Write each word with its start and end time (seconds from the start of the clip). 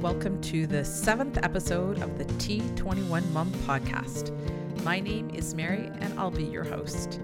welcome 0.00 0.40
to 0.40 0.66
the 0.66 0.82
seventh 0.82 1.36
episode 1.42 2.00
of 2.00 2.16
the 2.16 2.24
T21 2.24 3.30
Mum 3.32 3.52
podcast. 3.66 4.32
My 4.82 4.98
name 4.98 5.28
is 5.34 5.54
Mary, 5.54 5.90
and 6.00 6.18
I'll 6.18 6.30
be 6.30 6.44
your 6.44 6.64
host. 6.64 7.20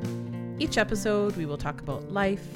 Each 0.59 0.77
episode, 0.77 1.35
we 1.39 1.47
will 1.47 1.57
talk 1.57 1.81
about 1.81 2.13
life, 2.13 2.47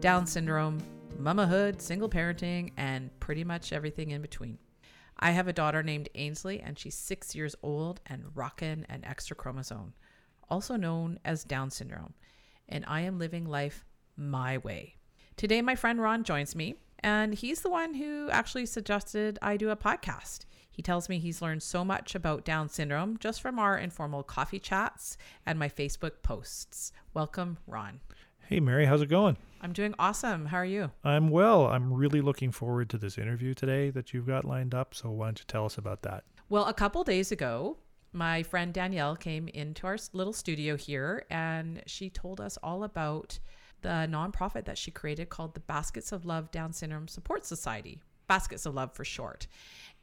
Down 0.00 0.26
syndrome, 0.26 0.80
mamahood, 1.20 1.82
single 1.82 2.08
parenting, 2.08 2.72
and 2.78 3.10
pretty 3.20 3.44
much 3.44 3.70
everything 3.74 4.12
in 4.12 4.22
between. 4.22 4.56
I 5.18 5.32
have 5.32 5.46
a 5.46 5.52
daughter 5.52 5.82
named 5.82 6.08
Ainsley, 6.14 6.58
and 6.60 6.78
she's 6.78 6.94
six 6.94 7.34
years 7.34 7.54
old 7.62 8.00
and 8.06 8.34
rocking 8.34 8.86
an 8.88 9.04
extra 9.04 9.36
chromosome, 9.36 9.92
also 10.48 10.76
known 10.76 11.20
as 11.22 11.44
Down 11.44 11.68
syndrome. 11.68 12.14
And 12.66 12.82
I 12.88 13.02
am 13.02 13.18
living 13.18 13.44
life 13.44 13.84
my 14.16 14.56
way. 14.56 14.94
Today, 15.36 15.60
my 15.60 15.74
friend 15.74 16.00
Ron 16.00 16.24
joins 16.24 16.56
me, 16.56 16.76
and 17.00 17.34
he's 17.34 17.62
the 17.62 17.70
one 17.70 17.94
who 17.94 18.28
actually 18.30 18.66
suggested 18.66 19.38
I 19.42 19.56
do 19.56 19.70
a 19.70 19.76
podcast. 19.76 20.46
He 20.70 20.82
tells 20.82 21.08
me 21.08 21.18
he's 21.18 21.40
learned 21.40 21.62
so 21.62 21.84
much 21.84 22.14
about 22.14 22.44
Down 22.44 22.68
syndrome 22.68 23.16
just 23.18 23.40
from 23.40 23.58
our 23.58 23.78
informal 23.78 24.22
coffee 24.22 24.58
chats 24.58 25.16
and 25.46 25.58
my 25.58 25.68
Facebook 25.68 26.22
posts. 26.22 26.92
Welcome, 27.14 27.58
Ron. 27.66 28.00
Hey, 28.48 28.60
Mary, 28.60 28.84
how's 28.84 29.02
it 29.02 29.08
going? 29.08 29.38
I'm 29.62 29.72
doing 29.72 29.94
awesome. 29.98 30.46
How 30.46 30.58
are 30.58 30.64
you? 30.64 30.90
I'm 31.02 31.30
well. 31.30 31.66
I'm 31.66 31.92
really 31.92 32.20
looking 32.20 32.52
forward 32.52 32.90
to 32.90 32.98
this 32.98 33.18
interview 33.18 33.54
today 33.54 33.90
that 33.90 34.12
you've 34.12 34.26
got 34.26 34.44
lined 34.44 34.74
up. 34.74 34.94
So, 34.94 35.10
why 35.10 35.26
don't 35.26 35.38
you 35.38 35.46
tell 35.48 35.64
us 35.64 35.78
about 35.78 36.02
that? 36.02 36.24
Well, 36.48 36.66
a 36.66 36.74
couple 36.74 37.02
days 37.02 37.32
ago, 37.32 37.78
my 38.12 38.42
friend 38.42 38.72
Danielle 38.72 39.16
came 39.16 39.48
into 39.48 39.86
our 39.86 39.96
little 40.12 40.32
studio 40.32 40.76
here 40.76 41.24
and 41.28 41.82
she 41.86 42.08
told 42.08 42.40
us 42.40 42.56
all 42.62 42.84
about 42.84 43.38
the 43.82 44.08
nonprofit 44.10 44.64
that 44.64 44.78
she 44.78 44.90
created 44.90 45.28
called 45.28 45.54
the 45.54 45.60
Baskets 45.60 46.12
of 46.12 46.24
Love 46.24 46.50
Down 46.50 46.72
Syndrome 46.72 47.08
Support 47.08 47.44
Society, 47.44 48.00
Baskets 48.26 48.66
of 48.66 48.74
Love 48.74 48.92
for 48.92 49.04
short, 49.04 49.46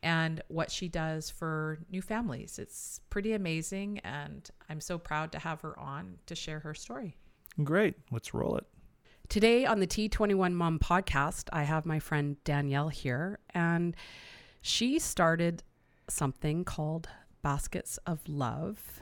and 0.02 0.42
what 0.47 0.72
she 0.72 0.88
does 0.88 1.30
for 1.30 1.80
new 1.89 2.02
families. 2.02 2.59
It's 2.59 3.00
pretty 3.09 3.34
amazing, 3.34 4.00
and 4.00 4.50
I'm 4.70 4.81
so 4.81 4.97
proud 4.97 5.31
to 5.34 5.39
have 5.39 5.62
her 5.62 5.78
on 5.80 6.17
to 6.25 6.36
share 6.36 6.59
her 6.59 6.73
story. 6.73 7.16
Great. 7.64 7.95
Let's 8.12 8.34
roll 8.34 8.58
it. 8.58 8.66
Today 9.30 9.66
on 9.66 9.80
the 9.80 9.88
T21 9.88 10.53
Mom 10.53 10.80
podcast, 10.80 11.50
I 11.53 11.64
have 11.64 11.86
my 11.86 12.00
friend 12.00 12.36
Danielle 12.44 12.90
here, 12.90 13.40
and 13.53 13.95
she 14.62 15.00
started 15.00 15.64
something 16.09 16.66
called 16.66 17.08
Baskets 17.42 17.97
of 18.06 18.28
Love 18.28 19.02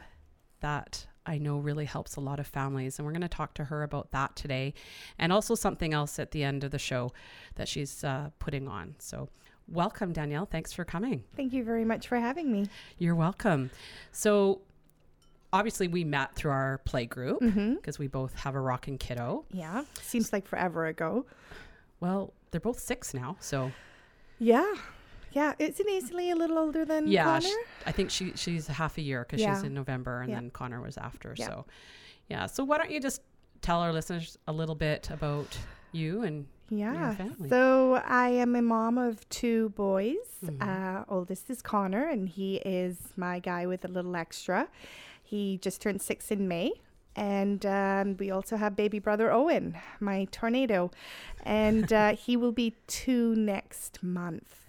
that 0.62 1.08
I 1.25 1.38
know 1.38 1.58
really 1.58 1.86
helps 1.86 2.16
a 2.16 2.19
lot 2.19 2.39
of 2.39 2.47
families. 2.47 2.97
And 2.97 3.05
we're 3.05 3.11
going 3.11 3.22
to 3.22 3.27
talk 3.27 3.53
to 3.55 3.66
her 3.66 3.83
about 3.83 4.11
that 4.11 4.36
today 4.36 4.73
and 5.19 5.31
also 5.31 5.55
something 5.55 5.94
else 5.94 6.17
at 6.19 6.31
the 6.31 6.44
end 6.44 6.64
of 6.64 6.72
the 6.72 6.80
show 6.80 7.11
that 7.55 7.67
she's 7.67 8.03
uh, 8.03 8.30
putting 8.39 8.67
on. 8.67 8.95
So, 9.00 9.30
welcome, 9.67 10.14
Danielle. 10.14 10.45
Thanks 10.47 10.73
for 10.73 10.83
coming. 10.83 11.23
Thank 11.36 11.53
you 11.53 11.64
very 11.64 11.86
much 11.86 12.08
for 12.08 12.17
having 12.19 12.52
me. 12.52 12.67
You're 12.97 13.16
welcome. 13.16 13.69
So, 14.11 14.61
obviously, 15.53 15.88
we 15.88 16.03
met 16.03 16.33
through 16.36 16.52
our 16.52 16.80
play 16.86 17.05
group 17.05 17.39
because 17.39 17.53
Mm-hmm. 17.55 18.02
we 18.03 18.08
both 18.08 18.33
have 18.36 18.55
a 18.55 18.59
rocking 18.61 18.97
kiddo. 18.97 19.45
Yeah, 19.52 19.83
seems 20.02 20.33
like 20.33 20.47
forever 20.47 20.88
ago. 20.88 21.25
Well, 21.99 22.33
they're 22.49 22.59
both 22.61 22.80
six 22.80 23.14
now. 23.14 23.38
So, 23.39 23.72
Yeah, 24.39 24.73
yeah. 25.32 25.54
Isn't 25.60 25.90
Ainsley 25.90 26.32
a 26.32 26.36
little 26.36 26.58
older 26.58 26.86
than 26.86 27.08
yeah, 27.08 27.24
Connor? 27.26 27.42
sh- 27.42 27.86
I 27.86 27.92
think 27.92 28.10
she 28.12 28.34
she's 28.36 28.68
half 28.68 28.98
a 28.98 29.02
year 29.02 29.26
because 29.28 29.40
she's 29.46 29.64
in 29.64 29.73
November 29.73 30.22
and 30.22 30.30
Yeah. 30.30 30.36
then 30.40 30.50
Connor 30.52 30.82
was 30.82 30.98
after. 30.98 31.34
Yeah. 31.38 31.48
So, 31.48 31.66
yeah. 32.30 32.46
So, 32.48 32.64
why 32.64 32.78
don't 32.78 32.92
you 32.92 33.00
just 33.00 33.22
tell 33.62 33.80
our 33.80 33.94
listeners 33.94 34.38
a 34.48 34.52
little 34.52 34.76
bit 34.76 35.10
about 35.12 35.58
you 35.92 36.23
and 36.23 36.48
yeah. 36.70 37.16
family. 37.16 37.50
So 37.50 38.02
I 38.06 38.30
am 38.30 38.56
a 38.56 38.62
mom 38.62 38.98
of 38.98 39.28
two 39.30 39.70
boys. 39.70 40.16
Mhm. 40.44 40.61
Uh, 40.61 41.04
oldest 41.10 41.50
is 41.50 41.61
Connor, 41.61 42.08
and 42.08 42.28
he 42.30 42.55
is 42.58 42.98
my 43.17 43.39
guy 43.39 43.66
with 43.67 43.84
a 43.86 43.89
little 43.89 44.16
extra. 44.16 44.67
He 45.22 45.58
just 45.61 45.82
turned 45.82 46.02
six 46.02 46.32
in 46.32 46.48
May. 46.48 46.72
And 47.14 47.66
um, 47.66 48.16
we 48.17 48.32
also 48.32 48.55
have 48.55 48.73
baby 48.78 48.98
brother 49.00 49.32
Owen, 49.34 49.76
my 50.00 50.26
tornado. 50.32 50.92
And 51.44 51.92
uh, 51.92 52.16
he 52.16 52.38
will 52.38 52.54
be 52.54 52.76
two 52.88 53.36
next 53.36 54.02
month. 54.02 54.61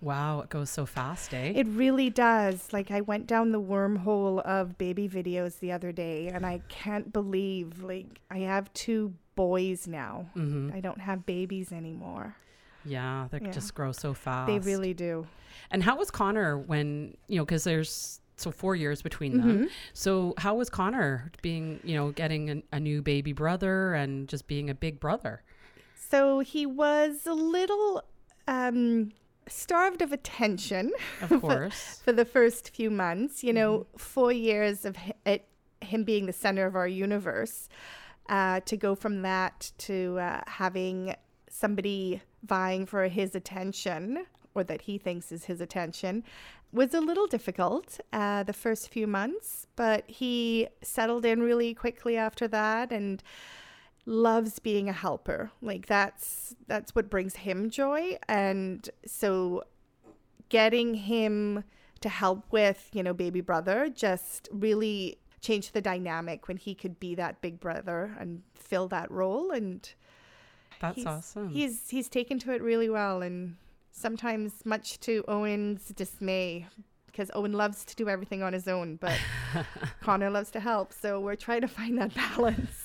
Wow, 0.00 0.40
it 0.40 0.48
goes 0.48 0.70
so 0.70 0.86
fast, 0.86 1.34
eh? 1.34 1.52
It 1.54 1.66
really 1.68 2.10
does. 2.10 2.72
Like 2.72 2.90
I 2.90 3.00
went 3.02 3.26
down 3.26 3.52
the 3.52 3.60
wormhole 3.60 4.40
of 4.42 4.78
baby 4.78 5.08
videos 5.08 5.58
the 5.60 5.72
other 5.72 5.92
day 5.92 6.28
and 6.28 6.44
I 6.46 6.60
can't 6.68 7.12
believe 7.12 7.82
like 7.82 8.20
I 8.30 8.38
have 8.38 8.72
two 8.74 9.14
boys 9.36 9.86
now. 9.86 10.26
mm-hmm. 10.36 10.70
I 10.74 10.80
don't 10.80 11.00
have 11.00 11.26
babies 11.26 11.72
anymore. 11.72 12.36
Yeah, 12.84 13.28
they 13.30 13.40
Yeah. 13.42 13.50
just 13.50 13.74
grow 13.74 13.92
so 13.92 14.14
fast. 14.14 14.46
They 14.46 14.58
really 14.58 14.94
do. 14.94 15.26
And 15.70 15.82
how 15.82 15.96
was 15.96 16.10
Connor 16.10 16.56
when 16.58 17.16
you 17.28 17.36
know? 17.38 17.44
Because 17.44 17.64
there's 17.64 18.20
so 18.36 18.50
four 18.50 18.74
years 18.74 19.02
between 19.02 19.36
them. 19.36 19.58
Mhm. 19.64 19.70
So 19.92 20.32
how 20.38 20.54
was 20.54 20.70
Connor 20.70 21.30
being, 21.42 21.78
you 21.84 21.94
know, 21.94 22.10
getting 22.10 22.50
a, 22.50 22.62
a 22.72 22.80
new 22.80 23.02
baby 23.02 23.34
brother 23.34 23.92
and 23.92 24.26
just 24.28 24.46
being 24.46 24.70
a 24.70 24.74
big 24.74 24.98
brother? 24.98 25.42
So 25.94 26.40
he 26.40 26.64
was 26.64 27.26
a 27.26 27.34
little 27.34 28.02
um 28.48 29.12
starved 29.46 30.02
of 30.02 30.12
attention 30.12 30.92
Of 31.20 31.40
course. 31.40 32.00
for 32.04 32.12
the 32.12 32.24
first 32.24 32.70
few 32.70 32.90
months. 32.90 33.42
You 33.44 33.52
know, 33.52 33.86
4 33.96 34.32
years 34.32 34.84
of 34.84 34.96
it, 35.26 35.46
him 35.80 36.04
being 36.04 36.26
the 36.26 36.32
center 36.32 36.66
of 36.66 36.76
our 36.76 36.88
universe. 36.88 37.68
Uh, 38.28 38.60
to 38.60 38.76
go 38.76 38.94
from 38.94 39.22
that 39.22 39.72
to 39.76 40.16
uh, 40.20 40.40
having 40.46 41.16
somebody 41.48 42.22
vying 42.44 42.86
for 42.86 43.08
his 43.08 43.34
attention 43.34 44.24
or 44.54 44.62
that 44.62 44.82
he 44.82 44.98
thinks 44.98 45.32
is 45.32 45.46
his 45.46 45.60
attention 45.60 46.22
was 46.72 46.94
a 46.94 47.00
little 47.00 47.26
difficult 47.26 47.98
uh, 48.12 48.44
the 48.44 48.52
first 48.52 48.88
few 48.88 49.08
months, 49.08 49.66
but 49.74 50.04
he 50.08 50.68
settled 50.80 51.24
in 51.24 51.42
really 51.42 51.74
quickly 51.74 52.16
after 52.16 52.46
that 52.46 52.92
and 52.92 53.20
loves 54.10 54.58
being 54.58 54.88
a 54.88 54.92
helper. 54.92 55.52
Like 55.62 55.86
that's 55.86 56.54
that's 56.66 56.94
what 56.94 57.08
brings 57.08 57.36
him 57.36 57.70
joy, 57.70 58.18
and 58.28 58.88
so 59.06 59.64
getting 60.48 60.94
him 60.94 61.64
to 62.00 62.08
help 62.08 62.44
with 62.50 62.90
you 62.92 63.02
know 63.02 63.14
baby 63.14 63.40
brother 63.40 63.88
just 63.88 64.48
really 64.50 65.18
changed 65.40 65.72
the 65.72 65.80
dynamic 65.80 66.48
when 66.48 66.56
he 66.56 66.74
could 66.74 66.98
be 66.98 67.14
that 67.14 67.40
big 67.40 67.60
brother 67.60 68.14
and 68.18 68.42
fill 68.54 68.88
that 68.88 69.10
role 69.10 69.50
and 69.52 69.94
That's 70.80 70.96
he's, 70.96 71.06
awesome. 71.06 71.48
He's 71.48 71.88
he's 71.88 72.08
taken 72.08 72.38
to 72.40 72.52
it 72.52 72.62
really 72.62 72.90
well, 72.90 73.22
and 73.22 73.56
sometimes 73.92 74.64
much 74.64 74.98
to 75.00 75.24
Owen's 75.28 75.88
dismay, 75.90 76.66
because 77.06 77.30
Owen 77.34 77.52
loves 77.52 77.84
to 77.84 77.94
do 77.94 78.08
everything 78.08 78.42
on 78.42 78.52
his 78.52 78.66
own, 78.66 78.96
but 78.96 79.18
Connor 80.00 80.30
loves 80.30 80.50
to 80.50 80.60
help. 80.60 80.92
So 80.92 81.20
we're 81.20 81.36
trying 81.36 81.60
to 81.60 81.68
find 81.68 81.96
that 81.98 82.12
balance. 82.14 82.79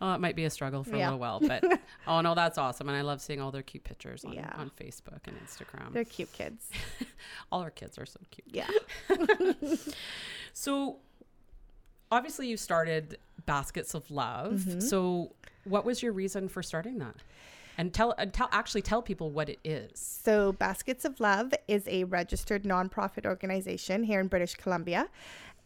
Oh, 0.00 0.12
it 0.14 0.20
might 0.20 0.36
be 0.36 0.44
a 0.44 0.50
struggle 0.50 0.84
for 0.84 0.94
a 0.94 0.98
little 0.98 1.18
while, 1.18 1.40
but 1.40 1.64
oh 2.06 2.20
no, 2.20 2.34
that's 2.34 2.58
awesome. 2.58 2.88
And 2.88 2.96
I 2.96 3.02
love 3.02 3.20
seeing 3.20 3.40
all 3.40 3.50
their 3.50 3.62
cute 3.62 3.84
pictures 3.84 4.24
on, 4.24 4.32
Yeah. 4.32 4.52
on 4.56 4.70
Facebook 4.80 5.20
and 5.26 5.36
Instagram. 5.46 5.92
They're 5.92 6.04
cute 6.04 6.32
kids. 6.32 6.68
all 7.52 7.60
our 7.62 7.70
kids 7.70 7.98
are 7.98 8.06
so 8.06 8.20
cute. 8.30 8.46
Yeah. 8.50 8.68
So 10.52 10.96
obviously 12.10 12.48
you 12.48 12.56
started 12.56 13.18
Baskets 13.44 13.94
of 13.94 14.10
Love. 14.10 14.54
Mm-hmm. 14.54 14.80
So 14.80 15.32
what 15.64 15.84
was 15.84 16.02
your 16.02 16.12
reason 16.12 16.48
for 16.48 16.62
starting 16.62 16.98
that? 16.98 17.16
And 17.78 17.92
tell 17.92 18.14
and 18.16 18.32
tell 18.32 18.48
actually 18.52 18.80
tell 18.80 19.02
people 19.02 19.30
what 19.30 19.50
it 19.50 19.58
is. 19.62 19.90
So, 20.24 20.52
Baskets 20.52 21.04
of 21.04 21.20
Love 21.20 21.52
is 21.68 21.86
a 21.88 22.04
registered 22.04 22.64
nonprofit 22.64 23.26
organization 23.26 24.02
here 24.02 24.18
in 24.18 24.28
British 24.28 24.54
Columbia. 24.54 25.08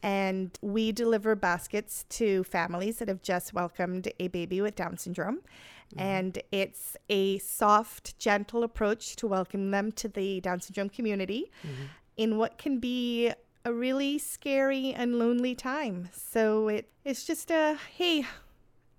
And 0.03 0.59
we 0.63 0.93
deliver 0.93 1.35
baskets 1.37 2.05
to 2.11 2.45
families 2.45 2.99
that 2.99 3.09
have 3.09 3.23
just 3.23 3.53
welcomed 3.53 4.11
a 4.19 4.29
baby 4.29 4.61
with 4.61 4.75
Down 4.77 4.97
syndrome. 4.97 5.41
And 5.97 6.41
it's 6.53 6.97
a 7.09 7.39
soft, 7.39 8.17
gentle 8.19 8.63
approach 8.63 9.17
to 9.17 9.27
welcome 9.27 9.73
them 9.73 9.91
to 9.93 10.09
the 10.09 10.41
Down 10.41 10.61
syndrome 10.61 10.89
community 10.89 11.51
in 12.17 12.39
what 12.39 12.59
can 12.59 12.79
be 12.79 13.33
a 13.65 13.73
really 13.75 14.19
scary 14.19 14.93
and 14.93 15.19
lonely 15.19 15.55
time. 15.55 16.09
So, 16.13 16.69
it, 16.69 16.89
it's 17.05 17.25
just 17.25 17.51
a 17.51 17.77
hey, 17.97 18.25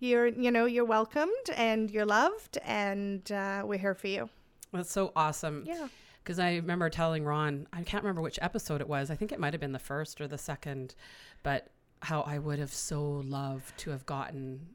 you're 0.01 0.27
you 0.27 0.51
know 0.51 0.65
you're 0.65 0.83
welcomed 0.83 1.49
and 1.55 1.89
you're 1.89 2.05
loved 2.05 2.57
and 2.65 3.31
uh, 3.31 3.63
we're 3.63 3.79
here 3.79 3.93
for 3.93 4.07
you 4.07 4.29
That's 4.73 4.91
so 4.91 5.13
awesome. 5.15 5.63
yeah 5.65 5.87
Because 6.23 6.39
I 6.39 6.55
remember 6.55 6.89
telling 6.89 7.23
Ron, 7.23 7.67
I 7.73 7.81
can't 7.83 8.03
remember 8.03 8.21
which 8.21 8.37
episode 8.41 8.81
it 8.81 8.87
was. 8.87 9.09
I 9.09 9.15
think 9.15 9.31
it 9.31 9.39
might 9.39 9.53
have 9.53 9.59
been 9.61 9.71
the 9.71 9.79
first 9.79 10.21
or 10.21 10.27
the 10.27 10.37
second, 10.37 10.95
but 11.43 11.67
how 12.01 12.21
I 12.21 12.37
would 12.39 12.59
have 12.59 12.73
so 12.73 13.01
loved 13.25 13.77
to 13.79 13.91
have 13.91 14.05
gotten 14.05 14.67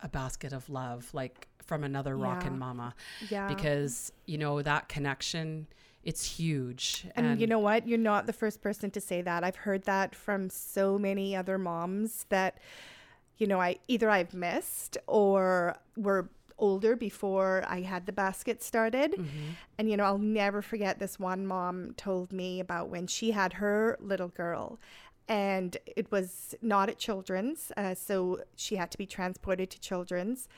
a 0.00 0.08
basket 0.08 0.52
of 0.52 0.68
love, 0.68 1.08
like 1.12 1.48
from 1.62 1.82
another 1.84 2.16
rockin' 2.16 2.52
Yeah. 2.52 2.58
mama, 2.58 2.94
yeah 3.30 3.48
because 3.48 4.12
you 4.26 4.36
know 4.38 4.60
that 4.62 4.88
connection. 4.88 5.66
It's 6.02 6.22
huge, 6.36 7.06
And, 7.16 7.40
you 7.40 7.46
know 7.46 7.58
what? 7.58 7.88
You're 7.88 7.96
not 7.96 8.26
the 8.26 8.34
first 8.34 8.60
person 8.60 8.90
to 8.90 9.00
say 9.00 9.22
that. 9.22 9.42
I've 9.42 9.56
heard 9.56 9.84
that 9.84 10.14
from 10.14 10.50
so 10.50 10.98
many 10.98 11.34
other 11.34 11.56
moms 11.56 12.26
that, 12.28 12.58
you 13.38 13.46
know, 13.46 13.58
I 13.58 13.78
either 13.88 14.10
I've 14.10 14.34
missed 14.34 14.98
or 15.06 15.78
were 15.96 16.28
older 16.58 16.94
before 16.96 17.64
I 17.66 17.80
had 17.82 18.06
the 18.06 18.12
basket 18.12 18.62
started. 18.62 19.12
Mm-hmm. 19.12 19.50
And, 19.78 19.90
you 19.90 19.96
know, 19.96 20.04
I'll 20.04 20.18
never 20.18 20.62
forget 20.62 20.98
this 20.98 21.18
one 21.18 21.46
mom 21.46 21.94
told 21.96 22.32
me 22.32 22.60
about 22.60 22.88
when 22.88 23.06
she 23.06 23.32
had 23.32 23.54
her 23.54 23.96
little 24.00 24.28
girl. 24.28 24.78
And 25.28 25.76
it 25.96 26.10
was 26.12 26.54
not 26.62 26.88
at 26.88 26.98
children's. 26.98 27.72
Uh, 27.76 27.94
so 27.94 28.40
she 28.56 28.76
had 28.76 28.90
to 28.92 28.98
be 28.98 29.06
transported 29.06 29.70
to 29.70 29.80
children's. 29.80 30.48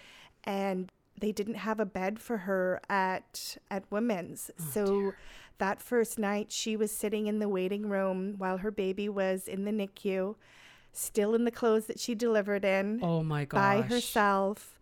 And 0.45 0.91
they 1.19 1.33
didn't 1.33 1.55
have 1.55 1.81
a 1.81 1.87
bed 1.87 2.19
for 2.19 2.39
her 2.39 2.81
at 2.91 3.57
at 3.71 3.85
women's. 3.91 4.51
so 4.73 5.15
that 5.59 5.81
first 5.81 6.19
night 6.19 6.53
she 6.53 6.77
was 6.77 6.91
sitting 6.91 7.27
in 7.27 7.39
the 7.39 7.49
waiting 7.49 7.89
room 7.89 8.35
while 8.37 8.59
her 8.59 8.71
baby 8.71 9.09
was 9.09 9.49
in 9.49 9.65
the 9.65 9.71
NICU, 9.71 10.35
still 10.93 11.35
in 11.35 11.45
the 11.45 11.51
clothes 11.51 11.87
that 11.87 11.99
she 11.99 12.15
delivered 12.15 12.63
in 12.65 13.01
Oh 13.03 13.23
my 13.23 13.47
gosh. 13.47 13.59
by 13.59 13.81
herself. 13.83 14.76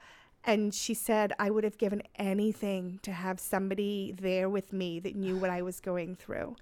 And 0.46 0.74
she 0.74 0.94
said, 0.94 1.32
I 1.38 1.50
would 1.50 1.64
have 1.64 1.78
given 1.78 2.02
anything 2.16 3.00
to 3.02 3.12
have 3.12 3.40
somebody 3.40 4.14
there 4.18 4.48
with 4.48 4.72
me 4.72 5.00
that 5.00 5.16
knew 5.16 5.36
what 5.36 5.50
I 5.50 5.62
was 5.62 5.80
going 5.80 6.16
through. 6.16 6.56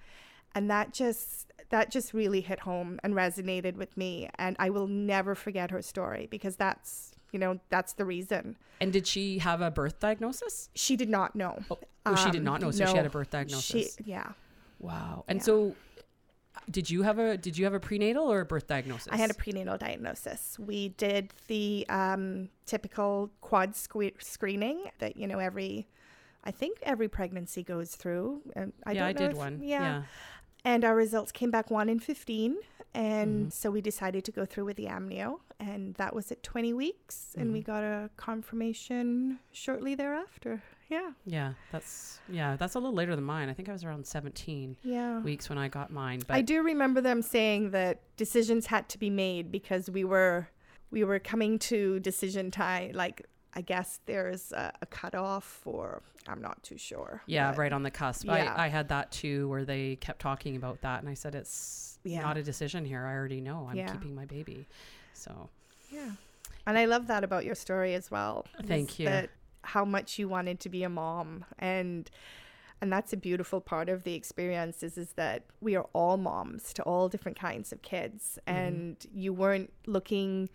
And 0.54 0.70
that 0.70 0.92
just 0.92 1.50
that 1.70 1.90
just 1.90 2.12
really 2.12 2.42
hit 2.42 2.60
home 2.60 3.00
and 3.02 3.14
resonated 3.14 3.76
with 3.76 3.96
me. 3.96 4.28
And 4.38 4.54
I 4.58 4.68
will 4.70 4.86
never 4.86 5.34
forget 5.34 5.70
her 5.70 5.82
story 5.82 6.28
because 6.30 6.56
that's 6.56 7.12
you 7.32 7.38
know, 7.38 7.58
that's 7.70 7.94
the 7.94 8.04
reason. 8.04 8.58
And 8.78 8.92
did 8.92 9.06
she 9.06 9.38
have 9.38 9.62
a 9.62 9.70
birth 9.70 9.98
diagnosis? 9.98 10.68
She 10.74 10.96
did 10.96 11.08
not 11.08 11.34
know. 11.34 11.62
Oh, 11.70 11.78
oh, 12.04 12.14
she 12.14 12.30
did 12.30 12.40
Um, 12.40 12.44
not 12.44 12.60
know. 12.60 12.70
So 12.70 12.84
she 12.84 12.94
had 12.94 13.06
a 13.06 13.10
birth 13.10 13.30
diagnosis. 13.30 13.96
She, 13.96 14.04
yeah. 14.04 14.32
wow. 14.78 15.24
And 15.28 15.38
Yeah. 15.38 15.42
so, 15.44 15.74
did 16.70 16.88
you 16.90 17.02
have 17.02 17.18
a 17.18 17.36
did 17.36 17.56
you 17.58 17.64
have 17.64 17.74
a 17.74 17.80
prenatal 17.80 18.30
or 18.30 18.40
a 18.40 18.44
birth 18.44 18.66
diagnosis? 18.66 19.08
I 19.10 19.16
had 19.16 19.30
a 19.30 19.34
prenatal 19.34 19.76
diagnosis. 19.78 20.58
We 20.58 20.90
did 20.90 21.32
the 21.48 21.86
um, 21.88 22.48
typical 22.66 23.30
quad 23.40 23.72
sque- 23.72 24.22
screening 24.22 24.84
that 24.98 25.16
you 25.16 25.26
know 25.26 25.38
every, 25.38 25.88
I 26.44 26.50
think 26.50 26.78
every 26.82 27.08
pregnancy 27.08 27.62
goes 27.62 27.96
through. 27.96 28.42
And 28.54 28.72
I 28.86 28.92
yeah, 28.92 29.00
don't 29.00 29.08
I 29.08 29.12
know 29.12 29.18
did 29.18 29.30
if- 29.32 29.36
one. 29.36 29.60
Yeah. 29.62 29.80
yeah. 29.82 30.02
and 30.64 30.84
our 30.84 30.94
results 30.94 31.32
came 31.32 31.50
back 31.50 31.70
one 31.70 31.88
in 31.88 31.98
fifteen, 31.98 32.56
and 32.94 33.46
Mhm. 33.46 33.52
so 33.52 33.70
we 33.70 33.80
decided 33.80 34.24
to 34.24 34.32
go 34.32 34.44
through 34.46 34.66
with 34.66 34.76
the 34.76 34.86
amnio, 34.86 35.40
and 35.58 35.94
that 35.96 36.14
was 36.14 36.30
at 36.30 36.42
twenty 36.42 36.72
weeks, 36.72 37.34
and 37.36 37.52
we 37.52 37.60
Mhm. 37.60 37.64
got 37.66 37.82
a 37.82 38.10
confirmation 38.16 39.38
shortly 39.52 39.94
thereafter. 39.94 40.62
Yeah, 40.92 41.10
Yeah, 41.24 41.52
that's 41.72 42.20
yeah, 42.28 42.56
that's 42.56 42.74
a 42.74 42.78
little 42.78 42.94
later 42.94 43.14
than 43.16 43.24
mine. 43.24 43.48
I 43.48 43.54
think 43.54 43.68
I 43.68 43.72
was 43.72 43.82
around 43.84 44.06
17 44.06 44.76
yeah. 44.82 45.20
weeks 45.20 45.48
when 45.48 45.58
I 45.58 45.68
got 45.68 45.90
mine. 45.90 46.20
But 46.26 46.34
I 46.36 46.42
do 46.42 46.62
remember 46.62 47.00
them 47.00 47.22
saying 47.22 47.70
that 47.70 48.00
decisions 48.16 48.66
had 48.66 48.88
to 48.90 48.98
be 48.98 49.10
made 49.10 49.50
because 49.50 49.88
we 49.90 50.04
were 50.04 50.48
we 50.90 51.02
were 51.04 51.18
coming 51.18 51.58
to 51.70 51.98
decision 52.00 52.50
time. 52.50 52.92
Like 52.92 53.26
I 53.54 53.60
guess 53.62 54.00
there's 54.06 54.52
a, 54.52 54.72
a 54.82 54.86
cutoff, 54.86 55.60
or 55.64 56.02
I'm 56.28 56.40
not 56.40 56.62
too 56.62 56.78
sure. 56.78 57.22
yeah, 57.26 57.54
right 57.56 57.72
on 57.72 57.82
the 57.82 57.90
cusp. 57.90 58.24
Yeah. 58.26 58.54
I, 58.56 58.64
I 58.66 58.68
had 58.68 58.88
that 58.88 59.10
too, 59.12 59.48
where 59.48 59.64
they 59.64 59.96
kept 59.96 60.20
talking 60.20 60.56
about 60.56 60.80
that, 60.82 61.00
and 61.00 61.08
I 61.08 61.14
said 61.14 61.34
it's 61.34 61.98
Yeah. 62.04 62.20
not 62.22 62.36
a 62.36 62.42
decision 62.42 62.84
here. 62.84 63.04
I 63.04 63.12
already 63.14 63.40
know. 63.40 63.66
I'm 63.70 63.76
Yeah. 63.76 63.92
keeping 63.92 64.14
my 64.14 64.24
baby. 64.26 64.66
So 65.14 65.48
Yeah, 65.90 66.10
and 66.66 66.76
I 66.78 66.84
love 66.86 67.06
that 67.08 67.24
about 67.24 67.44
your 67.44 67.54
story 67.54 67.94
as 67.94 68.10
well. 68.10 68.44
Thank 68.64 68.98
you. 68.98 69.06
That 69.06 69.30
how 69.62 69.84
much 69.84 70.18
you 70.18 70.28
wanted 70.28 70.60
to 70.60 70.68
be 70.68 70.82
a 70.82 70.88
mom, 70.88 71.44
and 71.58 72.10
and 72.80 72.92
that's 72.92 73.12
a 73.12 73.16
beautiful 73.16 73.60
part 73.60 73.88
of 73.88 74.02
the 74.02 74.14
experience 74.14 74.82
is 74.82 74.98
is 74.98 75.12
that 75.12 75.44
we 75.60 75.76
are 75.76 75.86
all 75.92 76.16
moms 76.16 76.72
to 76.74 76.82
all 76.82 77.08
different 77.08 77.38
kinds 77.38 77.72
of 77.72 77.80
kids, 77.82 78.38
Mm-hmm. 78.46 78.58
and 78.58 79.06
you 79.14 79.32
weren't 79.32 79.72
looking 79.86 80.48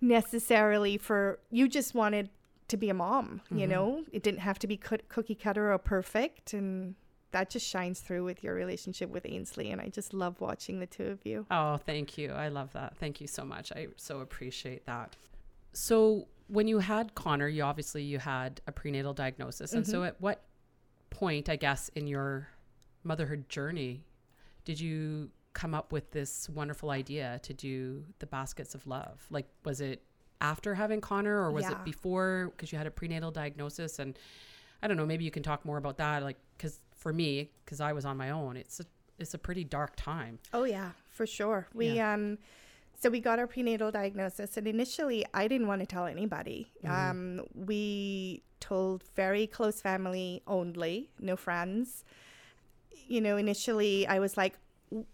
necessarily 0.00 0.98
for 0.98 1.38
you 1.50 1.68
just 1.68 1.94
wanted 1.94 2.28
to 2.68 2.76
be 2.76 2.88
a 2.88 2.94
mom. 2.94 3.40
You 3.50 3.66
Mhm. 3.66 3.70
know, 3.70 4.04
it 4.12 4.22
didn't 4.22 4.40
have 4.40 4.58
to 4.60 4.66
be 4.66 4.76
cook- 4.76 5.08
cookie 5.08 5.34
cutter 5.34 5.72
or 5.72 5.78
perfect, 5.78 6.52
and 6.54 6.94
that 7.30 7.48
just 7.50 7.66
shines 7.66 8.00
through 8.00 8.24
with 8.24 8.42
your 8.42 8.54
relationship 8.54 9.08
with 9.10 9.24
Ainsley. 9.26 9.70
And 9.70 9.80
I 9.80 9.88
just 9.88 10.12
love 10.12 10.40
watching 10.40 10.80
the 10.80 10.86
two 10.86 11.06
of 11.06 11.24
you. 11.24 11.46
Oh, 11.50 11.76
thank 11.78 12.18
you. 12.18 12.30
I 12.32 12.48
love 12.48 12.72
that. 12.72 12.96
Thank 12.98 13.20
you 13.20 13.26
so 13.26 13.44
much. 13.44 13.72
I 13.72 13.88
so 13.96 14.20
appreciate 14.20 14.84
that. 14.86 15.16
So, 15.72 16.28
when 16.52 16.68
you 16.68 16.78
had 16.80 17.14
Connor, 17.14 17.48
you 17.48 17.62
obviously 17.62 18.02
you 18.02 18.18
had 18.18 18.60
a 18.66 18.72
prenatal 18.72 19.14
diagnosis. 19.14 19.72
And 19.72 19.86
so 19.86 20.04
at 20.04 20.20
what 20.20 20.44
point, 21.08 21.48
I 21.48 21.56
guess, 21.56 21.88
in 21.94 22.06
your 22.06 22.48
motherhood 23.04 23.48
journey 23.48 24.04
did 24.64 24.78
you 24.78 25.30
come 25.54 25.74
up 25.74 25.90
with 25.92 26.12
this 26.12 26.48
wonderful 26.48 26.90
idea 26.90 27.40
to 27.42 27.52
do 27.52 28.04
the 28.20 28.26
baskets 28.26 28.74
of 28.74 28.86
love? 28.86 29.26
Like 29.30 29.46
was 29.64 29.80
it 29.80 30.02
after 30.40 30.74
having 30.74 31.00
Connor 31.00 31.36
or 31.42 31.50
was 31.50 31.64
Yeah. 31.64 31.72
it 31.72 31.84
before 31.84 32.52
because 32.54 32.70
you 32.70 32.78
had 32.78 32.86
a 32.86 32.90
prenatal 32.90 33.30
diagnosis 33.30 33.98
and 33.98 34.16
I 34.82 34.88
don't 34.88 34.96
know, 34.96 35.06
maybe 35.06 35.24
you 35.24 35.30
can 35.30 35.42
talk 35.42 35.64
more 35.64 35.78
about 35.78 35.96
that 35.96 36.22
like 36.22 36.36
cuz 36.58 36.78
for 36.96 37.12
me 37.12 37.50
cuz 37.66 37.80
I 37.80 37.92
was 37.92 38.04
on 38.04 38.16
my 38.16 38.30
own, 38.30 38.56
it's 38.56 38.78
a, 38.78 38.84
it's 39.18 39.34
a 39.34 39.38
pretty 39.38 39.64
dark 39.64 39.94
time. 39.96 40.38
Oh 40.52 40.64
yeah, 40.64 40.92
for 41.10 41.26
sure. 41.26 41.66
We 41.74 41.98
um 41.98 42.38
so 43.02 43.10
we 43.10 43.20
got 43.20 43.38
our 43.40 43.48
prenatal 43.48 43.90
diagnosis 43.90 44.56
and 44.56 44.68
initially 44.68 45.26
I 45.34 45.48
didn't 45.48 45.66
want 45.66 45.80
to 45.80 45.86
tell 45.86 46.06
anybody. 46.06 46.70
Um 46.86 47.42
we 47.54 48.42
told 48.60 49.02
very 49.16 49.46
close 49.48 49.80
family 49.80 50.42
only, 50.46 51.10
no 51.18 51.36
friends. 51.36 52.04
You 53.08 53.20
know, 53.20 53.36
initially 53.36 54.06
I 54.06 54.20
was 54.20 54.36
like 54.36 54.54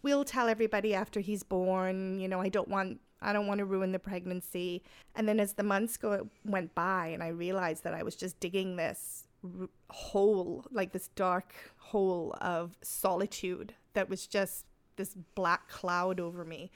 we'll 0.02 0.24
tell 0.24 0.48
everybody 0.48 0.94
after 0.94 1.20
he's 1.20 1.42
born, 1.42 2.18
you 2.20 2.28
know, 2.28 2.40
I 2.40 2.48
don't 2.48 2.68
want 2.68 3.00
I 3.20 3.32
don't 3.32 3.46
want 3.46 3.58
to 3.58 3.64
ruin 3.64 3.92
the 3.92 3.98
pregnancy. 3.98 4.82
And 5.16 5.28
then 5.28 5.40
as 5.40 5.54
the 5.54 5.62
months 5.62 5.96
go 5.96 6.28
went 6.44 6.74
by 6.74 7.08
and 7.08 7.22
I 7.22 7.28
realized 7.28 7.84
that 7.84 7.94
I 7.94 8.02
was 8.02 8.14
just 8.14 8.38
digging 8.38 8.76
this 8.76 9.26
r- 9.42 9.68
hole, 9.90 10.66
like 10.70 10.92
this 10.92 11.08
dark 11.16 11.54
hole 11.78 12.36
of 12.40 12.76
solitude 12.82 13.74
that 13.94 14.08
was 14.08 14.26
just 14.26 14.66
this 14.96 15.14
black 15.34 15.68
cloud 15.68 16.20
over 16.20 16.44
me. 16.44 16.70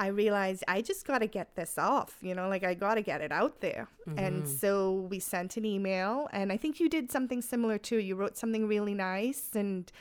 I 0.00 0.06
realized 0.06 0.64
I 0.66 0.80
just 0.80 1.06
got 1.06 1.18
to 1.18 1.26
get 1.26 1.54
this 1.56 1.76
off, 1.76 2.16
you 2.22 2.34
know, 2.34 2.48
like 2.48 2.64
I 2.64 2.72
got 2.72 2.94
to 2.94 3.02
get 3.02 3.20
it 3.20 3.30
out 3.30 3.60
there. 3.60 3.86
And 4.16 4.48
so 4.48 5.06
we 5.10 5.18
sent 5.20 5.56
an 5.58 5.64
email, 5.64 6.26
and 6.32 6.50
I 6.50 6.56
think 6.56 6.80
you 6.80 6.88
did 6.88 7.12
something 7.12 7.42
similar 7.42 7.76
too. 7.78 7.98
You 7.98 8.16
wrote 8.16 8.36
something 8.36 8.66
really 8.66 8.94
nice 8.94 9.50
and 9.54 9.92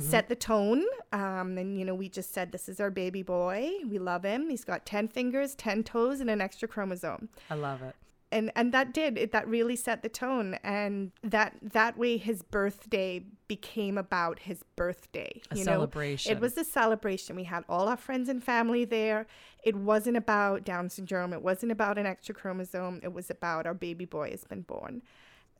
set 0.00 0.28
the 0.28 0.34
tone. 0.34 0.84
Um, 1.12 1.56
and, 1.56 1.78
you 1.78 1.84
know, 1.84 1.94
we 1.94 2.08
just 2.08 2.34
said, 2.34 2.50
This 2.50 2.68
is 2.68 2.80
our 2.80 2.90
baby 2.90 3.22
boy. 3.22 3.70
We 3.88 3.98
love 4.00 4.24
him. 4.24 4.50
He's 4.50 4.64
got 4.64 4.84
10 4.84 5.06
fingers, 5.08 5.54
10 5.54 5.84
toes, 5.84 6.20
and 6.20 6.28
an 6.28 6.40
extra 6.40 6.66
chromosome 6.66 7.28
I 7.48 7.54
love 7.54 7.80
it. 7.82 7.94
And 8.34 8.50
and 8.56 8.72
that 8.72 8.92
did 8.92 9.16
it 9.16 9.30
that 9.32 9.46
really 9.48 9.76
set 9.76 10.02
the 10.02 10.08
tone 10.08 10.54
and 10.64 11.12
that 11.22 11.54
that 11.62 11.96
way 11.96 12.16
his 12.16 12.42
birthday 12.42 13.24
became 13.46 13.96
about 13.96 14.40
his 14.40 14.64
birthday 14.74 15.40
A 15.52 15.56
you 15.56 15.64
celebration. 15.64 16.32
know? 16.32 16.36
It 16.36 16.40
was 16.40 16.58
a 16.58 16.64
celebration. 16.64 17.36
We 17.36 17.44
had 17.44 17.64
all 17.68 17.88
our 17.88 17.96
friends 17.96 18.28
and 18.28 18.42
family 18.42 18.84
there. 18.84 19.26
It 19.62 19.76
wasn't 19.76 20.16
about 20.16 20.64
down 20.64 20.90
syndrome. 20.90 21.32
It 21.32 21.42
wasn't 21.42 21.70
about 21.72 21.96
an 21.96 22.06
extra 22.06 22.34
chromosome. 22.34 23.00
It 23.02 23.12
was 23.12 23.30
about 23.30 23.66
our 23.66 23.74
baby 23.74 24.04
boy 24.04 24.30
has 24.30 24.44
been 24.44 24.62
born. 24.62 25.02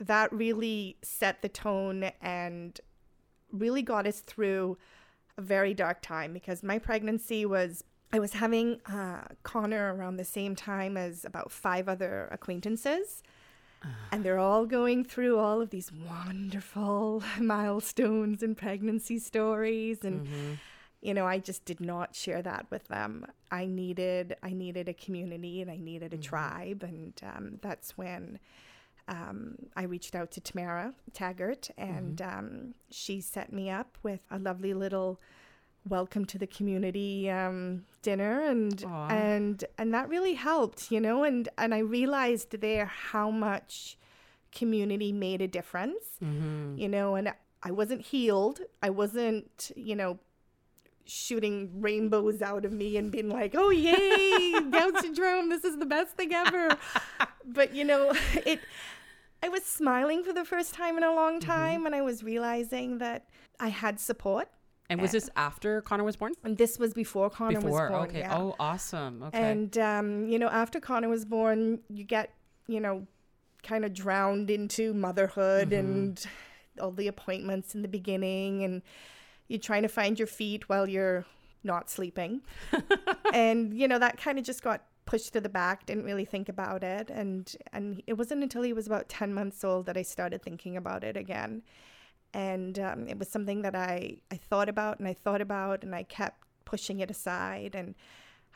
That 0.00 0.32
really 0.32 0.96
set 1.02 1.42
the 1.42 1.48
tone 1.48 2.10
and 2.20 2.80
really 3.52 3.82
got 3.82 4.06
us 4.06 4.20
through 4.20 4.76
a 5.38 5.42
very 5.42 5.74
dark 5.74 6.02
time 6.02 6.32
because 6.32 6.62
my 6.62 6.78
pregnancy 6.78 7.46
was 7.46 7.84
I 8.14 8.20
was 8.20 8.34
having 8.34 8.80
uh, 8.86 9.24
Connor 9.42 9.92
around 9.92 10.16
the 10.18 10.24
same 10.24 10.54
time 10.54 10.96
as 10.96 11.24
about 11.24 11.50
five 11.50 11.88
other 11.88 12.28
acquaintances. 12.30 13.22
And 14.12 14.24
they're 14.24 14.38
all 14.38 14.64
going 14.66 15.04
through 15.04 15.38
all 15.38 15.60
of 15.60 15.70
these 15.70 15.90
wonderful 15.92 17.22
milestones 17.40 18.40
and 18.42 18.56
pregnancy 18.56 19.18
stories. 19.18 20.04
And, 20.04 20.20
Mhm. 20.22 20.58
you 21.02 21.12
know, 21.12 21.26
I 21.26 21.38
just 21.38 21.64
did 21.64 21.80
not 21.80 22.14
share 22.14 22.40
that 22.40 22.66
with 22.70 22.86
them. 22.86 23.26
I 23.50 23.66
needed, 23.66 24.36
I 24.42 24.52
needed 24.52 24.88
a 24.88 24.94
community 24.94 25.60
and 25.60 25.70
I 25.70 25.76
needed 25.76 26.14
a 26.14 26.18
tribe. 26.18 26.82
And 26.84 27.20
um, 27.24 27.58
that's 27.62 27.98
when 27.98 28.38
um, 29.08 29.56
I 29.76 29.82
reached 29.82 30.14
out 30.14 30.30
to 30.30 30.40
Tamara 30.40 30.94
Taggart 31.12 31.68
and 31.76 32.22
um, 32.22 32.74
she 32.90 33.20
set 33.20 33.52
me 33.52 33.68
up 33.68 33.98
with 34.02 34.20
a 34.30 34.38
lovely 34.38 34.72
little 34.72 35.20
welcome 35.88 36.24
to 36.24 36.38
the 36.38 36.46
community 36.46 37.30
um, 37.30 37.84
dinner 38.02 38.40
and 38.42 38.84
Aw. 38.86 39.08
and 39.08 39.64
and 39.78 39.92
that 39.92 40.08
really 40.08 40.34
helped 40.34 40.90
you 40.90 41.00
know 41.00 41.24
and 41.24 41.48
and 41.58 41.74
I 41.74 41.78
realized 41.78 42.60
there 42.60 42.86
how 42.86 43.30
much 43.30 43.98
community 44.52 45.12
made 45.12 45.40
a 45.42 45.48
difference 45.48 46.04
Mhm. 46.22 46.78
you 46.78 46.88
know 46.88 47.14
and 47.16 47.32
I 47.62 47.70
wasn't 47.70 48.02
healed 48.02 48.60
I 48.82 48.90
wasn't 48.90 49.72
you 49.76 49.96
know 49.96 50.18
shooting 51.06 51.70
rainbows 51.82 52.40
out 52.40 52.64
of 52.64 52.72
me 52.72 52.96
and 52.96 53.10
being 53.12 53.28
like 53.28 53.54
oh 53.54 53.70
yay 53.70 54.52
Down 54.70 54.96
syndrome 55.02 55.50
this 55.50 55.64
is 55.64 55.76
the 55.78 55.84
best 55.86 56.16
thing 56.16 56.32
ever 56.32 56.78
but 57.44 57.74
you 57.74 57.84
know 57.84 58.12
it 58.46 58.60
I 59.42 59.48
was 59.50 59.64
smiling 59.64 60.24
for 60.24 60.32
the 60.32 60.46
first 60.46 60.72
time 60.72 60.96
in 60.96 61.02
a 61.04 61.12
long 61.14 61.40
Mm-hmm. 61.40 61.50
time 61.50 61.84
and 61.86 61.94
I 61.94 62.00
was 62.00 62.22
realizing 62.24 62.98
that 62.98 63.26
I 63.60 63.68
had 63.68 64.00
support 64.00 64.48
And 64.90 65.00
was 65.00 65.12
this 65.12 65.30
after 65.34 65.80
Connor 65.80 66.04
was 66.04 66.16
born? 66.16 66.34
and 66.44 66.58
this 66.58 66.78
was 66.78 66.92
before 66.92 67.30
Connor 67.30 67.60
Before. 67.60 67.70
was 67.70 67.90
born 67.90 68.08
okay. 68.10 68.18
yeah. 68.20 68.36
Oh, 68.36 68.54
awesome. 68.60 69.22
Okay. 69.22 69.50
And 69.50 69.78
um, 69.78 70.28
you 70.28 70.38
know, 70.38 70.48
after 70.48 70.78
Connor 70.78 71.08
was 71.08 71.24
born, 71.24 71.80
you 71.88 72.04
get, 72.04 72.34
you 72.66 72.80
know, 72.80 73.06
kind 73.62 73.84
of 73.84 73.94
drowned 73.94 74.50
into 74.50 74.92
motherhood 74.92 75.72
and 75.72 76.24
all 76.80 76.90
the 76.90 77.08
appointments 77.08 77.74
in 77.74 77.82
the 77.82 77.88
beginning 77.88 78.62
and 78.62 78.82
you're 79.48 79.60
trying 79.60 79.82
to 79.82 79.88
find 79.88 80.18
your 80.18 80.26
feet 80.26 80.68
while 80.68 80.88
you're 80.88 81.24
not 81.62 81.88
sleeping. 81.88 82.42
and 83.32 83.72
you 83.72 83.88
know, 83.88 83.98
that 83.98 84.18
kind 84.18 84.38
of 84.38 84.44
just 84.44 84.62
got 84.62 84.82
pushed 85.06 85.32
to 85.32 85.40
the 85.40 85.48
back, 85.48 85.86
didn't 85.86 86.04
really 86.04 86.24
think 86.24 86.48
about 86.48 86.84
it 86.84 87.10
and 87.10 87.56
and 87.72 88.02
it 88.06 88.14
wasn't 88.14 88.42
until 88.42 88.62
he 88.62 88.74
was 88.74 88.86
about 88.86 89.08
10 89.08 89.32
months 89.32 89.64
old 89.64 89.86
that 89.86 89.96
I 89.96 90.02
started 90.02 90.42
thinking 90.42 90.76
about 90.76 91.04
it 91.04 91.16
again. 91.16 91.62
And 92.34 92.78
um, 92.80 93.08
it 93.08 93.18
was 93.18 93.28
something 93.28 93.62
that 93.62 93.74
I, 93.74 94.18
I 94.30 94.36
thought 94.36 94.68
about 94.68 94.98
and 94.98 95.08
I 95.08 95.14
thought 95.14 95.40
about 95.40 95.84
and 95.84 95.94
I 95.94 96.02
kept 96.02 96.42
pushing 96.64 97.00
it 97.00 97.10
aside 97.10 97.74
and 97.74 97.94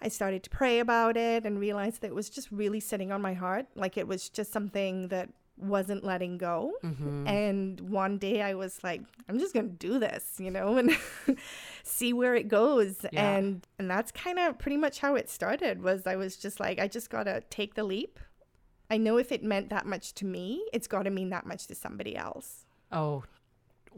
I 0.03 0.09
started 0.09 0.43
to 0.45 0.51
pray 0.51 0.81
about 0.81 1.17
it 1.17 1.47
and 1.47 1.59
realized 1.59 2.03
that 2.03 2.09
it 2.09 2.15
was 2.15 2.29
just 2.29 2.51
really 2.51 2.81
sitting 2.81 3.13
on 3.13 3.23
my 3.23 3.35
heart. 3.35 3.67
Like 3.75 3.97
it 3.97 4.07
was 4.07 4.29
just 4.29 4.53
something 4.53 5.09
that 5.09 5.31
wasn't 5.57 6.05
letting 6.05 6.39
go. 6.39 6.73
Mm-hmm. 6.85 7.27
And 7.27 7.81
one 7.81 8.19
day 8.19 8.43
I 8.43 8.55
was 8.55 8.83
like, 8.85 9.03
I'm 9.29 9.39
just 9.39 9.55
going 9.55 9.69
to 9.69 9.75
do 9.75 9.99
this, 9.99 10.35
you 10.39 10.51
know, 10.51 10.77
and 10.77 10.97
see 11.83 12.13
where 12.13 12.35
it 12.35 12.49
goes. 12.49 13.05
Yeah. 13.13 13.37
And 13.37 13.67
and 13.79 13.91
that's 13.91 14.13
kind 14.13 14.39
of 14.39 14.59
pretty 14.59 14.77
much 14.77 15.01
how 15.01 15.15
it 15.17 15.29
started 15.29 15.83
was 15.83 16.07
I 16.07 16.17
was 16.17 16.37
just 16.37 16.61
like, 16.61 16.79
I 16.79 16.89
just 16.89 17.11
got 17.11 17.25
to 17.25 17.43
take 17.51 17.75
the 17.75 17.85
leap. 17.85 18.19
I 18.91 18.97
know 18.97 19.19
if 19.19 19.33
it 19.33 19.43
meant 19.43 19.69
that 19.71 19.87
much 19.87 20.15
to 20.15 20.25
me, 20.25 20.65
it's 20.73 20.87
got 20.87 21.03
to 21.03 21.11
mean 21.11 21.31
that 21.31 21.45
much 21.45 21.67
to 21.67 21.75
somebody 21.75 22.17
else. 22.17 22.65
Oh, 22.91 23.25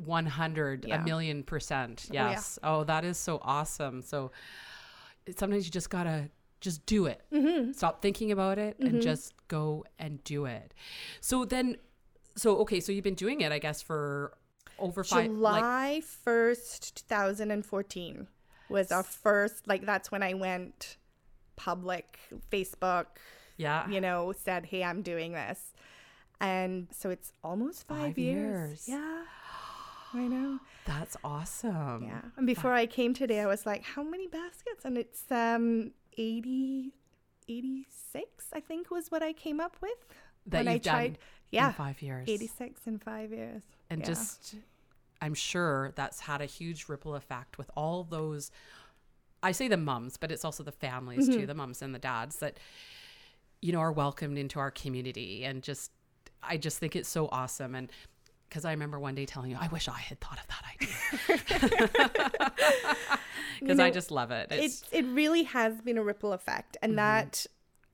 100, 0.06 0.84
Yeah. 0.86 1.00
a 1.00 1.04
million 1.04 1.42
percent. 1.42 2.06
Oh, 2.10 2.14
yeah. 2.14 2.30
Yes. 2.30 2.58
Oh, 2.62 2.84
that 2.84 3.04
is 3.04 3.18
so 3.18 3.38
awesome. 3.42 4.02
So 4.02 4.32
sometimes 5.36 5.64
you 5.66 5.70
just 5.70 5.90
got 5.90 6.04
to 6.04 6.28
just 6.60 6.84
do 6.86 7.06
it. 7.06 7.22
Mm-hmm. 7.32 7.72
Stop 7.72 8.02
thinking 8.02 8.32
about 8.32 8.58
it 8.58 8.78
and 8.78 9.00
just 9.00 9.32
go 9.48 9.84
and 9.98 10.22
do 10.24 10.44
it. 10.44 10.74
So 11.20 11.44
then, 11.44 11.76
so, 12.36 12.58
okay, 12.58 12.80
so 12.80 12.92
you've 12.92 13.04
been 13.04 13.14
doing 13.14 13.40
it, 13.40 13.50
I 13.52 13.58
guess, 13.58 13.80
for 13.82 14.34
over 14.78 15.02
five, 15.04 15.30
like, 15.30 15.60
July 15.60 16.02
1st, 16.26 16.94
2014 17.08 18.26
was 18.68 18.92
our 18.92 19.02
first, 19.02 19.66
like, 19.66 19.84
that's 19.84 20.10
when 20.12 20.22
I 20.22 20.34
went 20.34 20.96
public, 21.56 22.18
Facebook, 22.52 23.06
yeah. 23.56 23.88
you 23.88 24.00
know, 24.00 24.32
said, 24.32 24.66
hey, 24.66 24.84
I'm 24.84 25.02
doing 25.02 25.32
this. 25.32 25.58
And 26.40 26.88
so 26.92 27.10
it's 27.10 27.32
almost 27.44 27.86
five, 27.86 27.98
Five 27.98 28.18
years. 28.18 28.88
years. 28.88 28.88
Yeah. 28.88 29.22
I 30.12 30.26
know. 30.26 30.58
That's 30.86 31.16
awesome. 31.22 32.02
Yeah. 32.04 32.20
And 32.36 32.46
before 32.46 32.72
I 32.72 32.86
came 32.86 33.14
today, 33.14 33.40
I 33.40 33.46
was 33.46 33.64
like, 33.66 33.82
how 33.84 34.02
many 34.02 34.26
baskets? 34.26 34.84
And 34.84 34.98
it's 34.98 35.22
um 35.30 35.92
80, 36.18 36.92
86, 37.48 38.46
I 38.52 38.60
think 38.60 38.90
was 38.90 39.10
what 39.10 39.22
I 39.22 39.32
came 39.32 39.60
up 39.60 39.76
with. 39.80 39.92
That 40.46 40.58
when 40.58 40.68
I 40.68 40.72
you've 40.74 40.82
done 40.82 40.94
tried. 40.94 41.18
Yeah. 41.50 41.68
in 41.68 41.72
five 41.74 42.02
years. 42.02 42.28
86 42.28 42.80
in 42.86 42.98
five 42.98 43.32
years. 43.32 43.62
and 43.90 44.00
Yeah. 44.00 44.06
just 44.06 44.54
i'm 45.22 45.34
sure 45.34 45.92
that's 45.96 46.20
had 46.20 46.40
a 46.40 46.46
huge 46.46 46.88
ripple 46.88 47.14
effect 47.14 47.58
with 47.58 47.70
all 47.76 48.04
those 48.04 48.50
i 49.42 49.52
say 49.52 49.68
the 49.68 49.76
mums 49.76 50.16
but 50.16 50.32
it's 50.32 50.46
also 50.46 50.62
the 50.62 50.72
families 50.72 51.28
Mm-hmm. 51.28 51.40
too 51.40 51.46
the 51.46 51.54
mums 51.54 51.82
and 51.82 51.94
the 51.94 51.98
dads 51.98 52.36
that 52.36 52.56
you 53.60 53.70
know 53.72 53.80
are 53.80 53.92
welcomed 53.92 54.38
into 54.38 54.58
our 54.58 54.70
community 54.70 55.44
and 55.44 55.62
just 55.62 55.90
i 56.42 56.56
just 56.56 56.78
think 56.78 56.96
it's 56.96 57.08
so 57.08 57.28
awesome 57.32 57.74
and 57.74 57.90
because 58.50 58.64
i 58.66 58.72
remember 58.72 58.98
one 58.98 59.14
day 59.14 59.24
telling 59.24 59.50
you 59.50 59.56
i 59.58 59.68
wish 59.68 59.88
i 59.88 59.98
had 59.98 60.20
thought 60.20 60.38
of 60.38 60.46
that 60.48 60.64
idea. 60.74 62.18
Because 63.60 63.78
i 63.78 63.88
know, 63.88 63.94
just 63.94 64.10
love 64.10 64.30
it. 64.30 64.48
it's 64.50 64.82
it 64.90 65.04
it 65.04 65.06
really 65.08 65.44
has 65.44 65.80
been 65.82 65.98
a 65.98 66.02
ripple 66.02 66.32
effect 66.32 66.76
and 66.82 66.90
mm-hmm. 66.90 66.96
that 66.96 67.46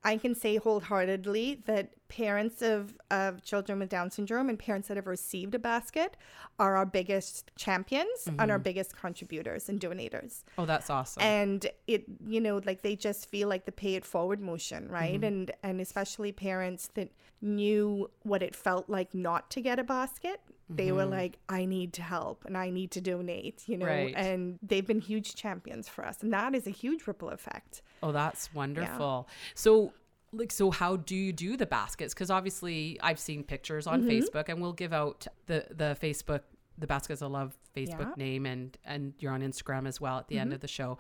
I 0.07 0.17
can 0.19 0.37
say 0.37 0.57
wholeheartedly 0.57 1.63
that 1.67 1.91
parents 2.07 2.63
of, 2.63 2.97
of 3.11 3.43
children 3.43 3.81
with 3.81 3.89
Down 3.89 4.09
syndrome 4.09 4.49
and 4.49 4.57
parents 4.57 4.87
that 4.87 4.97
have 4.97 5.09
received 5.09 5.57
a 5.57 5.59
basket 5.59 6.17
are 6.61 6.77
our 6.77 6.87
biggest 6.87 7.51
champions 7.57 8.29
and 8.39 8.53
our 8.53 8.57
mm-hmm. 8.57 8.63
biggest 8.63 8.97
contributors 8.97 9.69
and 9.69 9.81
donators. 9.81 10.45
oh 10.59 10.65
that's 10.65 10.91
awesome 10.91 11.25
And 11.25 11.67
it, 11.89 12.05
you 12.25 12.41
know, 12.41 12.61
like 12.65 12.83
they 12.83 12.95
just 12.95 13.29
feel 13.29 13.49
like 13.49 13.65
the 13.65 13.73
pay 13.73 13.97
it 13.97 14.05
forward 14.05 14.41
motion, 14.41 14.89
right? 14.89 15.15
Mm-hmm. 15.15 15.25
And 15.25 15.51
and 15.65 15.81
especially 15.81 16.31
parents 16.31 16.89
that 16.95 17.11
knew 17.43 18.09
what 18.23 18.43
it 18.45 18.55
felt 18.55 18.89
like 18.89 19.13
not 19.13 19.51
to 19.51 19.61
get 19.61 19.81
a 19.81 19.85
basket. 19.85 20.41
They 20.69 20.91
were 20.91 21.03
mm-hmm. 21.03 21.13
like, 21.13 21.39
I 21.49 21.65
need 21.65 21.93
to 21.95 22.03
help 22.03 22.45
and 22.45 22.59
I 22.59 22.71
need 22.71 22.91
to 22.93 23.01
donate, 23.01 23.63
you 23.69 23.79
know, 23.79 23.87
Right. 23.87 24.15
and 24.17 24.59
they've 24.63 24.87
been 24.87 25.01
huge 25.01 25.37
champions 25.37 25.89
for 25.89 26.05
us. 26.05 26.23
And 26.23 26.33
that 26.33 26.57
is 26.57 26.67
a 26.67 26.71
huge 26.71 27.07
ripple 27.07 27.29
effect. 27.29 27.83
Oh, 28.09 28.13
that's 28.13 28.53
wonderful. 28.55 29.29
So, 29.55 29.93
like, 30.33 30.53
so 30.53 30.71
how 30.71 30.97
do 30.97 31.15
you 31.17 31.33
do 31.33 31.57
the 31.57 31.67
baskets? 31.67 32.13
Because 32.15 32.31
obviously, 32.31 32.99
I've 33.03 33.19
seen 33.19 33.43
pictures 33.43 33.87
on 33.87 34.03
Mm-hmm. 34.03 34.11
Facebook, 34.11 34.49
and 34.49 34.61
we'll 34.61 34.73
give 34.85 34.93
out 34.93 35.27
the 35.47 35.67
the 35.71 35.97
Facebook 36.01 36.41
the 36.79 36.87
baskets 36.87 37.23
of 37.23 37.31
love 37.33 37.57
Facebook 37.75 37.89
Yeah. 38.01 38.05
Mm-hmm. 38.07 38.21
name, 38.21 38.47
and 38.47 38.79
and 38.85 39.15
you're 39.19 39.33
on 39.33 39.41
Instagram 39.43 39.87
as 39.89 40.01
well 40.01 40.19
at 40.19 40.29
the 40.29 40.39
end 40.39 40.53
of 40.53 40.61
the 40.61 40.69
show, 40.69 40.99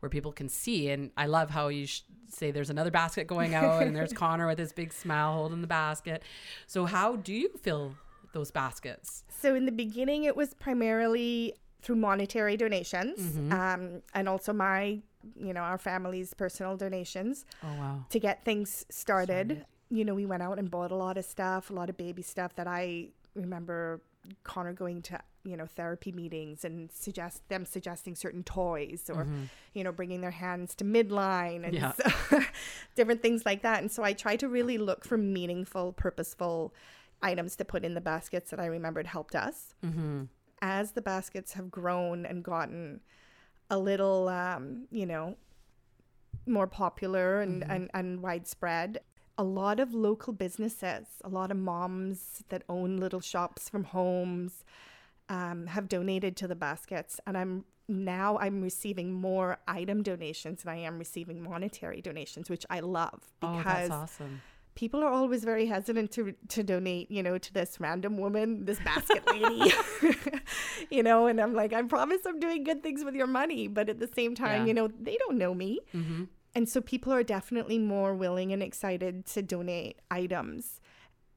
where 0.00 0.08
people 0.10 0.32
can 0.32 0.48
see. 0.48 0.88
And 0.90 1.10
I 1.16 1.26
love 1.26 1.50
how 1.50 1.68
you 1.68 1.86
sh- 1.86 2.02
say 2.28 2.50
there's 2.52 2.70
another 2.70 2.90
basket 2.90 3.26
going 3.26 3.54
out, 3.54 3.82
and 3.82 3.94
there's 3.94 4.12
Connor 4.24 4.46
with 4.46 4.58
his 4.58 4.72
big 4.72 4.92
smile 4.92 5.34
holding 5.34 5.60
the 5.60 5.66
basket. 5.66 6.22
So, 6.66 6.86
how 6.86 7.16
do 7.16 7.34
you 7.34 7.50
fill 7.62 7.94
those 8.32 8.50
baskets? 8.50 9.24
So 9.28 9.54
in 9.54 9.66
the 9.66 9.72
beginning, 9.72 10.24
it 10.24 10.36
was 10.36 10.54
primarily 10.54 11.54
through 11.82 11.96
monetary 11.96 12.56
donations, 12.56 13.18
Mm-hmm. 13.18 13.52
um, 13.52 14.02
and 14.14 14.28
also 14.28 14.52
my, 14.52 15.00
you 15.36 15.52
know, 15.52 15.60
our 15.60 15.78
family's 15.78 16.34
personal 16.34 16.76
donations 16.76 17.44
Oh 17.62 17.74
wow! 17.78 18.04
to 18.08 18.18
get 18.18 18.44
things 18.44 18.86
started. 18.90 19.64
You 19.90 20.04
know, 20.04 20.14
we 20.14 20.24
went 20.26 20.42
out 20.42 20.58
and 20.58 20.70
bought 20.70 20.92
a 20.92 20.96
lot 20.96 21.16
of 21.18 21.24
stuff, 21.24 21.70
a 21.70 21.72
lot 21.72 21.90
of 21.90 21.96
baby 21.96 22.22
stuff 22.22 22.54
that 22.56 22.66
I 22.68 23.08
remember 23.34 24.00
Connor 24.44 24.72
going 24.72 25.02
to, 25.02 25.18
you 25.44 25.56
know, 25.56 25.66
therapy 25.66 26.12
meetings 26.12 26.64
and 26.64 26.90
suggest 26.92 27.48
them 27.48 27.64
suggesting 27.64 28.14
certain 28.14 28.44
toys 28.44 29.10
or, 29.12 29.26
you 29.74 29.82
know, 29.82 29.90
bringing 29.90 30.20
their 30.20 30.30
hands 30.30 30.74
to 30.76 30.84
midline 30.84 31.64
and 31.64 31.74
Yeah. 31.74 31.92
so, 31.92 32.40
different 32.94 33.22
things 33.22 33.44
like 33.46 33.62
that. 33.62 33.80
And 33.80 33.90
so 33.90 34.02
I 34.04 34.12
try 34.12 34.36
to 34.36 34.48
really 34.48 34.78
look 34.78 35.04
for 35.04 35.16
meaningful, 35.16 35.92
purposeful 35.92 36.74
items 37.22 37.56
to 37.56 37.64
put 37.64 37.84
in 37.84 37.94
the 37.94 38.00
baskets 38.00 38.50
that 38.50 38.60
I 38.60 38.66
remembered 38.66 39.06
helped 39.06 39.34
us. 39.34 39.74
Mm-hmm. 39.84 40.24
As 40.62 40.92
the 40.92 41.02
baskets 41.02 41.54
have 41.54 41.70
grown 41.70 42.26
and 42.26 42.44
gotten 42.44 43.00
a 43.70 43.78
little, 43.78 44.28
um, 44.28 44.86
you 44.90 45.06
know, 45.06 45.36
more 46.46 46.66
popular 46.66 47.40
and, 47.40 47.62
and, 47.70 47.90
and 47.94 48.22
widespread, 48.22 48.98
a 49.38 49.44
lot 49.44 49.78
of 49.80 49.94
local 49.94 50.32
businesses, 50.32 51.06
a 51.24 51.28
lot 51.28 51.50
of 51.50 51.56
moms 51.56 52.42
that 52.48 52.62
own 52.68 52.96
little 52.96 53.20
shops 53.20 53.68
from 53.68 53.84
homes 53.84 54.64
um, 55.28 55.66
have 55.68 55.88
donated 55.88 56.36
to 56.38 56.48
the 56.48 56.56
baskets. 56.56 57.20
And 57.26 57.38
I'm 57.38 57.64
now 57.88 58.38
I'm 58.38 58.60
receiving 58.62 59.12
more 59.12 59.58
item 59.66 60.02
donations 60.02 60.62
than 60.62 60.72
I 60.72 60.78
am 60.78 60.98
receiving 60.98 61.42
monetary 61.42 62.00
donations, 62.00 62.48
which 62.50 62.64
I 62.70 62.80
love 62.80 63.20
Oh, 63.42 63.58
because 63.58 63.88
that's 63.88 63.90
awesome. 63.90 64.42
People 64.80 65.00
are 65.04 65.12
always 65.20 65.42
very 65.44 65.66
hesitant 65.66 66.10
to 66.16 66.22
to 66.48 66.62
donate, 66.62 67.10
you 67.10 67.22
know, 67.22 67.36
to 67.46 67.52
this 67.58 67.78
random 67.80 68.16
woman, 68.24 68.64
this 68.64 68.80
basket 68.80 69.22
lady, 69.32 69.72
you 70.90 71.02
know. 71.02 71.26
And 71.26 71.40
I'm 71.40 71.54
like, 71.54 71.72
I 71.72 71.82
promise 71.82 72.20
I'm 72.26 72.40
doing 72.40 72.64
good 72.64 72.82
things 72.82 73.04
with 73.04 73.14
your 73.14 73.26
money, 73.26 73.68
but 73.68 73.88
at 73.88 73.98
the 74.00 74.08
same 74.18 74.34
time, 74.34 74.62
Yeah. 74.62 74.66
you 74.68 74.74
know, 74.74 74.88
they 74.88 75.16
don't 75.22 75.38
know 75.38 75.54
me, 75.54 75.80
Mm-hmm. 75.94 76.24
and 76.54 76.68
so 76.68 76.80
people 76.80 77.12
are 77.12 77.22
definitely 77.22 77.78
more 77.78 78.14
willing 78.14 78.52
and 78.52 78.62
excited 78.62 79.26
to 79.34 79.42
donate 79.42 79.96
items. 80.10 80.80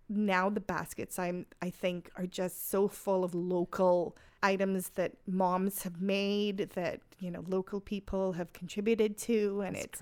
Now 0.10 0.50
the 0.50 0.60
baskets 0.76 1.18
I'm 1.18 1.46
I 1.62 1.70
think 1.70 2.10
are 2.16 2.28
just 2.28 2.70
so 2.70 2.88
full 2.88 3.24
of 3.24 3.34
local 3.34 4.16
items 4.42 4.90
that 4.96 5.14
moms 5.26 5.84
have 5.84 6.02
made 6.02 6.58
that 6.76 7.00
you 7.20 7.32
know 7.32 7.44
local 7.48 7.80
people 7.80 8.34
have 8.34 8.52
contributed 8.54 9.18
to 9.18 9.62
and 9.66 9.76
it's 9.78 10.00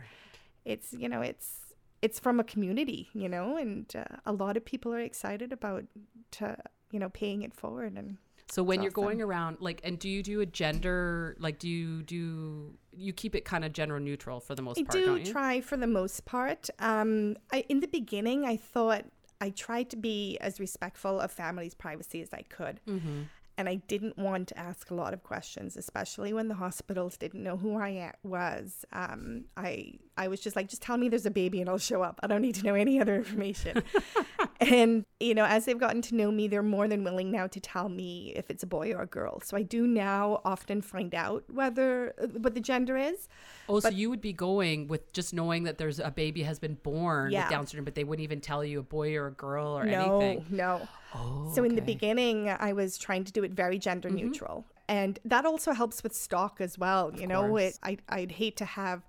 it's 0.66 0.94
you 0.94 1.08
know 1.08 1.22
it's 1.22 1.61
it's 2.02 2.20
from 2.20 2.40
a 2.40 2.44
community 2.44 3.10
you 3.14 3.30
know 3.30 3.58
and 3.58 3.94
uh, 3.96 4.18
a 4.26 4.32
lot 4.32 4.58
of 4.58 4.66
people 4.66 4.94
are 4.94 5.00
excited 5.00 5.52
about 5.52 5.84
to 6.32 6.56
you 6.92 7.00
know 7.00 7.10
paying 7.10 7.42
it 7.44 7.54
forward 7.54 7.94
and 7.98 8.18
So 8.52 8.64
when 8.64 8.82
you're 8.84 8.92
going 8.92 9.22
around, 9.22 9.58
like, 9.62 9.80
and 9.86 9.98
do 9.98 10.10
you 10.10 10.22
do 10.22 10.42
a 10.42 10.46
gender, 10.46 11.38
like, 11.40 11.58
do 11.58 11.70
you 11.70 12.04
do 12.04 12.74
you 12.92 13.14
keep 13.14 13.34
it 13.34 13.46
kind 13.46 13.64
of 13.64 13.72
gender 13.72 13.98
neutral 13.98 14.42
for 14.42 14.56
the 14.56 14.62
most 14.62 14.78
I 14.78 14.84
part? 14.84 14.94
do 14.94 15.06
don't 15.06 15.26
you? 15.26 15.32
try 15.32 15.62
for 15.62 15.78
the 15.78 15.88
most 15.88 16.26
part. 16.26 16.70
Um, 16.80 17.38
I, 17.54 17.64
in 17.70 17.80
the 17.80 17.88
beginning, 17.88 18.44
I 18.44 18.58
thought 18.58 19.06
I 19.40 19.52
tried 19.52 19.90
to 19.92 19.96
be 19.98 20.38
as 20.42 20.60
respectful 20.60 21.20
of 21.22 21.32
families' 21.32 21.74
privacy 21.74 22.22
as 22.22 22.34
I 22.34 22.42
could. 22.44 22.82
Mm-hmm. 22.86 23.22
And 23.58 23.70
I 23.70 23.76
didn't 23.76 24.18
want 24.18 24.48
to 24.50 24.60
ask 24.60 24.92
a 24.92 24.96
lot 24.96 25.14
of 25.14 25.24
questions, 25.24 25.78
especially 25.78 26.34
when 26.34 26.48
the 26.48 26.56
hospitals 26.56 27.16
didn't 27.18 27.44
know 27.44 27.58
who 27.58 27.78
I 27.80 28.12
was. 28.24 28.86
Um, 28.92 29.46
I 29.56 29.94
I 30.22 30.28
was 30.28 30.40
just 30.40 30.56
like, 30.56 30.68
just 30.70 30.82
tell 30.82 30.98
me 30.98 31.10
there's 31.10 31.26
a 31.26 31.32
baby 31.32 31.62
and 31.62 31.70
I'll 31.70 31.78
show 31.78 32.02
up. 32.04 32.20
I 32.24 32.28
don't 32.28 32.42
need 32.42 32.56
to 32.56 32.64
know 32.64 32.76
any 32.76 33.00
other 33.02 33.16
information. 33.16 33.84
And, 34.62 35.06
you 35.20 35.34
know, 35.34 35.46
as 35.46 35.66
they've 35.66 35.80
gotten 35.80 36.04
to 36.04 36.16
know 36.16 36.30
me, 36.32 36.48
they're 36.48 36.62
more 36.62 36.88
than 36.88 37.04
willing 37.04 37.32
now 37.32 37.48
to 37.48 37.60
tell 37.60 37.90
me 37.90 38.32
if 38.36 38.52
it's 38.52 38.62
a 38.62 38.68
boy 38.68 38.94
or 38.94 39.02
a 39.02 39.08
girl. 39.08 39.42
So 39.42 39.58
I 39.58 39.64
do 39.64 39.88
now 39.88 40.40
often 40.46 40.84
find 40.84 41.16
out 41.16 41.44
whether 41.52 42.14
uh, 42.22 42.28
what 42.28 42.54
the 42.54 42.62
gender 42.62 42.96
is. 42.96 43.28
Oh, 43.68 43.80
so 43.80 43.90
you 43.90 44.12
would 44.12 44.22
be 44.22 44.34
going 44.34 44.88
with 44.88 45.14
just 45.14 45.34
knowing 45.34 45.64
that 45.64 45.80
there's 45.80 46.00
a 46.00 46.12
baby 46.12 46.44
has 46.44 46.60
been 46.60 46.76
born 46.76 47.32
Yeah. 47.32 47.46
with 47.46 47.50
Down 47.50 47.66
syndrome, 47.66 47.86
but 47.86 47.96
they 47.96 48.04
wouldn't 48.04 48.24
even 48.24 48.40
tell 48.40 48.64
you 48.64 48.80
a 48.80 48.84
boy 48.84 49.16
or 49.16 49.28
a 49.28 49.32
girl 49.32 49.76
or 49.76 49.84
no, 49.84 50.22
anything. 50.22 50.46
no. 50.52 50.88
Oh, 51.16 51.52
So 51.56 51.64
in 51.64 51.74
the 51.74 51.82
beginning, 51.82 52.48
I 52.48 52.74
was 52.74 53.00
trying 53.00 53.24
to 53.24 53.32
do 53.32 53.44
it 53.44 53.52
very 53.54 53.80
gender 53.80 54.10
mm-hmm. 54.10 54.28
neutral, 54.28 54.66
and 54.88 55.18
that 55.26 55.46
also 55.46 55.72
helps 55.72 56.04
with 56.04 56.16
stock 56.16 56.58
as 56.62 56.78
well. 56.78 57.12
you 57.20 57.26
know, 57.26 57.58
it, 57.58 57.80
I 57.82 57.98
I'd 58.10 58.34
hate 58.34 58.58
to 58.58 58.66
have. 58.66 59.02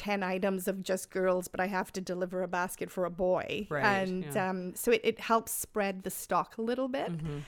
10 0.00 0.22
items 0.22 0.66
of 0.66 0.82
just 0.82 1.10
girls, 1.10 1.46
but 1.48 1.60
I 1.60 1.66
have 1.66 1.92
to 1.92 2.00
deliver 2.00 2.42
a 2.42 2.48
basket 2.48 2.90
for 2.90 3.04
a 3.04 3.10
boy. 3.10 3.66
Right, 3.68 3.84
And 3.84 4.24
yeah. 4.34 4.48
um, 4.50 4.74
so 4.74 4.90
it, 4.92 5.00
it 5.04 5.20
helps 5.20 5.52
spread 5.52 6.02
the 6.04 6.10
stock 6.10 6.56
a 6.58 6.62
little 6.62 6.88
bit. 6.88 7.10
Mm-hmm. 7.12 7.38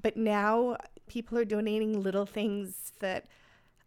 But 0.00 0.16
now 0.16 0.76
people 1.08 1.36
are 1.38 1.44
donating 1.44 2.00
little 2.00 2.24
things 2.26 2.92
that, 3.00 3.26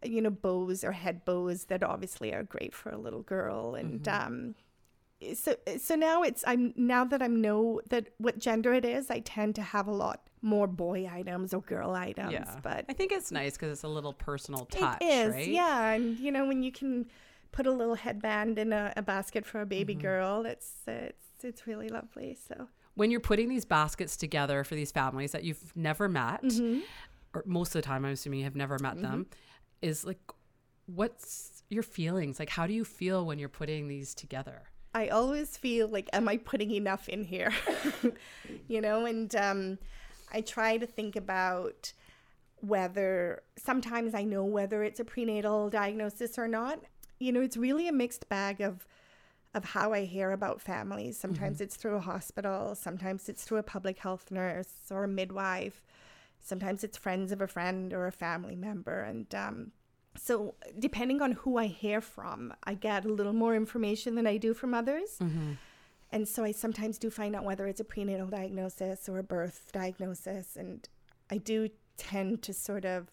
you 0.04 0.20
know, 0.20 0.30
bows 0.30 0.84
or 0.84 0.92
head 0.92 1.24
bows 1.24 1.64
that 1.66 1.82
obviously 1.82 2.32
are 2.34 2.42
great 2.42 2.74
for 2.74 2.90
a 2.90 2.98
little 2.98 3.22
girl. 3.22 3.74
And 3.74 4.02
Mm-hmm. 4.02 4.32
um, 4.32 4.54
so 5.34 5.54
so 5.78 5.94
now 5.96 6.22
it's 6.22 6.42
I'm 6.46 6.72
now 6.76 7.04
that 7.04 7.20
I 7.22 7.26
know 7.26 7.82
that 7.90 8.08
what 8.16 8.38
gender 8.38 8.72
it 8.72 8.86
is, 8.86 9.10
I 9.10 9.20
tend 9.20 9.54
to 9.56 9.62
have 9.62 9.86
a 9.86 9.92
lot 9.92 10.18
more 10.40 10.66
boy 10.66 11.06
items 11.12 11.52
or 11.52 11.60
girl 11.60 11.90
items. 11.92 12.32
Yeah, 12.32 12.56
But 12.62 12.86
I 12.88 12.94
think 12.94 13.12
it's 13.12 13.30
nice 13.30 13.52
because 13.58 13.70
it's 13.72 13.82
a 13.82 13.88
little 13.88 14.14
personal 14.14 14.64
touch, 14.64 14.96
it 15.02 15.04
is, 15.04 15.32
right? 15.34 15.48
yeah. 15.48 15.90
And 15.90 16.18
you 16.18 16.32
know, 16.32 16.46
when 16.46 16.62
you 16.62 16.72
can 16.72 17.06
put 17.52 17.66
a 17.66 17.72
little 17.72 17.94
headband 17.96 18.58
in 18.58 18.72
a, 18.72 18.92
a 18.96 19.02
basket 19.02 19.44
for 19.46 19.60
a 19.60 19.66
baby 19.66 19.94
Mm-hmm. 19.94 20.02
girl, 20.02 20.46
it's 20.46 20.72
it's 20.86 21.26
it's 21.42 21.66
really 21.66 21.88
lovely. 21.88 22.36
So 22.48 22.68
When 22.94 23.10
you're 23.10 23.20
putting 23.20 23.48
these 23.48 23.64
baskets 23.64 24.16
together 24.16 24.62
for 24.64 24.74
these 24.74 24.92
families 24.92 25.32
that 25.32 25.44
you've 25.44 25.74
never 25.76 26.08
met, 26.08 26.42
Mm-hmm. 26.42 26.80
or 27.34 27.42
most 27.46 27.68
of 27.74 27.82
the 27.82 27.86
time, 27.86 28.04
I'm 28.04 28.12
assuming 28.12 28.40
you 28.40 28.44
have 28.44 28.56
never 28.56 28.78
met 28.78 29.00
them, 29.00 29.26
is 29.82 30.04
like, 30.04 30.20
what's 30.86 31.62
your 31.70 31.82
feelings? 31.82 32.38
Like, 32.38 32.50
how 32.50 32.66
do 32.66 32.72
you 32.72 32.84
feel 32.84 33.24
when 33.24 33.38
you're 33.38 33.48
putting 33.48 33.88
these 33.88 34.14
together? 34.14 34.62
I 34.92 35.08
always 35.08 35.56
feel 35.56 35.86
like, 35.88 36.08
am 36.12 36.28
I 36.28 36.36
putting 36.36 36.72
enough 36.72 37.08
in 37.08 37.22
here? 37.24 37.52
you 38.68 38.80
know, 38.80 39.06
and 39.06 39.34
um, 39.36 39.78
I 40.32 40.40
try 40.40 40.76
to 40.78 40.86
think 40.86 41.14
about 41.16 41.92
whether 42.60 43.42
sometimes 43.56 44.14
I 44.14 44.24
know 44.24 44.44
whether 44.44 44.82
it's 44.82 45.00
a 45.00 45.04
prenatal 45.04 45.70
diagnosis 45.70 46.38
or 46.38 46.48
not. 46.48 46.80
You 47.20 47.30
know, 47.32 47.40
it's 47.40 47.56
really 47.56 47.86
a 47.86 47.92
mixed 47.92 48.28
bag 48.28 48.60
of 48.60 48.86
of 49.52 49.64
how 49.64 49.92
I 49.92 50.04
hear 50.04 50.30
about 50.30 50.60
families. 50.60 51.18
Sometimes 51.18 51.60
it's 51.60 51.74
through 51.74 51.96
a 51.96 52.00
hospital, 52.00 52.74
sometimes 52.74 53.28
it's 53.28 53.42
through 53.44 53.58
a 53.58 53.64
public 53.64 53.98
health 53.98 54.30
nurse 54.30 54.68
or 54.90 55.04
a 55.04 55.08
midwife. 55.08 55.82
Sometimes 56.40 56.84
it's 56.84 56.96
friends 56.96 57.32
of 57.32 57.40
a 57.40 57.48
friend 57.48 57.92
or 57.92 58.06
a 58.06 58.12
family 58.12 58.54
member, 58.56 59.02
and 59.02 59.34
um, 59.34 59.72
so 60.16 60.54
depending 60.78 61.20
on 61.22 61.32
who 61.32 61.56
I 61.58 61.66
hear 61.66 62.00
from, 62.00 62.54
I 62.64 62.74
get 62.74 63.04
a 63.04 63.08
little 63.12 63.32
more 63.32 63.54
information 63.54 64.14
than 64.14 64.26
I 64.26 64.36
do 64.36 64.54
from 64.54 64.72
others. 64.74 65.18
And 66.12 66.26
so 66.26 66.42
I 66.42 66.52
sometimes 66.52 66.98
do 66.98 67.10
find 67.10 67.36
out 67.36 67.44
whether 67.44 67.66
it's 67.66 67.80
a 67.80 67.84
prenatal 67.84 68.26
diagnosis 68.26 69.08
or 69.08 69.18
a 69.18 69.22
birth 69.22 69.70
diagnosis. 69.72 70.56
And 70.56 70.88
I 71.30 71.38
do 71.38 71.68
tend 71.96 72.42
to 72.42 72.52
sort 72.52 72.84
of 72.84 73.10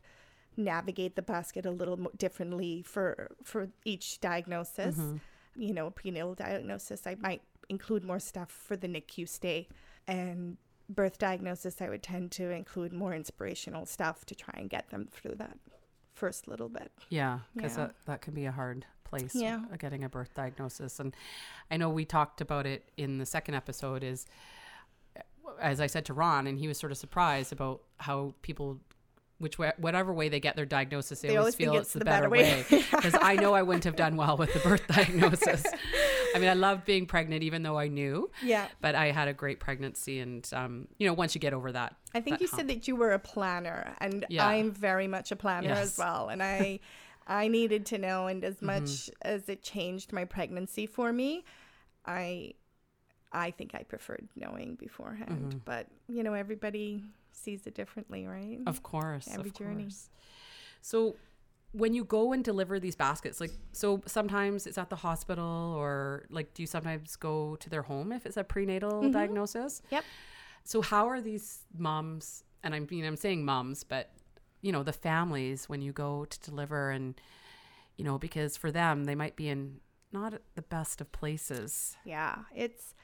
navigate 0.57 1.15
the 1.15 1.21
basket 1.21 1.65
a 1.65 1.71
little 1.71 2.11
differently 2.17 2.81
for 2.81 3.29
for 3.43 3.69
each 3.85 4.19
diagnosis. 4.19 4.97
You 5.55 5.73
know, 5.73 5.87
a 5.87 5.91
prenatal 5.91 6.35
diagnosis, 6.35 7.07
I 7.07 7.15
might 7.15 7.41
include 7.69 8.03
more 8.03 8.19
stuff 8.19 8.51
for 8.51 8.75
the 8.77 8.87
NICU 8.87 9.27
stay. 9.27 9.67
And 10.07 10.57
birth 10.89 11.17
diagnosis, 11.17 11.81
I 11.81 11.89
would 11.89 12.03
tend 12.03 12.31
to 12.33 12.49
include 12.51 12.93
more 12.93 13.13
inspirational 13.13 13.85
stuff 13.85 14.23
to 14.25 14.35
try 14.35 14.53
and 14.57 14.69
get 14.69 14.89
them 14.89 15.07
through 15.11 15.35
that 15.35 15.57
first 16.13 16.47
little 16.47 16.69
bit. 16.69 16.91
Yeah, 17.09 17.39
because 17.55 17.77
Yeah. 17.77 17.87
that, 17.87 17.95
that 18.05 18.21
can 18.21 18.33
be 18.33 18.45
a 18.45 18.51
hard 18.51 18.85
place 19.03 19.33
Yeah. 19.35 19.63
uh, 19.71 19.75
getting 19.77 20.03
a 20.03 20.09
birth 20.09 20.33
diagnosis. 20.33 20.99
And 20.99 21.15
I 21.71 21.77
know 21.77 21.89
we 21.89 22.05
talked 22.05 22.39
about 22.41 22.65
it 22.65 22.89
in 22.97 23.17
the 23.17 23.25
second 23.25 23.55
episode 23.55 24.03
is 24.03 24.25
as 25.61 25.79
I 25.79 25.87
said 25.87 26.05
to 26.05 26.13
Ron 26.13 26.45
and 26.45 26.59
he 26.59 26.67
was 26.67 26.77
sort 26.77 26.91
of 26.91 26.97
surprised 26.97 27.51
about 27.53 27.81
how 27.97 28.33
people 28.41 28.79
which 29.39 29.59
way, 29.59 29.71
whatever 29.77 30.11
way 30.13 30.29
they 30.29 30.39
get 30.39 30.55
their 30.55 30.65
diagnosis 30.65 31.19
they, 31.21 31.27
They 31.29 31.37
always 31.37 31.55
feel 31.55 31.73
it's 31.75 31.81
it's 31.83 31.93
the, 31.93 31.99
the 31.99 32.05
better, 32.05 32.29
better 32.29 32.29
way. 32.29 32.65
because 32.91 33.13
I 33.21 33.35
know 33.35 33.53
I 33.53 33.61
wouldn't 33.61 33.83
have 33.83 33.95
done 33.95 34.15
well 34.17 34.35
with 34.37 34.51
the 34.53 34.59
birth 34.59 34.87
diagnosis. 34.87 35.63
I 36.35 36.39
mean, 36.39 36.49
I 36.49 36.53
loved 36.53 36.85
being 36.85 37.05
pregnant 37.05 37.43
even 37.43 37.61
though 37.63 37.77
I 37.77 37.87
knew, 37.87 38.29
Yeah. 38.43 38.67
but 38.81 38.95
I 38.95 39.11
had 39.11 39.27
a 39.27 39.33
great 39.33 39.59
pregnancy 39.59 40.19
and 40.19 40.47
um, 40.53 40.87
you 40.97 41.07
know, 41.07 41.13
once 41.13 41.35
you 41.35 41.41
get 41.41 41.53
over 41.53 41.71
that 41.71 41.95
I 42.15 42.19
think 42.21 42.37
that 42.37 42.41
you 42.41 42.47
hump. 42.47 42.59
said 42.61 42.67
that 42.69 42.87
you 42.87 42.95
were 42.95 43.11
a 43.13 43.19
planner, 43.19 43.93
and 43.99 44.25
Yeah. 44.29 44.45
I'm 44.47 44.71
very 44.71 45.07
much 45.07 45.31
a 45.31 45.35
planner 45.35 45.67
Yes. 45.69 45.79
as 45.93 45.97
well. 45.97 46.29
And 46.29 46.41
I, 46.41 46.79
I 47.27 47.47
needed 47.47 47.85
to 47.87 47.97
know, 47.97 48.27
and 48.27 48.43
as 48.43 48.61
much 48.61 49.09
as 49.21 49.49
it 49.49 49.61
changed 49.61 50.13
my 50.13 50.25
pregnancy 50.25 50.85
for 50.87 51.11
me, 51.13 51.43
I, 52.05 52.53
I 53.33 53.51
think 53.51 53.75
I 53.75 53.83
preferred 53.83 54.27
knowing 54.35 54.75
beforehand. 54.75 55.61
But 55.65 55.87
you 56.07 56.23
know, 56.23 56.33
everybody 56.33 57.03
sees 57.37 57.67
it 57.67 57.75
differently, 57.75 58.25
right? 58.25 58.59
Of 58.65 58.83
course. 58.83 59.27
Every 59.31 59.49
of 59.49 59.55
journey. 59.55 59.83
course. 59.83 60.09
So 60.81 61.15
when 61.71 61.93
you 61.93 62.03
go 62.03 62.33
and 62.33 62.43
deliver 62.43 62.79
these 62.79 62.95
baskets, 62.95 63.39
like 63.39 63.51
so 63.71 64.01
sometimes 64.05 64.67
it's 64.67 64.77
at 64.77 64.89
the 64.89 64.95
hospital 64.95 65.75
or 65.77 66.25
like 66.29 66.53
do 66.53 66.63
you 66.63 66.67
sometimes 66.67 67.15
go 67.15 67.55
to 67.57 67.69
their 67.69 67.83
home 67.83 68.11
if 68.11 68.25
it's 68.25 68.37
a 68.37 68.43
prenatal 68.43 69.01
mm-hmm. 69.01 69.11
diagnosis? 69.11 69.81
Yep. 69.91 70.03
So 70.63 70.81
how 70.81 71.07
are 71.07 71.21
these 71.21 71.63
moms 71.77 72.43
and 72.63 72.73
I 72.73 72.79
mean 72.79 73.05
I'm 73.05 73.17
saying 73.17 73.45
moms, 73.45 73.83
but 73.83 74.11
you 74.61 74.71
know, 74.71 74.83
the 74.83 74.93
families 74.93 75.69
when 75.69 75.81
you 75.81 75.91
go 75.91 76.25
to 76.25 76.39
deliver 76.39 76.89
and 76.91 77.19
you 77.97 78.03
know, 78.03 78.17
because 78.17 78.57
for 78.57 78.71
them 78.71 79.05
they 79.05 79.15
might 79.15 79.35
be 79.35 79.49
in 79.49 79.79
not 80.11 80.33
the 80.55 80.61
best 80.61 81.01
of 81.01 81.11
places. 81.11 81.97
Yeah, 82.05 82.39
it's 82.55 82.95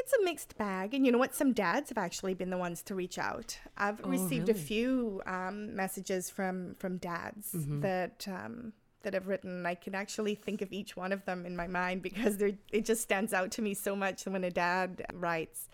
it's 0.00 0.12
a 0.12 0.24
mixed 0.24 0.56
bag, 0.58 0.94
and 0.94 1.04
you 1.06 1.12
know 1.12 1.18
what? 1.18 1.34
Some 1.34 1.52
dads 1.52 1.88
have 1.90 1.98
actually 1.98 2.34
been 2.34 2.50
the 2.50 2.58
ones 2.58 2.82
to 2.84 2.94
reach 2.94 3.18
out. 3.18 3.58
I've 3.76 4.00
Oh, 4.04 4.08
received 4.08 4.48
a 4.48 4.54
few 4.54 5.22
um, 5.26 5.74
messages 5.74 6.30
from 6.30 6.74
from 6.78 6.98
dads 6.98 7.52
Mm-hmm. 7.52 7.80
that 7.80 8.26
um, 8.28 8.72
that 9.02 9.14
have 9.14 9.26
written. 9.28 9.64
I 9.66 9.74
can 9.74 9.94
actually 9.94 10.34
think 10.34 10.62
of 10.62 10.72
each 10.72 10.96
one 10.96 11.12
of 11.12 11.24
them 11.24 11.46
in 11.46 11.56
my 11.56 11.66
mind 11.66 12.02
because 12.02 12.36
they're 12.38 12.58
it 12.72 12.84
just 12.84 13.02
stands 13.02 13.32
out 13.32 13.50
to 13.52 13.62
me 13.62 13.74
so 13.74 13.94
much 13.96 14.24
when 14.26 14.44
a 14.44 14.50
dad 14.50 15.04
writes. 15.12 15.68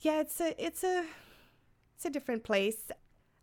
Yeah, 0.00 0.20
it's 0.20 0.40
a 0.40 0.54
it's 0.64 0.84
a 0.84 1.04
it's 1.96 2.04
a 2.06 2.10
different 2.10 2.44
place. 2.44 2.90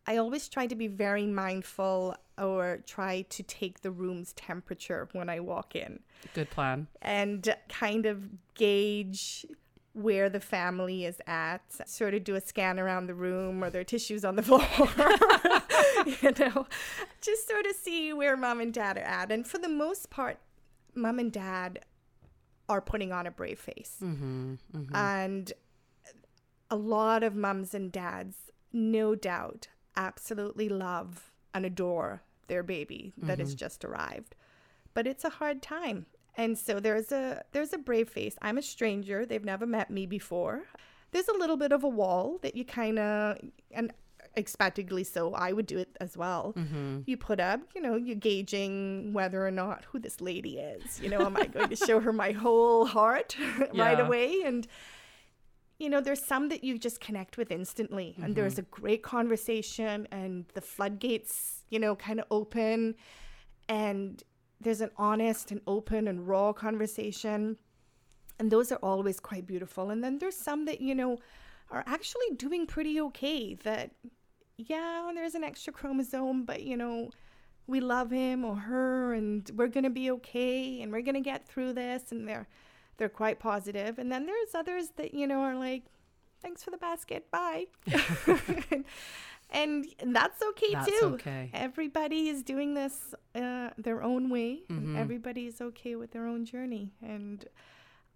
I 0.07 0.17
always 0.17 0.47
try 0.47 0.67
to 0.67 0.75
be 0.75 0.87
very 0.87 1.25
mindful 1.25 2.15
or 2.37 2.79
try 2.85 3.23
to 3.23 3.41
take 3.43 3.81
the 3.81 3.89
room's 3.89 4.33
temperature 4.33 5.09
when 5.13 5.29
I 5.29 5.39
walk 5.39 5.75
in 5.75 5.99
Good 6.35 6.51
plan. 6.51 6.87
and 7.01 7.55
kind 7.69 8.05
of 8.05 8.29
gauge 8.53 9.45
where 9.95 10.29
the 10.29 10.41
family 10.41 11.05
is 11.05 11.21
at, 11.25 11.61
sort 11.87 12.13
of 12.13 12.25
do 12.25 12.35
a 12.35 12.41
scan 12.41 12.77
around 12.77 13.07
the 13.07 13.13
room 13.13 13.63
or 13.63 13.69
their 13.69 13.85
tissues 13.85 14.25
on 14.25 14.35
the 14.35 14.41
floor, 14.43 14.61
you 16.05 16.31
know, 16.37 16.67
just 17.21 17.47
sort 17.47 17.65
of 17.65 17.75
see 17.75 18.11
where 18.11 18.35
mom 18.35 18.59
and 18.59 18.73
dad 18.73 18.97
are 18.97 19.01
at. 19.01 19.31
And 19.31 19.47
for 19.47 19.57
the 19.57 19.69
most 19.69 20.09
part, 20.09 20.37
mom 20.95 21.17
and 21.17 21.31
dad 21.31 21.79
are 22.67 22.81
putting 22.81 23.13
on 23.13 23.25
a 23.25 23.31
brave 23.31 23.57
face. 23.57 23.95
Mm-hmm, 24.03 24.55
mm-hmm. 24.75 24.95
And 24.95 25.53
a 26.69 26.75
lot 26.75 27.23
of 27.23 27.33
mums 27.33 27.73
and 27.73 27.89
dads, 27.89 28.35
no 28.73 29.15
doubt, 29.15 29.69
absolutely 29.95 30.67
love 30.67 31.31
and 31.53 31.65
adore 31.65 32.21
their 32.47 32.63
baby 32.63 33.13
that 33.17 33.39
has 33.39 33.51
mm-hmm. 33.51 33.59
just 33.59 33.85
arrived. 33.85 34.35
But 34.93 35.07
it's 35.07 35.23
a 35.23 35.29
hard 35.29 35.61
time 35.61 36.05
and 36.37 36.57
so 36.57 36.79
there's 36.79 37.11
a 37.11 37.43
there's 37.51 37.73
a 37.73 37.77
brave 37.77 38.09
face. 38.09 38.35
I'm 38.41 38.57
a 38.57 38.61
stranger. 38.61 39.25
They've 39.25 39.43
never 39.43 39.65
met 39.65 39.89
me 39.89 40.05
before. 40.05 40.63
There's 41.11 41.27
a 41.27 41.33
little 41.33 41.57
bit 41.57 41.71
of 41.71 41.83
a 41.83 41.87
wall 41.89 42.39
that 42.41 42.55
you 42.55 42.65
kind 42.65 42.99
of 42.99 43.37
and 43.71 43.93
expectedly 44.37 45.05
so 45.05 45.33
i 45.33 45.53
would 45.53 45.65
do 45.65 45.77
it 45.77 45.95
as 46.01 46.17
well. 46.17 46.53
Mm-hmm. 46.57 47.01
You 47.05 47.15
put 47.15 47.39
up 47.39 47.61
you 47.73 47.81
know 47.81 47.95
you're 47.95 48.17
gauging 48.17 49.13
whether 49.13 49.45
or 49.47 49.51
not 49.51 49.85
who 49.85 49.99
this 49.99 50.19
lady 50.19 50.57
is. 50.57 50.99
You 51.01 51.09
know 51.09 51.21
am 51.21 51.37
i 51.37 51.45
going 51.45 51.69
to 51.69 51.75
show 51.75 51.99
her 52.01 52.11
my 52.11 52.31
whole 52.31 52.85
heart 52.85 53.37
right 53.59 53.73
Yeah. 53.73 54.05
away? 54.05 54.41
And 54.45 54.67
you 55.77 55.89
know, 55.89 55.99
there's 55.99 56.23
some 56.23 56.47
that 56.49 56.63
you 56.63 56.77
just 56.79 57.01
connect 57.01 57.37
with 57.37 57.51
instantly, 57.51 58.13
and 58.15 58.27
mm-hmm. 58.27 58.33
there's 58.33 58.57
a 58.57 58.61
great 58.61 59.03
conversation, 59.03 60.07
and 60.09 60.45
the 60.53 60.61
floodgates, 60.61 61.65
you 61.69 61.79
know, 61.79 61.97
kind 61.97 62.19
of 62.19 62.25
open, 62.31 62.95
and 63.67 64.23
there's 64.61 64.81
an 64.81 64.91
honest 64.97 65.51
and 65.51 65.61
open 65.67 66.07
and 66.07 66.27
raw 66.27 66.53
conversation, 66.53 67.57
and 68.39 68.51
those 68.51 68.71
are 68.71 68.79
always 68.81 69.19
quite 69.19 69.45
beautiful. 69.45 69.89
And 69.89 70.03
then 70.03 70.19
there's 70.19 70.37
some 70.37 70.65
that 70.65 70.81
you 70.81 70.95
know 70.95 71.19
are 71.71 71.83
actually 71.87 72.35
doing 72.35 72.67
pretty 72.67 72.99
okay. 73.01 73.55
That 73.63 73.91
yeah, 74.57 75.11
there's 75.13 75.35
an 75.35 75.43
extra 75.43 75.73
chromosome, 75.73 76.45
but 76.45 76.63
you 76.63 76.77
know. 76.77 77.09
We 77.67 77.79
love 77.79 78.11
him 78.11 78.45
or 78.45 78.55
her, 78.55 79.15
and 79.15 79.49
we're 79.55 79.69
gonna 79.69 79.89
be 79.89 80.11
okay, 80.11 80.83
and 80.83 80.91
we're 80.91 81.01
gonna 81.01 81.19
get 81.19 81.47
through 81.47 81.73
this. 81.73 82.11
And 82.11 82.27
they're 82.27 82.47
they're 82.97 83.09
quite 83.09 83.39
positive. 83.39 83.99
And 83.99 84.11
then 84.11 84.25
there's 84.25 84.55
others 84.55 84.89
that, 84.97 85.13
you 85.13 85.27
know, 85.27 85.41
are 85.41 85.55
like, 85.55 85.83
thanks 86.41 86.63
for 86.63 86.71
the 86.71 86.77
basket. 86.77 87.29
Bye. 87.31 87.65
and 89.49 89.85
that's 90.07 90.41
okay 90.41 90.73
That's 90.73 90.87
too. 90.99 91.05
okay. 91.15 91.49
Everybody 91.53 92.29
is 92.29 92.43
doing 92.43 92.73
this 92.73 93.13
uh, 93.35 93.69
their 93.77 94.01
own 94.03 94.29
way. 94.29 94.63
Mhm. 94.69 94.97
Everybody 94.97 95.45
is 95.47 95.61
okay 95.61 95.95
with 95.95 96.11
their 96.11 96.25
own 96.27 96.45
journey. 96.45 96.91
And 97.01 97.45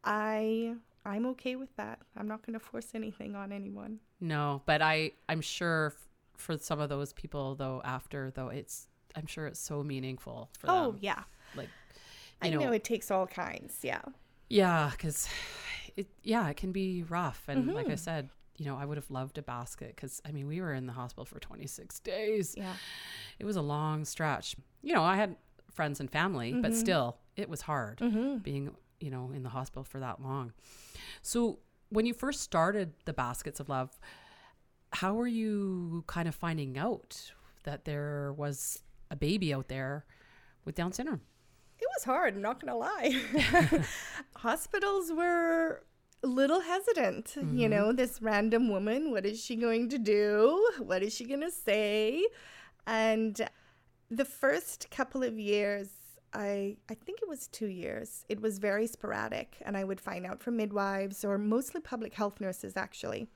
I. 0.04 0.76
I'm 1.06 1.26
okay 1.28 1.56
with 1.56 1.74
that. 1.78 2.00
I'm 2.18 2.28
not 2.28 2.46
going 2.46 2.60
to 2.60 2.64
force 2.64 2.90
anything 2.94 3.34
on 3.36 3.52
anyone. 3.54 4.00
No, 4.20 4.62
but 4.66 4.82
I 4.82 5.14
I'm 5.30 5.40
sure 5.42 5.94
f- 5.96 6.08
for 6.36 6.58
some 6.58 6.80
of 6.82 6.90
those 6.90 7.14
people 7.14 7.56
though 7.56 7.82
after 7.86 8.32
though 8.32 8.50
it's 8.50 8.90
I'm 9.16 9.26
sure 9.26 9.48
it's 9.48 9.62
so 9.62 9.82
meaningful 9.82 10.50
for 10.60 10.70
Oh, 10.70 10.74
them. 10.74 10.84
Oh 10.92 10.98
yeah. 11.00 11.24
Like 11.56 11.70
I 12.42 12.50
know, 12.50 12.60
know, 12.60 12.72
it 12.74 12.84
takes 12.84 13.10
all 13.12 13.26
kinds. 13.28 13.80
Yeah. 13.82 14.02
yeah, 14.50 14.92
cuz 15.00 15.30
it 15.96 16.08
yeah, 16.22 16.48
it 16.50 16.58
can 16.58 16.74
be 16.74 17.04
rough 17.04 17.46
and 17.48 17.74
like 17.74 17.90
I 17.90 17.96
said, 17.96 18.30
you 18.60 18.66
know, 18.66 18.76
I 18.78 18.86
would 18.86 18.98
have 18.98 19.10
loved 19.10 19.38
a 19.38 19.42
basket 19.42 19.96
cuz 19.98 20.22
I 20.26 20.32
mean, 20.32 20.46
we 20.48 20.60
were 20.62 20.74
in 20.74 20.86
the 20.86 20.94
hospital 20.94 21.26
for 21.26 21.40
26 21.40 22.00
days. 22.02 22.54
Yeah. 22.58 22.76
It 23.40 23.46
was 23.46 23.56
a 23.56 23.62
long 23.62 24.06
stretch. 24.06 24.56
You 24.82 24.94
know, 24.94 25.04
I 25.04 25.16
had 25.16 25.36
friends 25.72 26.00
and 26.00 26.10
family, 26.12 26.54
but 26.54 26.72
Mhm. 26.72 26.76
still 26.76 27.18
it 27.36 27.48
was 27.50 27.62
hard 27.62 28.00
Mm-hmm. 28.00 28.38
being, 28.40 28.76
you 29.00 29.10
know, 29.10 29.32
in 29.32 29.44
the 29.44 29.50
hospital 29.50 29.84
for 29.84 30.00
that 30.02 30.22
long. 30.22 30.54
So, 31.22 31.60
when 31.90 32.06
you 32.06 32.14
first 32.14 32.42
started 32.42 32.94
the 33.06 33.14
Baskets 33.14 33.60
of 33.60 33.70
Love, 33.70 33.98
how 34.94 35.14
were 35.14 35.28
you 35.28 36.04
kind 36.08 36.28
of 36.28 36.36
finding 36.36 36.78
out 36.78 37.32
that 37.64 37.86
there 37.86 38.34
was 38.34 38.84
a 39.10 39.16
baby 39.16 39.54
out 39.54 39.70
there 39.70 40.06
with 40.66 40.76
Down 40.76 40.92
syndrome? 40.92 41.22
It 41.80 41.88
was 41.96 42.04
hard, 42.04 42.36
I'm 42.36 42.42
not 42.42 42.60
going 42.60 42.72
to 42.74 42.78
lie. 42.78 43.86
Hospitals 44.36 45.12
were 45.12 45.84
little 46.24 46.62
hesitant. 46.62 47.34
You 47.38 47.44
Mhm. 47.44 47.70
know, 47.70 47.92
this 47.94 48.22
random 48.22 48.70
woman, 48.70 49.12
what 49.12 49.26
is 49.26 49.40
she 49.44 49.56
going 49.56 49.90
to 49.90 49.98
do? 49.98 50.72
What 50.80 51.02
is 51.04 51.14
she 51.14 51.26
going 51.26 51.42
to 51.42 51.52
say? 51.52 52.28
And 52.86 53.48
the 54.10 54.26
first 54.26 54.90
couple 54.92 55.24
of 55.24 55.38
years, 55.40 55.90
I 56.34 56.78
I 56.90 56.94
think 56.96 57.22
it 57.22 57.28
was 57.30 57.48
2 57.48 57.68
years. 57.68 58.26
It 58.30 58.40
was 58.42 58.60
very 58.60 58.86
sporadic 58.88 59.58
and 59.62 59.76
I 59.78 59.84
would 59.84 60.00
find 60.02 60.26
out 60.26 60.44
from 60.44 60.58
midwives 60.58 61.24
or 61.26 61.38
mostly 61.38 61.82
public 61.82 62.14
health 62.14 62.40
nurses 62.40 62.76
actually. 62.78 63.28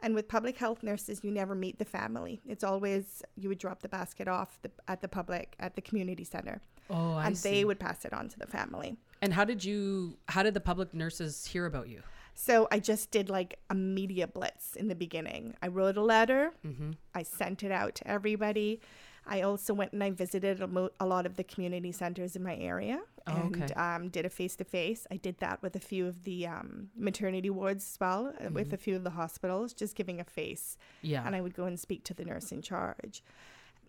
And 0.00 0.14
with 0.14 0.28
public 0.28 0.58
health 0.58 0.82
nurses, 0.82 1.24
you 1.24 1.30
never 1.30 1.54
meet 1.54 1.78
the 1.78 1.84
family. 1.86 2.40
It's 2.46 2.62
always 2.62 3.22
you 3.36 3.48
would 3.48 3.58
drop 3.58 3.80
the 3.82 3.88
basket 3.88 4.28
off 4.28 4.58
the, 4.62 4.70
at 4.86 5.00
the 5.00 5.08
public 5.08 5.56
at 5.58 5.74
the 5.74 5.80
community 5.80 6.22
center, 6.24 6.60
Oh, 6.90 7.14
I 7.14 7.26
and 7.28 7.36
see. 7.36 7.48
they 7.50 7.64
would 7.64 7.80
pass 7.80 8.04
it 8.04 8.12
on 8.12 8.28
to 8.28 8.38
the 8.38 8.46
family. 8.46 8.96
and 9.22 9.32
how 9.32 9.44
did 9.44 9.64
you? 9.64 10.18
How 10.28 10.42
did 10.42 10.52
the 10.54 10.60
public 10.60 10.92
nurses 10.92 11.46
hear 11.46 11.64
about 11.66 11.88
you? 11.88 12.02
So 12.38 12.68
I 12.70 12.78
just 12.80 13.10
did 13.10 13.30
like 13.30 13.58
a 13.70 13.74
media 13.74 14.26
blitz 14.26 14.76
in 14.76 14.88
the 14.88 14.94
beginning. 14.94 15.54
I 15.62 15.68
wrote 15.68 15.96
a 15.96 16.02
letter, 16.02 16.52
Mm-hmm. 16.64 16.90
I 17.14 17.22
sent 17.22 17.62
it 17.62 17.72
out 17.72 17.94
to 17.96 18.06
everybody. 18.06 18.80
I 19.28 19.40
also 19.40 19.72
went 19.74 19.92
and 19.92 20.04
I 20.04 20.10
visited 20.10 20.60
a, 20.60 20.66
mo- 20.68 20.90
a 21.00 21.06
lot 21.06 21.24
of 21.26 21.34
the 21.36 21.42
community 21.42 21.90
centers 21.92 22.36
in 22.36 22.42
my 22.44 22.54
area 22.56 23.00
Oh, 23.26 23.32
and 23.34 23.62
okay. 23.62 23.74
um, 23.74 24.08
did 24.10 24.24
a 24.24 24.30
face 24.30 24.54
to 24.56 24.64
face. 24.64 25.04
I 25.10 25.16
did 25.16 25.38
that 25.38 25.60
with 25.62 25.74
a 25.74 25.80
few 25.80 26.06
of 26.06 26.22
the 26.24 26.46
um, 26.46 26.90
maternity 26.96 27.50
wards 27.50 27.84
as 27.84 27.98
well, 28.00 28.32
uh, 28.40 28.50
with 28.50 28.68
Mhm. 28.70 28.74
a 28.74 28.76
few 28.76 28.94
of 28.96 29.02
the 29.02 29.10
hospitals, 29.10 29.72
just 29.72 29.96
giving 29.96 30.20
a 30.20 30.24
face. 30.24 30.76
Yeah. 31.02 31.26
And 31.26 31.34
I 31.34 31.40
would 31.40 31.54
go 31.54 31.64
and 31.64 31.80
speak 31.80 32.04
to 32.04 32.14
the 32.14 32.24
nurse 32.24 32.52
in 32.52 32.60
charge. 32.62 33.24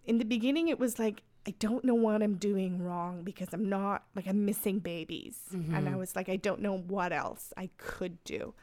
In 0.06 0.18
the 0.20 0.26
beginning, 0.26 0.70
it 0.70 0.80
was 0.80 0.98
like, 0.98 1.22
I 1.48 1.52
don't 1.60 1.86
know 1.86 1.96
what 1.96 2.22
I'm 2.22 2.36
doing 2.36 2.82
wrong 2.84 3.24
because 3.24 3.48
I'm 3.54 3.70
not, 3.70 4.04
like, 4.16 4.28
I'm 4.28 4.44
missing 4.46 4.80
babies. 4.80 5.40
And 5.54 5.88
I 5.88 5.94
Mhm. 5.94 5.98
was 5.98 6.16
like, 6.16 6.28
I 6.30 6.36
don't 6.36 6.60
know 6.62 6.78
what 6.78 7.14
else 7.14 7.54
I 7.56 7.70
could 7.78 8.22
do. 8.26 8.54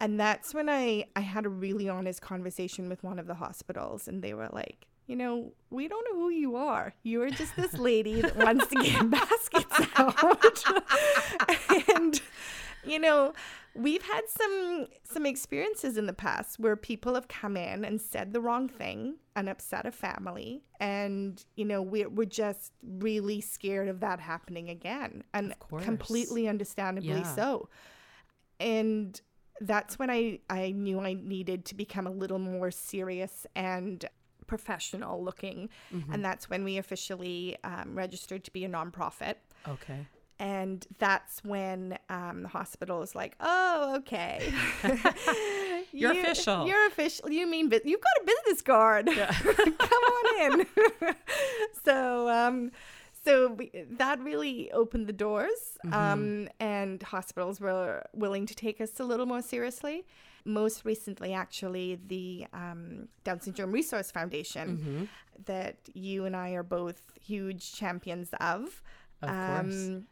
And 0.00 0.18
that's 0.18 0.52
when 0.52 0.68
I, 0.68 1.04
I 1.16 1.20
had 1.20 1.46
a 1.46 1.48
really 1.48 1.88
honest 1.88 2.20
conversation 2.20 2.88
with 2.88 3.02
one 3.04 3.18
of 3.18 3.26
the 3.26 3.34
hospitals, 3.34 4.08
and 4.08 4.22
they 4.22 4.34
were 4.34 4.48
like, 4.52 4.86
you 5.06 5.16
know, 5.16 5.52
we 5.70 5.88
don't 5.88 6.04
know 6.10 6.18
who 6.20 6.28
you 6.30 6.56
are. 6.56 6.92
You're 7.02 7.30
just 7.30 7.56
this 7.56 7.78
lady 7.90 8.20
that 8.22 8.36
wants 8.36 8.66
to 8.68 8.76
get 8.76 9.10
baskets 9.18 9.80
out. 9.96 10.64
and, 11.94 12.20
you 12.84 12.98
know, 12.98 13.32
we've 13.78 14.02
had 14.02 14.22
some 14.28 14.86
some 15.04 15.24
experiences 15.24 15.96
in 15.96 16.06
the 16.06 16.12
past 16.12 16.58
where 16.58 16.76
people 16.76 17.14
have 17.14 17.28
come 17.28 17.56
in 17.56 17.84
and 17.84 18.00
said 18.00 18.32
the 18.32 18.40
wrong 18.40 18.68
thing 18.68 19.16
and 19.36 19.48
upset 19.48 19.86
a 19.86 19.92
family 19.92 20.62
and 20.80 21.44
you 21.56 21.64
know 21.64 21.80
we're, 21.80 22.08
we're 22.08 22.24
just 22.26 22.72
really 22.82 23.40
scared 23.40 23.88
of 23.88 24.00
that 24.00 24.18
happening 24.20 24.68
again 24.68 25.22
and 25.32 25.54
completely 25.82 26.48
understandably 26.48 27.10
Yeah. 27.10 27.34
so 27.34 27.68
and 28.60 29.20
that's 29.60 29.98
when 29.98 30.10
I, 30.10 30.40
I 30.50 30.70
knew 30.72 31.00
I 31.00 31.14
needed 31.14 31.64
to 31.66 31.74
become 31.74 32.06
a 32.06 32.10
little 32.12 32.38
more 32.38 32.70
serious 32.70 33.46
and 33.56 34.04
professional 34.46 35.22
looking. 35.22 35.68
Mhm. 35.92 36.14
And 36.14 36.24
that's 36.24 36.48
when 36.48 36.64
we 36.64 36.78
officially 36.78 37.56
um, 37.64 37.94
registered 37.96 38.44
to 38.44 38.52
be 38.52 38.64
a 38.64 38.68
nonprofit. 38.68 39.34
okay. 39.66 40.06
And 40.40 40.86
that's 40.98 41.42
when 41.42 41.98
um, 42.08 42.42
the 42.42 42.48
hospital 42.48 43.02
is 43.02 43.14
like, 43.16 43.34
oh, 43.40 43.96
okay. 43.98 44.52
You're 45.92 46.12
You- 46.14 46.20
official." 46.20 46.66
You're 46.66 46.86
official. 46.86 47.30
You 47.30 47.46
mean, 47.46 47.68
bu- 47.68 47.80
you've 47.84 48.00
got 48.00 48.22
a 48.22 48.26
business 48.26 48.62
card. 48.62 49.06
Come 49.78 50.02
on 50.02 50.60
in. 50.60 50.66
so, 51.84 52.28
um, 52.28 52.70
so 53.24 53.48
we, 53.52 53.70
that 53.90 54.20
really 54.20 54.70
opened 54.72 55.06
the 55.06 55.12
doors, 55.12 55.76
Mm-hmm. 55.84 55.94
um, 55.94 56.48
and 56.58 57.02
hospitals 57.02 57.60
were 57.60 58.02
willing 58.12 58.46
to 58.46 58.54
take 58.54 58.80
us 58.80 58.98
a 58.98 59.04
little 59.04 59.26
more 59.26 59.42
seriously. 59.42 60.04
Most 60.44 60.84
recently, 60.84 61.32
actually, 61.34 61.98
the 62.06 62.46
um, 62.52 63.08
Down 63.24 63.40
Syndrome 63.40 63.70
Resource 63.72 64.10
Foundation, 64.10 64.78
Mm-hmm. 64.78 65.04
that 65.46 65.76
you 65.94 66.24
and 66.24 66.34
I 66.36 66.50
are 66.50 66.62
both 66.64 67.02
huge 67.20 67.74
champions 67.74 68.30
of, 68.40 68.82
Of 69.22 69.28
course. 69.28 69.60
um, 69.74 70.06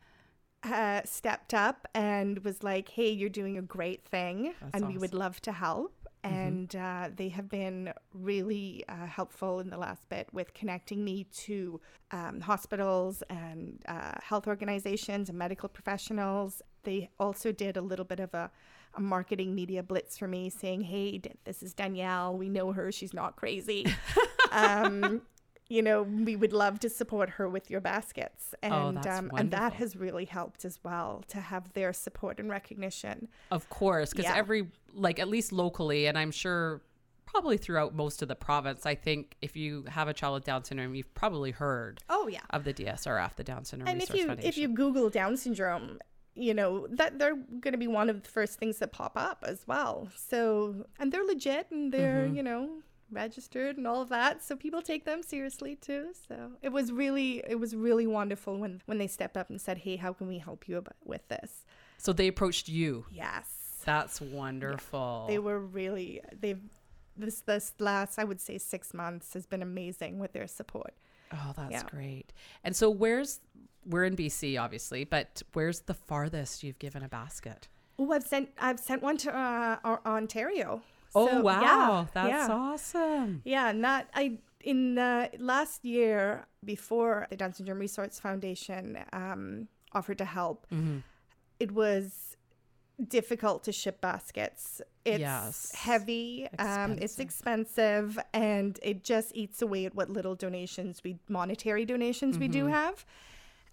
uh, 0.67 1.03
stepped 1.05 1.55
up 1.55 1.87
and 1.95 2.39
was 2.41 2.63
like, 2.63 2.89
"Hey, 2.89 3.11
you're 3.11 3.29
doing 3.31 3.57
a 3.59 3.63
great 3.63 4.05
thing, 4.07 4.55
That's 4.61 4.75
and 4.75 4.89
we 4.89 4.99
would 4.99 5.15
love 5.15 5.41
to 5.43 5.53
help." 5.53 5.93
Mhm. 6.25 6.31
And 6.33 6.77
uh, 6.77 7.11
they 7.15 7.29
have 7.29 7.49
been 7.49 7.93
really 8.13 8.85
uh, 8.89 9.07
helpful 9.07 9.61
in 9.61 9.71
the 9.71 9.79
last 9.79 10.09
bit 10.09 10.29
with 10.33 10.53
connecting 10.55 11.05
me 11.05 11.25
to 11.45 11.81
um, 12.11 12.41
hospitals 12.41 13.23
and 13.31 13.81
uh, 13.87 14.13
health 14.23 14.47
organizations 14.49 15.29
and 15.29 15.39
medical 15.39 15.69
professionals. 15.69 16.63
They 16.83 17.11
also 17.19 17.53
did 17.53 17.77
a 17.77 17.81
little 17.83 18.05
bit 18.05 18.19
of 18.21 18.35
a, 18.35 18.51
a 18.95 19.01
marketing 19.01 19.55
media 19.55 19.83
blitz 19.83 20.19
for 20.19 20.27
me, 20.29 20.51
saying, 20.51 20.83
"Hey, 20.83 21.21
this 21.45 21.63
is 21.63 21.75
Danielle. 21.75 22.37
We 22.37 22.49
know 22.49 22.73
her. 22.73 22.91
She's 22.91 23.15
not 23.15 23.37
crazy." 23.37 23.87
um, 24.53 25.23
you 25.69 25.83
know, 25.83 26.03
we 26.03 26.37
would 26.37 26.53
love 26.53 26.79
to 26.81 26.89
support 26.89 27.31
her 27.31 27.49
with 27.49 27.71
your 27.71 27.81
baskets, 27.81 28.55
and 28.63 28.73
Oh, 29.05 29.11
um, 29.11 29.31
and 29.37 29.51
that 29.51 29.73
has 29.75 29.97
really 29.97 30.25
helped 30.25 30.65
as 30.65 30.79
well 30.85 31.25
to 31.29 31.41
have 31.41 31.73
their 31.73 31.93
support 31.93 32.39
and 32.39 32.49
recognition. 32.51 33.29
Of 33.51 33.69
course, 33.69 34.11
because 34.11 34.25
Yeah. 34.25 34.37
every 34.37 34.69
like 34.95 35.19
at 35.19 35.29
least 35.29 35.53
locally, 35.53 36.07
and 36.07 36.17
I'm 36.17 36.31
sure 36.31 36.81
probably 37.27 37.57
throughout 37.59 37.95
most 37.95 38.23
of 38.23 38.29
the 38.29 38.37
province, 38.37 38.87
I 38.87 38.95
think 38.95 39.37
if 39.43 39.57
you 39.57 39.85
have 39.89 40.09
a 40.09 40.15
child 40.15 40.35
with 40.35 40.45
Down 40.45 40.65
syndrome, 40.65 40.95
you've 40.95 41.13
probably 41.15 41.51
heard 41.51 42.01
Oh 42.09 42.29
yeah, 42.29 42.41
of 42.51 42.65
the 42.65 42.73
DSRF, 42.73 43.35
the 43.35 43.45
Down 43.45 43.65
Syndrome 43.65 43.89
and 43.89 44.01
if 44.01 44.15
you 44.15 44.27
Foundation. 44.27 44.49
if 44.49 44.57
you 44.57 44.69
Google 44.69 45.11
Down 45.11 45.37
syndrome, 45.37 45.99
you 46.35 46.55
know 46.55 46.87
that 46.89 47.19
they're 47.19 47.35
going 47.35 47.73
to 47.73 47.79
be 47.79 47.89
one 47.89 48.09
of 48.09 48.23
the 48.23 48.29
first 48.29 48.59
things 48.59 48.79
that 48.79 48.93
pop 48.93 49.17
up 49.17 49.45
as 49.47 49.67
well. 49.67 50.09
So 50.17 50.87
and 50.99 51.11
they're 51.13 51.25
legit 51.25 51.71
and 51.73 51.93
they're 51.93 52.27
Mhm. 52.29 52.37
you 52.37 52.43
know 52.43 52.83
registered 53.11 53.77
and 53.77 53.87
all 53.87 54.03
of 54.03 54.09
that 54.09 54.43
so 54.43 54.57
people 54.57 54.83
take 54.83 55.05
them 55.05 55.23
seriously 55.23 55.77
too 55.77 56.09
so 56.29 56.53
it 56.63 56.71
was 56.71 56.91
really 56.91 57.43
it 57.49 57.59
was 57.59 57.75
really 57.75 58.07
wonderful 58.07 58.59
when 58.59 58.83
when 58.87 58.99
they 58.99 59.07
stepped 59.07 59.37
up 59.37 59.49
and 59.49 59.61
said 59.61 59.79
hey 59.79 59.97
how 59.97 60.13
can 60.13 60.27
we 60.27 60.39
help 60.39 60.69
you 60.69 60.77
about, 60.77 60.97
with 61.05 61.27
this 61.29 61.65
so 61.99 62.13
they 62.13 62.27
approached 62.27 62.69
you. 62.69 63.07
yes 63.11 63.83
That's 63.85 64.21
wonderful. 64.21 65.27
they 65.29 65.39
were 65.39 65.61
really 65.61 66.21
they've 66.39 66.61
this 67.17 67.41
this 67.41 67.73
last 67.79 68.19
i 68.19 68.25
would 68.25 68.41
say 68.41 68.59
six 68.59 68.93
months 68.93 69.35
has 69.35 69.47
been 69.47 69.63
amazing 69.63 70.19
with 70.19 70.33
their 70.33 70.47
support 70.47 70.95
oh, 71.33 71.53
that's 71.57 71.73
yeah. 71.73 71.83
great. 71.91 72.33
And 72.63 72.77
so 72.77 72.91
where's 72.91 73.41
we're 73.89 74.05
in 74.05 74.17
BC, 74.17 74.61
obviously, 74.61 75.05
but 75.05 75.43
where's 75.53 75.81
the 75.81 75.95
farthest 75.95 76.65
you've 76.65 76.79
given 76.79 77.05
a 77.05 77.09
basket? 77.09 77.69
oh 77.99 78.13
i've 78.13 78.27
sent 78.27 78.49
i've 78.59 78.79
sent 78.79 79.03
one 79.03 79.17
to 79.17 79.35
uh, 79.35 79.77
ontario 80.07 80.83
Oh 81.17 81.27
So, 81.27 81.41
wow, 81.43 81.61
yeah, 81.63 82.07
that's 82.13 82.29
yeah. 82.49 82.49
awesome. 82.55 83.43
Yeah, 83.45 83.73
not 83.73 84.07
I 84.15 84.39
in 84.61 84.97
the 84.97 85.31
last 85.39 85.85
year 85.85 86.45
before 86.65 87.27
the 87.31 87.37
Down 87.37 87.53
Syndrome 87.55 87.79
Resource 87.79 88.19
Foundation 88.21 88.99
um, 89.13 89.69
offered 89.93 90.19
to 90.19 90.25
help. 90.25 90.67
Mhm. 90.73 91.03
It 91.59 91.73
was 91.73 92.37
difficult 93.09 93.63
to 93.65 93.73
ship 93.73 94.01
baskets. 94.01 94.81
It's 95.05 95.21
Yes. 95.21 95.73
heavy, 95.75 96.49
um, 96.59 96.93
it's 96.99 97.19
expensive, 97.19 98.19
and 98.33 98.79
it 98.83 99.05
just 99.05 99.33
eats 99.35 99.61
away 99.63 99.85
at 99.87 99.95
what 99.95 100.09
little 100.11 100.35
donations 100.35 101.03
we 101.05 101.19
monetary 101.29 101.85
donations 101.85 102.39
we 102.39 102.49
do 102.49 102.65
Mhm. 102.65 102.71
have. 102.71 103.05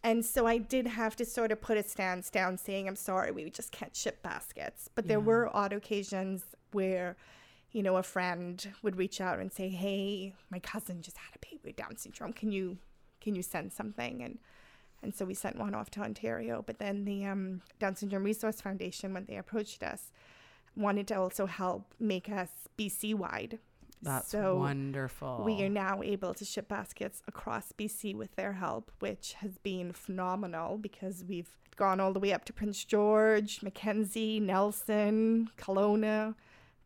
And 0.04 0.26
so 0.26 0.46
I 0.46 0.58
did 0.58 0.86
have 0.88 1.16
to 1.16 1.26
sort 1.26 1.52
of 1.52 1.62
put 1.62 1.78
a 1.78 1.84
stance 1.84 2.30
down 2.30 2.58
saying, 2.58 2.88
I'm 2.88 2.96
sorry, 2.98 3.32
we 3.32 3.50
just 3.50 3.72
can't 3.72 3.96
ship 3.96 4.22
baskets. 4.22 4.90
But 4.94 5.08
there 5.08 5.20
Yeah. 5.20 5.26
were 5.26 5.56
odd 5.56 5.72
occasions 5.74 6.44
where, 6.74 7.16
you 7.72 7.82
know, 7.82 7.96
a 7.96 8.04
friend 8.04 8.74
would 8.82 8.98
reach 8.98 9.22
out 9.22 9.40
and 9.40 9.52
say, 9.52 9.70
Hey, 9.70 10.34
my 10.50 10.60
cousin 10.60 11.02
just 11.02 11.18
had 11.18 11.36
a 11.36 11.40
baby 11.40 11.62
with 11.64 11.76
Down 11.78 11.96
syndrome. 11.98 12.34
Can 12.34 12.52
you 12.52 12.78
can 13.22 13.36
you 13.36 13.42
send 13.44 13.72
something? 13.72 14.22
And 14.22 14.40
and 15.02 15.16
so 15.16 15.26
we 15.26 15.34
sent 15.34 15.58
one 15.58 15.74
off 15.74 15.90
to 15.92 16.02
Ontario. 16.02 16.62
But 16.66 16.80
then 16.80 17.06
the 17.06 17.26
um, 17.26 17.62
Down 17.80 17.96
Syndrome 17.96 18.24
Resource 18.24 18.62
Foundation, 18.62 19.14
when 19.14 19.26
they 19.26 19.36
approached 19.38 19.84
us, 19.84 20.12
wanted 20.78 21.08
to 21.10 21.16
also 21.20 21.46
help 21.46 21.94
make 22.00 22.30
us 22.30 22.50
BC 22.78 23.14
wide. 23.14 23.60
That's 24.04 24.30
so 24.30 24.58
wonderful. 24.58 25.42
we 25.46 25.62
are 25.64 25.70
now 25.70 26.02
able 26.04 26.34
to 26.36 26.46
ship 26.46 26.68
baskets 26.68 27.22
across 27.28 27.72
BC 27.72 28.16
with 28.16 28.36
their 28.36 28.54
help, 28.54 28.92
which 29.00 29.34
has 29.34 29.58
been 29.60 29.92
phenomenal 29.94 30.78
because 30.78 31.24
we've 31.28 31.50
gone 31.76 32.00
all 32.00 32.14
the 32.14 32.20
way 32.20 32.32
up 32.34 32.46
to 32.46 32.54
Prince 32.54 32.84
George, 32.84 33.62
Mackenzie, 33.64 34.40
Nelson, 34.40 35.50
Kelowna, 35.58 36.36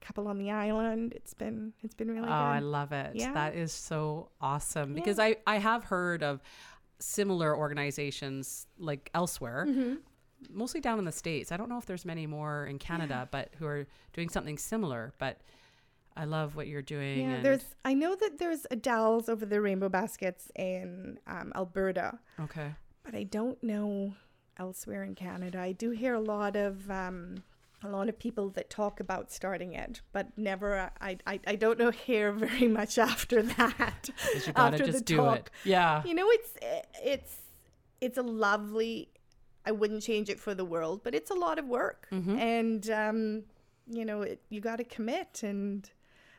a 0.02 0.06
couple 0.06 0.28
on 0.28 0.38
the 0.38 0.52
island. 0.52 1.14
It's 1.14 1.34
been 1.34 1.74
it's 1.84 1.96
been 1.96 2.08
really 2.10 2.22
good. 2.28 2.30
Oh, 2.30 2.34
I 2.34 2.60
love 2.60 2.92
it. 2.94 3.16
Yeah. 3.16 3.34
That 3.34 3.56
is 3.56 3.72
so 3.74 4.30
awesome 4.40 4.92
Yeah. 4.92 4.96
because 4.96 5.20
I, 5.20 5.38
I 5.46 5.58
have 5.58 5.84
heard 5.86 6.24
of 6.24 6.42
similar 7.00 7.56
organizations 7.56 8.68
like 8.80 9.10
elsewhere, 9.14 9.66
Mm-hmm. 9.68 9.96
mostly 10.52 10.80
down 10.82 11.00
in 11.00 11.06
the 11.06 11.12
States. 11.12 11.52
I 11.52 11.58
don't 11.58 11.70
know 11.70 11.78
if 11.78 11.86
there's 11.86 12.06
many 12.06 12.26
more 12.28 12.66
in 12.66 12.80
Canada, 12.80 13.28
but 13.32 13.50
who 13.60 13.66
are 13.66 13.86
doing 14.14 14.30
something 14.30 14.58
similar. 14.58 15.14
But 15.20 15.42
I 16.18 16.26
love 16.26 16.56
what 16.56 16.68
you're 16.68 16.82
doing. 16.82 17.20
Yeah, 17.22 17.36
and- 17.36 17.46
there's 17.46 17.66
I 17.86 17.94
know 17.94 18.16
that 18.16 18.38
there's 18.40 18.66
a 18.72 18.74
Adele's 18.74 19.30
over 19.30 19.46
the 19.46 19.62
rainbow 19.62 19.90
baskets 19.90 20.52
in 20.56 21.20
um, 21.28 21.52
Alberta, 21.56 22.20
okay. 22.40 22.74
but 23.04 23.14
I 23.16 23.24
don't 23.24 23.62
know 23.64 24.14
elsewhere 24.58 25.04
in 25.04 25.14
Canada. 25.16 25.60
I 25.60 25.72
do 25.74 25.92
hear 25.92 26.14
a 26.16 26.20
lot 26.20 26.56
of 26.56 26.90
um, 26.90 27.44
a 27.84 27.90
lot 27.90 28.10
of 28.10 28.18
people 28.18 28.50
that 28.50 28.70
talk 28.72 29.00
about 29.00 29.32
starting 29.32 29.74
it, 29.74 30.02
but 30.12 30.36
never. 30.38 30.90
I 31.00 31.18
I, 31.28 31.40
I 31.46 31.56
don't 31.56 31.78
know 31.78 31.92
hear 32.08 32.32
very 32.32 32.68
much 32.68 32.98
after 32.98 33.44
that. 33.44 34.10
you 34.34 34.54
gotta 34.54 34.60
after 34.76 34.86
the 34.88 34.92
just 34.94 35.06
do 35.06 35.18
talk. 35.18 35.38
it. 35.38 35.52
Yeah. 35.64 36.04
You 36.04 36.16
know, 36.16 36.28
it's 36.30 36.50
it's 37.04 37.38
it's 38.02 38.18
a 38.18 38.24
lovely. 38.24 39.10
I 39.66 39.72
wouldn't 39.72 40.02
change 40.02 40.30
it 40.30 40.40
for 40.40 40.56
the 40.56 40.64
world, 40.66 41.02
but 41.04 41.14
it's 41.14 41.30
a 41.30 41.36
lot 41.36 41.60
of 41.60 41.66
work, 41.68 42.08
Mhm. 42.12 42.38
and 42.40 42.90
um, 42.90 43.44
you 43.86 44.06
know, 44.06 44.22
it, 44.22 44.42
you 44.50 44.60
got 44.62 44.78
to 44.78 44.84
commit. 44.86 45.44
And 45.44 45.90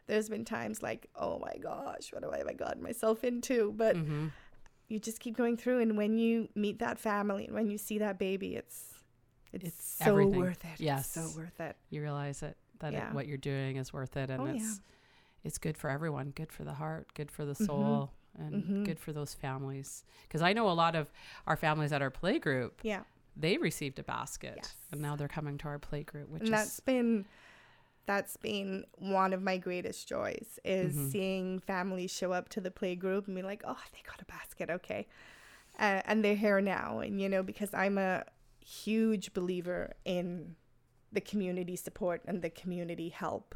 there's 0.08 0.28
been 0.28 0.44
times 0.44 0.82
like, 0.82 1.06
oh 1.14 1.38
my 1.38 1.56
gosh, 1.62 2.12
what 2.12 2.24
have 2.24 2.32
I 2.48 2.52
gotten 2.54 2.82
myself 2.82 3.22
into? 3.22 3.72
But 3.76 3.96
hmm 3.96 4.28
you 4.90 4.98
just 4.98 5.20
keep 5.20 5.36
going 5.36 5.56
through, 5.58 5.80
and 5.80 5.98
when 5.98 6.16
you 6.16 6.48
meet 6.54 6.78
that 6.78 6.98
family 6.98 7.44
and 7.44 7.54
when 7.54 7.68
you 7.70 7.76
see 7.76 7.98
that 7.98 8.18
baby, 8.18 8.56
it's 8.56 8.94
it's, 9.52 9.64
It's 9.66 9.84
so 10.02 10.06
everything. 10.06 10.40
worth 10.40 10.64
it. 10.64 10.80
Yes. 10.80 11.14
it's 11.14 11.14
so 11.34 11.38
worth 11.38 11.60
it. 11.60 11.76
You 11.90 12.00
realize 12.02 12.42
it 12.42 12.56
that 12.80 12.94
it, 12.94 13.04
what 13.12 13.26
you're 13.26 13.36
doing 13.36 13.76
is 13.76 13.92
worth 13.92 14.16
it, 14.16 14.30
and 14.30 14.40
Oh, 14.42 14.46
yeah. 14.46 14.54
it's 14.54 14.80
it's 15.44 15.58
good 15.58 15.76
for 15.78 15.88
everyone. 15.90 16.30
Good 16.34 16.50
for 16.52 16.64
the 16.64 16.72
heart. 16.74 17.12
Good 17.14 17.30
for 17.30 17.44
the 17.44 17.52
Mhm. 17.54 17.66
soul. 17.66 18.12
And 18.38 18.64
Mhm. 18.64 18.84
good 18.84 18.98
for 19.00 19.12
those 19.12 19.34
families. 19.34 20.04
Because 20.22 20.42
I 20.42 20.52
know 20.52 20.68
a 20.70 20.72
lot 20.72 20.94
of 20.94 21.10
our 21.46 21.56
families 21.56 21.92
at 21.92 22.00
our 22.02 22.10
play 22.10 22.38
group 22.38 22.80
Yeah, 22.82 23.02
they 23.36 23.56
received 23.58 23.98
a 23.98 24.02
basket 24.04 24.54
Yes. 24.56 24.74
and 24.92 25.00
now 25.02 25.16
they're 25.16 25.28
coming 25.28 25.58
to 25.58 25.68
our 25.68 25.78
play 25.78 26.02
group 26.04 26.28
which 26.28 26.42
and 26.44 26.52
that's 26.52 26.74
is 26.74 26.80
been 26.80 27.26
that's 28.10 28.36
been 28.38 28.70
one 28.96 29.32
of 29.36 29.40
my 29.50 29.56
greatest 29.66 30.08
joys 30.14 30.48
is 30.64 30.94
Mhm. 30.96 31.10
seeing 31.12 31.46
families 31.72 32.10
show 32.20 32.30
up 32.38 32.46
to 32.54 32.60
the 32.66 32.70
playgroup 32.80 33.26
and 33.26 33.36
be 33.36 33.42
like 33.52 33.62
oh 33.72 33.82
they 33.92 34.02
got 34.10 34.20
a 34.20 34.24
basket 34.36 34.68
okay. 34.78 35.02
Uh, 35.78 36.00
and 36.08 36.24
they're 36.24 36.42
here 36.46 36.60
now 36.60 36.88
and 37.04 37.20
you 37.22 37.28
know 37.28 37.42
because 37.52 37.72
i'm 37.82 37.98
a 37.98 38.24
huge 38.84 39.26
believer 39.38 39.82
in 40.04 40.56
the 41.12 41.20
community 41.30 41.76
support 41.76 42.20
and 42.28 42.42
the 42.42 42.50
community 42.62 43.08
help. 43.10 43.54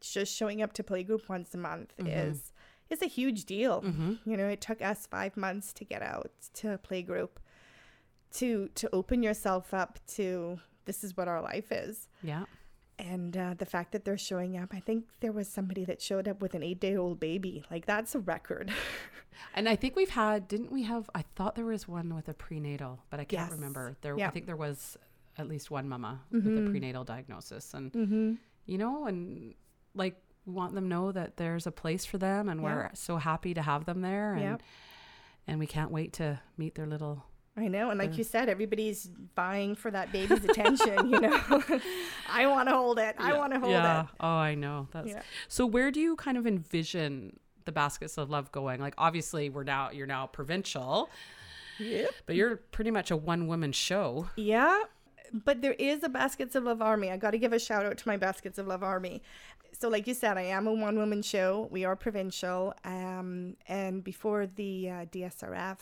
Just 0.00 0.32
showing 0.40 0.62
up 0.62 0.72
to 0.74 0.82
playgroup 0.82 1.28
once 1.28 1.50
a 1.54 1.58
month 1.58 1.90
Mhm. 1.98 2.08
is 2.30 2.52
is 2.94 3.02
a 3.02 3.06
huge 3.18 3.40
deal. 3.54 3.74
Hmm 3.82 4.14
you 4.24 4.36
know 4.38 4.48
it 4.56 4.60
took 4.68 4.80
us 4.92 5.00
five 5.06 5.36
months 5.36 5.72
to 5.78 5.84
get 5.92 6.02
out 6.02 6.30
to 6.60 6.66
playgroup, 6.88 7.32
to 8.38 8.68
to 8.80 8.88
open 9.00 9.22
yourself 9.28 9.74
up 9.74 9.98
to 10.16 10.60
this 10.86 11.02
is 11.04 11.16
what 11.16 11.28
our 11.28 11.42
life 11.42 11.70
is. 11.72 12.08
Yeah 12.22 12.44
and 12.98 13.36
uh, 13.36 13.54
the 13.56 13.66
fact 13.66 13.92
that 13.92 14.04
they're 14.04 14.18
showing 14.18 14.56
up 14.56 14.70
i 14.74 14.80
think 14.80 15.04
there 15.20 15.32
was 15.32 15.48
somebody 15.48 15.84
that 15.84 16.00
showed 16.02 16.26
up 16.26 16.40
with 16.42 16.54
an 16.54 16.62
eight 16.62 16.80
day 16.80 16.96
old 16.96 17.20
baby 17.20 17.64
like 17.70 17.86
that's 17.86 18.14
a 18.14 18.18
record 18.20 18.70
and 19.54 19.68
i 19.68 19.76
think 19.76 19.94
we've 19.96 20.10
had 20.10 20.48
didn't 20.48 20.72
we 20.72 20.82
have 20.82 21.08
i 21.14 21.22
thought 21.36 21.54
there 21.54 21.64
was 21.66 21.86
one 21.86 22.14
with 22.14 22.28
a 22.28 22.34
prenatal 22.34 22.98
but 23.10 23.20
i 23.20 23.24
can't 23.24 23.48
Yes. 23.50 23.52
remember 23.52 23.96
there 24.02 24.16
Yeah. 24.18 24.28
i 24.28 24.30
think 24.30 24.46
there 24.46 24.56
was 24.56 24.96
at 25.36 25.48
least 25.48 25.70
one 25.70 25.88
mama 25.88 26.20
with 26.32 26.46
a 26.46 26.50
Mhm. 26.50 26.70
prenatal 26.70 27.04
diagnosis 27.04 27.72
and 27.74 27.92
mm-hmm. 27.92 28.32
you 28.66 28.78
know 28.78 29.06
and 29.06 29.54
like 29.94 30.16
want 30.46 30.74
them 30.74 30.88
know 30.88 31.12
that 31.12 31.36
there's 31.36 31.66
a 31.66 31.70
place 31.72 32.04
for 32.04 32.18
them 32.18 32.48
and 32.48 32.60
Yeah. 32.60 32.66
we're 32.66 32.90
so 32.94 33.16
happy 33.18 33.54
to 33.54 33.62
have 33.62 33.84
them 33.84 34.00
there 34.00 34.34
and 34.34 34.62
and 35.46 35.58
we 35.58 35.66
can't 35.66 35.90
wait 35.90 36.12
to 36.14 36.40
meet 36.56 36.74
their 36.74 36.86
little 36.86 37.24
i 37.58 37.68
know 37.68 37.90
and 37.90 37.98
like 37.98 38.10
Yeah. 38.12 38.16
you 38.18 38.24
said 38.24 38.48
everybody's 38.48 39.10
vying 39.36 39.74
for 39.74 39.90
that 39.90 40.12
baby's 40.12 40.44
attention 40.50 41.10
you 41.10 41.20
know 41.20 41.40
i 42.32 42.46
want 42.46 42.68
to 42.68 42.74
hold 42.74 42.98
it 42.98 43.16
i 43.18 43.30
Yeah. 43.32 43.38
want 43.38 43.52
to 43.54 43.60
hold 43.60 43.72
yeah. 43.72 44.02
it 44.02 44.06
Oh, 44.20 44.26
I 44.50 44.54
know. 44.54 44.88
That's 44.92 45.08
Yeah. 45.08 45.22
so. 45.48 45.66
Where 45.66 45.90
do 45.90 46.00
you 46.00 46.16
kind 46.16 46.36
of 46.38 46.46
envision 46.46 47.38
the 47.64 47.72
baskets 47.72 48.16
of 48.18 48.30
love 48.30 48.50
going? 48.52 48.80
Like, 48.80 48.94
obviously, 48.98 49.48
we're 49.50 49.64
now 49.64 49.90
you're 49.90 50.06
now 50.06 50.26
provincial, 50.26 51.08
Yep. 51.78 52.10
but 52.26 52.34
you're 52.36 52.56
pretty 52.56 52.90
much 52.90 53.10
a 53.10 53.16
one 53.16 53.46
woman 53.46 53.72
show. 53.72 54.28
Yeah, 54.36 54.84
but 55.32 55.60
there 55.62 55.74
is 55.74 56.02
a 56.02 56.08
Baskets 56.08 56.54
of 56.56 56.64
Love 56.64 56.80
Army. 56.82 57.10
I 57.10 57.16
got 57.16 57.30
to 57.32 57.38
give 57.38 57.52
a 57.52 57.58
shout 57.58 57.84
out 57.86 57.96
to 57.98 58.08
my 58.08 58.16
Baskets 58.16 58.58
of 58.58 58.66
Love 58.66 58.82
Army. 58.82 59.22
So, 59.78 59.88
like 59.88 60.06
you 60.06 60.14
said, 60.14 60.36
I 60.38 60.42
am 60.42 60.66
a 60.66 60.72
one 60.72 60.96
woman 60.96 61.22
show. 61.22 61.68
We 61.70 61.84
are 61.84 61.94
provincial. 61.94 62.74
Um, 62.84 63.56
and 63.68 64.02
before 64.02 64.46
the 64.46 64.90
uh, 64.90 65.04
DSRF 65.12 65.78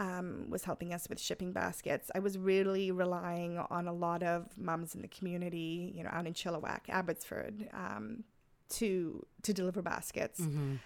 um, 0.00 0.46
was 0.48 0.64
helping 0.64 0.94
us 0.94 1.06
with 1.10 1.20
shipping 1.20 1.52
baskets, 1.52 2.10
I 2.14 2.20
was 2.20 2.38
really 2.38 2.90
relying 2.90 3.58
on 3.58 3.86
a 3.86 3.92
lot 3.92 4.22
of 4.22 4.46
mums 4.56 4.94
in 4.94 5.02
the 5.02 5.08
community, 5.08 5.92
you 5.94 6.02
know, 6.02 6.08
out 6.10 6.26
in 6.26 6.32
Chilliwack, 6.32 6.88
Abbotsford, 6.88 7.68
um, 7.74 8.24
to 8.70 9.24
to 9.42 9.52
deliver 9.52 9.82
baskets. 9.82 10.40
Mm-hmm. 10.40 10.76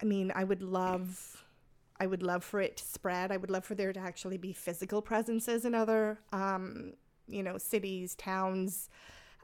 I 0.00 0.04
mean, 0.06 0.32
I 0.34 0.44
would 0.44 0.62
love, 0.62 1.44
I 2.00 2.06
would 2.06 2.22
love 2.22 2.42
for 2.44 2.60
it 2.60 2.78
to 2.78 2.84
spread. 2.84 3.30
I 3.30 3.36
would 3.36 3.50
love 3.50 3.64
for 3.64 3.74
there 3.74 3.92
to 3.92 4.00
actually 4.00 4.38
be 4.38 4.54
physical 4.54 5.02
presences 5.02 5.66
in 5.66 5.74
other, 5.74 6.18
um, 6.32 6.94
you 7.28 7.42
know, 7.42 7.58
cities, 7.58 8.14
towns, 8.14 8.88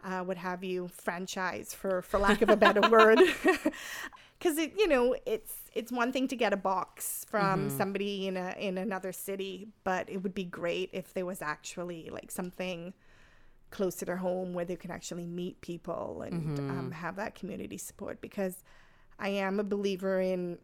uh, 0.04 0.20
what 0.20 0.38
have 0.38 0.64
you, 0.64 0.88
franchise 0.88 1.74
for 1.74 2.00
for 2.00 2.18
lack 2.18 2.40
of 2.40 2.48
a 2.48 2.56
better 2.56 2.80
word. 2.90 3.20
Because 4.42 4.58
it, 4.58 4.72
you 4.76 4.88
know, 4.88 5.14
it's 5.24 5.54
it's 5.72 5.92
one 5.92 6.10
thing 6.12 6.26
to 6.28 6.36
get 6.36 6.52
a 6.52 6.56
box 6.56 7.24
from 7.28 7.68
Mhm. 7.68 7.76
somebody 7.78 8.26
in 8.26 8.36
a 8.36 8.54
in 8.58 8.76
another 8.76 9.12
city, 9.12 9.68
but 9.84 10.10
it 10.10 10.18
would 10.22 10.34
be 10.34 10.44
great 10.44 10.90
if 10.92 11.14
there 11.14 11.24
was 11.26 11.40
actually 11.40 12.10
like 12.10 12.30
something 12.30 12.92
close 13.70 13.94
to 13.96 14.04
their 14.04 14.16
home 14.16 14.52
where 14.52 14.64
they 14.64 14.76
can 14.76 14.90
actually 14.90 15.26
meet 15.26 15.60
people 15.60 16.22
and 16.22 16.58
um, 16.58 16.90
Mhm. 16.90 16.92
have 16.92 17.14
that 17.16 17.34
community 17.34 17.78
support 17.78 18.20
because 18.20 18.62
I 19.18 19.28
am 19.28 19.60
a 19.60 19.64
believer 19.64 20.20
in 20.20 20.58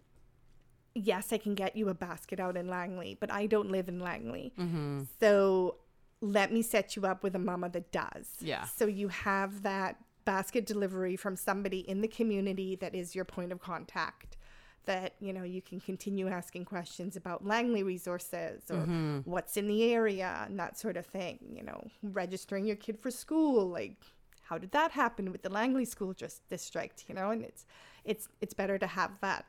yes, 0.95 1.33
I 1.33 1.39
can 1.39 1.55
get 1.55 1.77
you 1.77 1.89
a 1.89 1.95
basket 1.95 2.41
out 2.41 2.57
in 2.57 2.67
Langley, 2.69 3.17
but 3.21 3.31
I 3.33 3.47
don't 3.47 3.71
live 3.71 3.89
in 3.89 4.01
Langley. 4.01 4.53
Mm-hmm. 4.59 5.03
So 5.21 5.77
let 6.21 6.53
me 6.53 6.63
set 6.63 6.97
you 6.97 7.07
up 7.07 7.23
with 7.23 7.37
a 7.37 7.39
mama 7.39 7.69
that 7.71 7.93
does. 7.93 8.29
Yeah. 8.41 8.65
So 8.65 8.87
you 8.87 9.07
have 9.09 9.63
that 9.63 10.03
basket 10.29 10.67
delivery 10.67 11.17
from 11.17 11.35
somebody 11.37 11.81
in 11.93 12.03
the 12.03 12.09
community 12.19 12.77
that 12.77 12.95
is 12.95 13.15
your 13.17 13.25
point 13.25 13.51
of 13.53 13.59
contact. 13.61 14.37
That 14.85 15.15
you 15.21 15.33
know 15.37 15.43
you 15.57 15.63
can 15.71 15.81
continue 15.81 16.29
asking 16.29 16.65
questions 16.65 17.17
about 17.17 17.45
Langley 17.53 17.83
resources 17.83 18.71
or 18.71 18.77
Mm-hmm. 18.77 19.19
what's 19.33 19.57
in 19.61 19.67
the 19.69 19.83
area 20.01 20.31
and 20.45 20.59
that 20.59 20.79
sort 20.79 20.97
of 20.97 21.07
thing. 21.07 21.39
You 21.59 21.65
know, 21.69 21.81
registering 22.03 22.65
your 22.67 22.77
kid 22.77 22.97
for 22.99 23.11
school, 23.11 23.69
like 23.79 24.01
how 24.49 24.57
did 24.59 24.73
that 24.73 24.91
happen 24.93 25.31
with 25.33 25.43
the 25.43 25.51
Langley 25.59 25.85
School 25.85 26.13
just 26.15 26.49
district? 26.49 27.05
You 27.09 27.15
know, 27.15 27.29
and 27.35 27.43
it's 27.51 27.63
it's 28.05 28.29
it's 28.43 28.55
better 28.55 28.79
to 28.79 28.87
have 28.87 29.13
that 29.21 29.45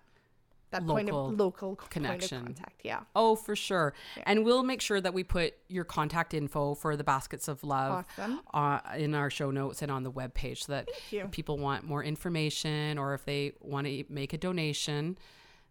that 0.72 0.86
point 0.86 1.08
Local 1.08 1.30
of 1.30 1.40
local 1.40 1.76
connection. 1.90 2.40
point 2.42 2.50
of 2.52 2.56
contact. 2.58 2.82
Yeah, 2.84 3.02
Oh, 3.16 3.36
for 3.36 3.56
sure. 3.56 3.94
Yeah. 4.18 4.24
And 4.28 4.46
we'll 4.46 4.64
make 4.64 4.82
sure 4.82 5.02
that 5.02 5.14
we 5.14 5.24
put 5.24 5.56
your 5.68 5.84
contact 5.84 6.34
info 6.34 6.76
for 6.76 6.96
the 6.96 7.04
baskets 7.04 7.48
of 7.48 7.64
love 7.64 8.06
awesome. 8.18 8.42
uh, 8.54 8.80
in 8.98 9.16
our 9.16 9.30
show 9.30 9.50
notes 9.52 9.82
and 9.82 9.92
on 9.92 10.04
the 10.04 10.12
web 10.12 10.34
page 10.34 10.66
so 10.66 10.74
that 10.74 10.90
if 11.12 11.32
people 11.32 11.58
want 11.58 11.84
more 11.86 12.04
information 12.04 12.98
or 12.98 13.14
if 13.14 13.26
they 13.26 13.54
want 13.62 13.88
to 13.88 14.04
make 14.10 14.34
a 14.34 14.38
donation 14.38 15.18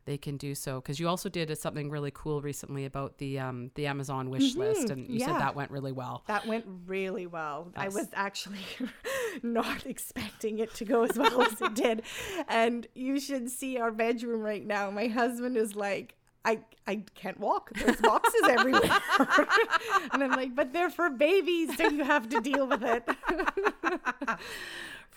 they 0.08 0.16
can 0.16 0.38
do 0.38 0.54
so 0.54 0.80
because 0.80 0.98
you 0.98 1.06
also 1.06 1.28
did 1.28 1.56
something 1.58 1.90
really 1.90 2.10
cool 2.14 2.40
recently 2.40 2.86
about 2.86 3.18
the 3.18 3.38
um, 3.38 3.70
the 3.74 3.86
Amazon 3.86 4.30
wish 4.30 4.56
list 4.56 4.86
Mhm, 4.86 4.90
and 4.90 5.08
you 5.08 5.20
said 5.20 5.34
that 5.34 5.54
went 5.54 5.70
really 5.70 5.92
well. 5.92 6.24
That 6.28 6.46
went 6.46 6.64
really 6.86 7.26
well. 7.26 7.70
I 7.76 7.88
was 7.88 8.08
actually 8.14 8.64
not 9.42 9.84
expecting 9.84 10.60
it 10.60 10.72
to 10.76 10.86
go 10.86 11.02
as 11.04 11.18
well 11.18 11.42
as 11.42 11.60
it 11.60 11.74
did. 11.74 12.02
And 12.48 12.86
you 12.94 13.20
should 13.20 13.50
see 13.50 13.78
our 13.78 13.92
bedroom 13.92 14.40
right 14.40 14.66
now. 14.66 14.90
My 14.90 15.08
husband 15.08 15.58
is 15.58 15.76
like, 15.76 16.14
I 16.42 16.60
I 16.86 17.02
can't 17.14 17.38
walk. 17.38 17.72
There's 17.74 18.00
boxes 18.00 18.42
everywhere. 18.48 18.98
and 20.12 20.24
I'm 20.24 20.30
like, 20.30 20.54
but 20.54 20.72
they're 20.72 20.88
for 20.88 21.10
babies, 21.10 21.76
so 21.76 21.86
you 21.88 22.02
have 22.04 22.30
to 22.30 22.40
deal 22.40 22.66
with 22.66 22.82
it. 22.82 23.06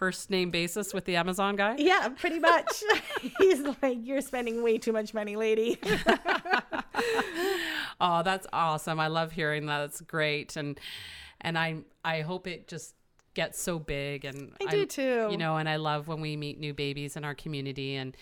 First 0.02 0.32
name 0.32 0.50
basis 0.50 0.96
with 0.96 1.06
the 1.06 1.16
Amazon 1.16 1.56
guy. 1.56 1.76
yeah, 1.78 2.10
pretty 2.10 2.40
much. 2.40 2.84
He's 3.38 3.60
like, 3.84 4.00
you're 4.02 4.22
spending 4.22 4.64
way 4.64 4.80
too 4.80 4.92
much 4.92 5.14
money, 5.14 5.36
lady. 5.36 5.80
Oh, 8.04 8.24
that's 8.24 8.48
awesome. 8.52 9.00
I 9.00 9.08
love 9.10 9.32
hearing 9.32 9.68
that. 9.68 9.84
It's 9.84 10.02
great. 10.02 10.56
And 10.56 10.80
and 11.40 11.56
I 11.56 11.78
I 12.04 12.22
hope 12.22 12.48
it 12.48 12.68
just 12.68 12.96
gets 13.36 13.62
so 13.62 13.78
big 13.78 14.26
and 14.26 14.54
I 14.60 14.66
do 14.72 14.80
I'm- 14.80 14.88
too. 14.88 15.28
You 15.30 15.38
know, 15.38 15.58
and 15.58 15.70
I 15.70 15.76
love 15.76 16.08
when 16.08 16.20
we 16.20 16.36
meet 16.36 16.60
new 16.60 16.74
babies 16.74 17.16
in 17.16 17.24
our 17.24 17.36
community 17.36 17.96
and 17.96 18.18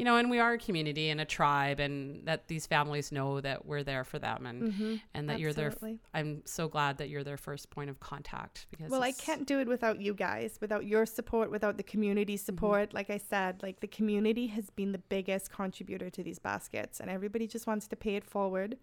you 0.00 0.04
know, 0.06 0.16
and 0.16 0.30
we 0.30 0.38
are 0.38 0.54
a 0.54 0.58
community 0.58 1.10
and 1.10 1.20
a 1.20 1.24
tribe 1.26 1.78
and 1.78 2.26
that 2.26 2.48
these 2.48 2.66
families 2.66 3.12
know 3.12 3.40
that 3.42 3.66
we're 3.66 3.82
there 3.82 4.02
for 4.02 4.18
them 4.18 4.46
and 4.46 5.00
and 5.14 5.28
that 5.28 5.38
you're 5.40 5.52
their 5.52 5.70
Mm-hmm. 5.70 5.84
Absolutely. 5.84 6.00
I'm 6.14 6.42
so 6.46 6.68
glad 6.68 6.98
that 6.98 7.08
you're 7.10 7.22
their 7.22 7.36
first 7.36 7.70
point 7.70 7.90
of 7.90 8.00
contact 8.00 8.66
because 8.70 8.90
Well, 8.90 9.02
I 9.02 9.12
can't 9.12 9.46
do 9.46 9.60
it 9.60 9.68
without 9.68 10.00
you 10.00 10.14
guys, 10.14 10.58
without 10.60 10.86
your 10.86 11.04
support, 11.04 11.50
without 11.50 11.76
the 11.76 11.82
community 11.82 12.36
support. 12.36 12.94
Like 12.94 13.10
I 13.10 13.18
said, 13.18 13.62
like 13.62 13.80
the 13.80 13.86
community 13.98 14.46
has 14.48 14.70
been 14.70 14.92
the 14.92 15.02
biggest 15.16 15.52
contributor 15.52 16.08
to 16.10 16.22
these 16.22 16.38
baskets, 16.38 16.98
and 17.00 17.10
everybody 17.10 17.46
just 17.46 17.66
wants 17.66 17.86
to 17.88 17.96
pay 17.96 18.14
it 18.16 18.24
forward. 18.24 18.78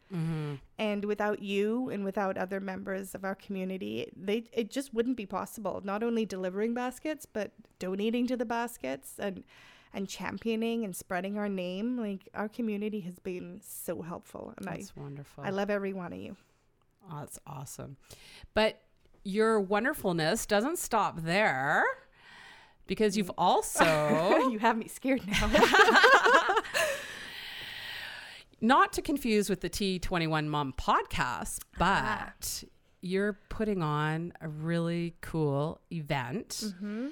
And 0.78 1.06
without 1.06 1.42
you 1.42 1.90
and 1.90 2.06
without 2.06 2.38
other 2.38 2.60
members 2.60 3.16
of 3.16 3.24
our 3.24 3.36
community, 3.36 4.12
they 4.16 4.44
it 4.54 4.70
just 4.70 4.94
wouldn't 4.94 5.18
be 5.18 5.26
possible. 5.26 5.82
Not 5.84 6.04
only 6.04 6.26
delivering 6.26 6.76
baskets, 6.76 7.26
but 7.26 7.52
donating 7.80 8.28
to 8.28 8.38
the 8.38 8.46
baskets 8.46 9.20
and 9.20 9.44
and 9.98 10.08
championing 10.08 10.86
and 10.86 10.96
spreading 10.96 11.38
our 11.38 11.50
name. 11.50 11.98
Like 11.98 12.30
our 12.34 12.48
community 12.48 13.00
has 13.02 13.20
been 13.20 13.60
so 13.64 14.02
helpful, 14.02 14.54
and 14.58 14.66
That's 14.68 14.96
wonderful. 14.96 15.44
I 15.44 15.48
I 15.48 15.50
love 15.52 15.70
every 15.70 15.92
one 15.94 16.14
of 16.14 16.20
you. 16.20 16.36
Oh, 17.12 17.20
that's 17.20 17.40
awesome. 17.48 17.98
But 18.54 18.80
your 19.24 19.60
wonderfulness 19.60 20.46
doesn't 20.46 20.78
stop 20.78 21.22
there 21.22 21.84
because 22.86 23.18
you've 23.18 23.32
also, 23.38 23.84
you 24.52 24.60
have 24.60 24.78
me 24.78 24.88
scared 24.88 25.26
now. 25.28 25.52
not 28.62 28.92
to 28.94 29.02
confuse 29.02 29.50
with 29.50 29.62
the 29.62 29.70
T21 29.70 30.48
Mom 30.48 30.74
podcast, 30.74 31.60
Ah. 31.80 32.32
but 32.38 32.64
you're 33.02 33.40
putting 33.50 33.82
on 33.84 34.34
a 34.42 34.48
really 34.50 35.16
cool 35.22 35.80
event 35.92 36.50
Mm-hmm. 36.66 37.08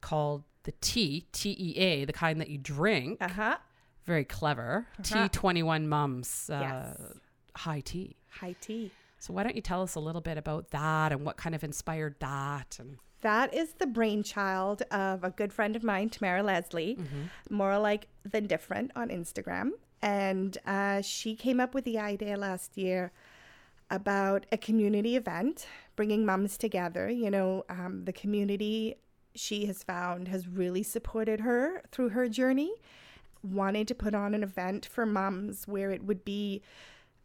called 0.00 0.44
the 0.66 0.72
T, 0.80 1.26
T 1.32 1.56
E 1.58 1.76
A, 1.78 2.04
the 2.04 2.12
kind 2.12 2.40
that 2.40 2.48
you 2.50 2.58
drink. 2.58 3.18
uh 3.20 3.28
huh. 3.28 3.56
Very 4.04 4.24
clever. 4.24 4.86
Uh-huh. 5.00 5.28
T21 5.28 5.86
Mums 5.86 6.48
uh, 6.48 6.58
Yes. 6.60 6.96
high 7.56 7.80
tea. 7.80 8.14
High 8.30 8.54
tea. 8.60 8.92
So 9.18 9.32
why 9.32 9.42
don't 9.42 9.56
you 9.56 9.62
tell 9.62 9.82
us 9.82 9.94
a 9.96 10.00
little 10.00 10.20
bit 10.20 10.38
about 10.38 10.70
that 10.70 11.10
and 11.10 11.24
what 11.24 11.36
kind 11.36 11.54
of 11.56 11.64
inspired 11.64 12.14
that? 12.20 12.76
And 12.78 12.98
That 13.22 13.52
is 13.54 13.72
the 13.72 13.86
brainchild 13.86 14.82
of 14.92 15.24
a 15.24 15.30
good 15.30 15.52
friend 15.52 15.74
of 15.74 15.82
mine, 15.82 16.10
Tamara 16.10 16.42
Leslie, 16.44 16.96
more 17.50 17.72
alike 17.72 18.06
than 18.24 18.46
different 18.46 18.92
on 18.94 19.08
Instagram. 19.08 19.70
And 20.02 20.56
uh, 20.66 21.00
she 21.02 21.34
came 21.34 21.58
up 21.58 21.74
with 21.74 21.84
the 21.84 21.98
idea 21.98 22.36
last 22.36 22.76
year 22.78 23.10
about 23.90 24.46
a 24.52 24.56
community 24.58 25.16
event, 25.16 25.66
bringing 25.96 26.24
mums 26.26 26.56
together. 26.58 27.08
You 27.10 27.30
know, 27.30 27.64
um, 27.68 28.04
the 28.04 28.12
community 28.12 28.96
she 29.38 29.66
has 29.66 29.82
found 29.82 30.28
has 30.28 30.48
really 30.48 30.82
supported 30.82 31.40
her 31.40 31.82
through 31.90 32.10
her 32.10 32.28
journey. 32.28 32.72
Wanted 33.42 33.88
to 33.88 33.94
put 33.94 34.14
on 34.14 34.34
an 34.34 34.42
event 34.42 34.86
for 34.86 35.06
moms 35.06 35.68
where 35.68 35.90
it 35.90 36.04
would 36.04 36.24
be 36.24 36.62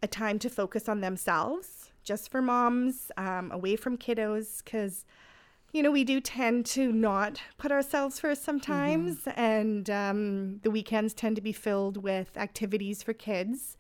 a 0.04 0.08
time 0.08 0.40
to 0.40 0.50
focus 0.50 0.90
on 0.90 1.02
themselves, 1.02 1.92
just 2.04 2.30
for 2.32 2.42
moms, 2.42 3.12
um, 3.18 3.52
away 3.52 3.76
from 3.76 3.98
kiddos, 3.98 4.64
because 4.64 5.06
you 5.74 5.82
know, 5.82 5.92
we 5.92 6.04
do 6.04 6.20
tend 6.20 6.66
to 6.66 6.92
not 6.92 7.42
put 7.58 7.72
ourselves 7.72 8.20
first 8.20 8.44
sometimes, 8.44 9.20
and 9.38 9.90
um, 9.90 10.60
the 10.64 10.72
weekends 10.72 11.14
tend 11.14 11.38
to 11.38 11.42
be 11.42 11.54
filled 11.54 11.98
with 11.98 12.36
activities 12.36 13.02
for 13.02 13.14
kids. 13.14 13.78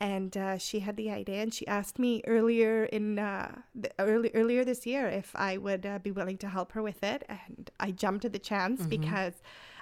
And 0.00 0.36
uh, 0.36 0.58
she 0.58 0.80
had 0.80 0.96
the 0.96 1.10
idea, 1.10 1.40
and 1.40 1.54
she 1.54 1.66
asked 1.68 2.00
me 2.00 2.20
earlier 2.26 2.84
in 2.84 3.18
uh, 3.18 3.60
the, 3.76 3.90
early, 4.00 4.30
earlier 4.34 4.64
this 4.64 4.86
year 4.86 5.06
if 5.06 5.30
I 5.36 5.56
would 5.56 5.86
uh, 5.86 6.00
be 6.00 6.10
willing 6.10 6.36
to 6.38 6.48
help 6.48 6.72
her 6.72 6.82
with 6.82 7.04
it, 7.04 7.24
and 7.28 7.70
I 7.78 7.92
jumped 7.92 8.24
at 8.24 8.32
the 8.32 8.40
chance 8.40 8.80
because 8.88 9.34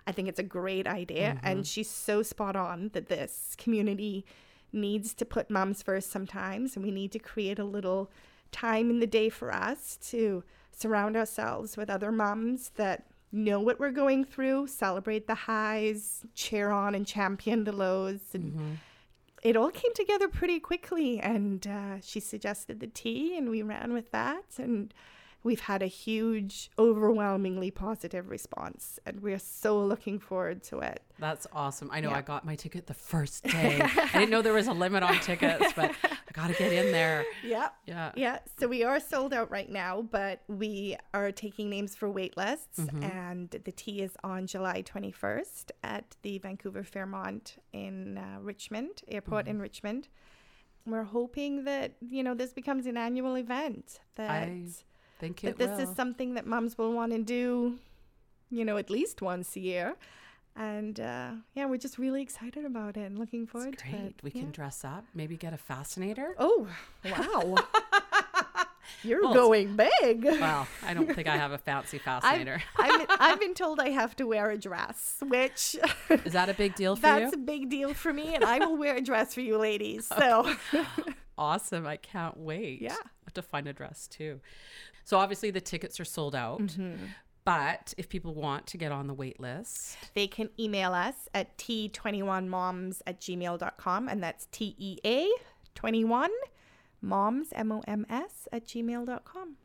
I 0.06 0.12
think 0.12 0.28
it's 0.28 0.38
a 0.38 0.42
great 0.44 0.86
idea, 0.86 1.38
and 1.42 1.66
she's 1.66 1.88
so 1.88 2.22
spot 2.22 2.56
on 2.56 2.90
that 2.92 3.08
this 3.08 3.54
community 3.56 4.26
needs 4.70 5.14
to 5.14 5.24
put 5.24 5.48
moms 5.50 5.82
first 5.82 6.10
sometimes, 6.10 6.76
and 6.76 6.84
we 6.84 6.90
need 6.90 7.12
to 7.12 7.18
create 7.18 7.58
a 7.58 7.64
little 7.64 8.10
time 8.50 8.90
in 8.90 9.00
the 9.00 9.06
day 9.06 9.30
for 9.30 9.52
us 9.52 9.96
to 10.10 10.44
surround 10.72 11.16
ourselves 11.16 11.76
with 11.76 11.88
other 11.88 12.12
moms 12.12 12.70
that 12.76 13.06
know 13.32 13.60
what 13.60 13.80
we're 13.80 13.90
going 13.90 14.24
through, 14.26 14.66
celebrate 14.66 15.26
the 15.26 15.34
highs, 15.34 16.22
cheer 16.34 16.70
on 16.70 16.94
and 16.94 17.06
champion 17.06 17.64
the 17.64 17.72
lows. 17.72 18.20
And 18.34 18.78
it 19.42 19.56
all 19.56 19.70
came 19.70 19.92
together 19.94 20.28
pretty 20.28 20.60
quickly. 20.60 21.20
And 21.20 21.66
uh, 21.66 22.00
she 22.00 22.20
suggested 22.20 22.80
the 22.80 22.86
tea, 22.86 23.36
and 23.36 23.50
we 23.50 23.62
ran 23.62 23.92
with 23.92 24.10
that. 24.12 24.44
And 24.58 24.94
we've 25.44 25.60
had 25.60 25.82
a 25.82 25.86
huge, 25.86 26.70
overwhelmingly 26.78 27.70
positive 27.70 28.30
response. 28.30 28.98
And 29.06 29.20
we're 29.20 29.38
so 29.38 29.80
looking 29.84 30.18
forward 30.18 30.62
to 30.64 30.78
it. 30.80 31.02
That's 31.18 31.46
awesome. 31.52 31.88
I 31.92 32.00
know 32.00 32.10
Yeah. 32.10 32.16
I 32.18 32.22
got 32.22 32.44
my 32.44 32.54
ticket 32.56 32.86
the 32.86 32.94
first 32.94 33.44
day. 33.56 33.80
I 33.82 34.10
didn't 34.18 34.30
know 34.30 34.42
there 34.42 34.52
was 34.52 34.66
a 34.68 34.72
limit 34.72 35.02
on 35.02 35.18
tickets, 35.20 35.72
but 35.74 35.90
I 36.04 36.32
got 36.32 36.48
to 36.48 36.54
get 36.54 36.72
in 36.72 36.92
there. 36.92 37.24
Yeah. 37.44 37.68
Yeah. 37.86 38.12
Yeah, 38.16 38.38
so 38.58 38.66
we 38.68 38.84
are 38.84 39.00
sold 39.00 39.32
out 39.34 39.50
right 39.50 39.68
now, 39.70 40.02
but 40.02 40.42
we 40.48 40.96
are 41.12 41.32
taking 41.32 41.68
names 41.70 41.94
for 41.94 42.10
wait 42.10 42.36
lists, 42.36 42.78
and 43.00 43.50
the 43.50 43.72
tea 43.72 44.00
is 44.02 44.12
on 44.24 44.46
July 44.46 44.82
21st 44.82 45.70
at 45.82 46.16
the 46.22 46.38
Vancouver 46.38 46.82
Fairmont 46.84 47.56
in 47.72 48.18
uh, 48.18 48.38
Richmond, 48.40 49.02
airport 49.08 49.48
in 49.48 49.60
Richmond. 49.60 50.08
We're 50.86 51.04
hoping 51.04 51.64
that, 51.64 51.92
you 52.00 52.22
know, 52.22 52.34
this 52.34 52.52
becomes 52.52 52.86
an 52.86 52.96
annual 52.96 53.36
event, 53.36 54.00
that, 54.16 54.30
I 54.30 54.66
think 55.22 55.40
that 55.42 55.56
this 55.58 55.70
will. 55.70 55.90
is 55.90 55.96
something 55.96 56.34
that 56.34 56.46
moms 56.46 56.76
will 56.78 56.92
want 56.92 57.12
to 57.12 57.18
do, 57.22 57.78
you 58.50 58.64
know, 58.64 58.76
at 58.76 58.90
least 58.90 59.22
once 59.22 59.56
a 59.56 59.60
year. 59.60 59.94
And 60.54 61.00
uh, 61.00 61.30
yeah, 61.54 61.64
we're 61.66 61.78
just 61.78 61.96
really 61.98 62.20
excited 62.22 62.64
about 62.66 62.96
it 62.98 63.04
and 63.08 63.18
looking 63.18 63.46
forward 63.46 63.74
It's 63.74 63.82
to 63.84 63.88
great. 63.90 64.02
it. 64.02 64.14
We 64.22 64.30
Yeah. 64.34 64.42
can 64.42 64.50
dress 64.50 64.84
up, 64.84 65.04
maybe 65.14 65.36
get 65.36 65.52
a 65.54 65.56
fascinator. 65.56 66.34
Oh, 66.38 66.66
wow. 67.04 67.56
You're 69.04 69.22
Well, 69.22 69.34
going 69.34 69.76
big. 69.76 70.24
Well, 70.24 70.66
I 70.86 70.92
don't 70.94 71.12
think 71.12 71.26
I 71.26 71.36
have 71.36 71.52
a 71.52 71.58
fancy 71.70 71.96
I've, 71.96 72.02
fascinator. 72.04 72.62
I've, 72.78 72.98
been, 72.98 73.16
I've 73.18 73.40
been 73.40 73.54
told 73.54 73.80
I 73.80 73.88
have 73.88 74.14
to 74.16 74.26
wear 74.26 74.50
a 74.50 74.58
dress, 74.58 75.16
which 75.26 75.76
Is 76.24 76.34
that 76.34 76.48
a 76.48 76.54
big 76.54 76.74
deal 76.74 76.94
for 76.96 77.06
you? 77.08 77.20
that's 77.20 77.34
a 77.34 77.38
big 77.38 77.68
deal 77.70 77.94
for 77.94 78.12
me, 78.12 78.34
and 78.34 78.44
I 78.44 78.58
will 78.58 78.76
wear 78.76 78.96
a 78.96 79.00
dress 79.00 79.34
for 79.34 79.40
you 79.40 79.56
ladies. 79.58 80.06
So, 80.06 80.54
Awesome. 81.38 81.86
I 81.86 81.96
can't 81.96 82.36
wait. 82.36 82.82
Yeah. 82.82 82.92
I 82.92 83.24
have 83.26 83.34
to 83.34 83.42
find 83.42 83.66
a 83.66 83.72
dress 83.72 84.06
too. 84.06 84.40
So 85.04 85.18
obviously 85.18 85.50
the 85.50 85.60
tickets 85.60 86.00
are 86.00 86.04
sold 86.04 86.34
out. 86.34 86.60
Mm-hmm. 86.60 86.94
But 87.44 87.92
if 87.98 88.08
people 88.08 88.34
want 88.34 88.66
to 88.68 88.78
get 88.78 88.92
on 88.92 89.08
the 89.08 89.14
wait 89.14 89.40
list, 89.40 89.98
they 90.14 90.28
can 90.28 90.48
email 90.60 90.94
us 90.94 91.28
at 91.34 91.58
tea21moms 91.58 93.02
at 93.04 93.20
gmail.com, 93.20 94.08
and 94.08 94.22
that's 94.22 94.46
T 94.52 94.76
E 94.78 94.98
A 95.04 95.28
21 95.74 96.30
moms, 97.00 97.48
M 97.52 97.72
O 97.72 97.82
M 97.88 98.06
S, 98.08 98.46
at 98.52 98.64
gmail.com. 98.64 99.56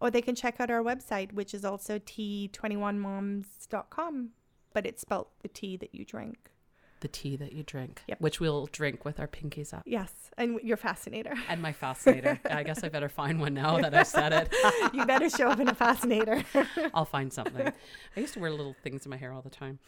Or 0.00 0.10
they 0.10 0.22
can 0.22 0.34
check 0.34 0.56
out 0.58 0.70
our 0.70 0.82
website, 0.82 1.32
which 1.32 1.54
is 1.54 1.64
also 1.64 2.00
tea21moms.com, 2.00 4.30
but 4.72 4.86
it's 4.86 5.02
spelled 5.02 5.28
the 5.42 5.48
tea 5.48 5.76
that 5.76 5.94
you 5.94 6.04
drink. 6.04 6.50
The 7.00 7.08
tea 7.08 7.36
that 7.36 7.52
you 7.52 7.62
drink, 7.62 8.02
Yep. 8.08 8.20
which 8.20 8.40
we'll 8.40 8.66
drink 8.66 9.04
with 9.04 9.18
our 9.20 9.28
pinkies 9.28 9.72
up. 9.72 9.82
Yes, 9.86 10.12
and 10.36 10.60
your 10.62 10.76
fascinator. 10.76 11.34
And 11.48 11.60
my 11.62 11.72
fascinator. 11.72 12.40
I 12.50 12.62
guess 12.62 12.82
I 12.84 12.88
better 12.88 13.08
find 13.08 13.40
one 13.40 13.54
now 13.54 13.78
that 13.80 13.94
I've 13.94 14.06
said 14.06 14.32
it. 14.32 14.54
you 14.92 15.04
better 15.06 15.28
show 15.30 15.48
up 15.48 15.60
in 15.60 15.68
a 15.68 15.74
fascinator. 15.74 16.44
I'll 16.94 17.04
find 17.04 17.32
something. 17.32 17.72
I 18.16 18.20
used 18.20 18.34
to 18.34 18.40
wear 18.40 18.50
little 18.50 18.74
things 18.82 19.04
in 19.06 19.10
my 19.10 19.16
hair 19.16 19.32
all 19.32 19.42
the 19.42 19.50
time. 19.50 19.78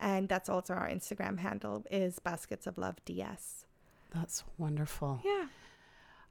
And 0.00 0.28
that's 0.28 0.48
also 0.48 0.74
our 0.74 0.88
Instagram 0.88 1.38
handle 1.38 1.84
is 1.90 2.18
Baskets 2.18 2.66
of 2.66 2.76
Love 2.78 2.96
DS. 3.04 3.66
That's 4.14 4.44
wonderful. 4.58 5.20
Yeah. 5.24 5.46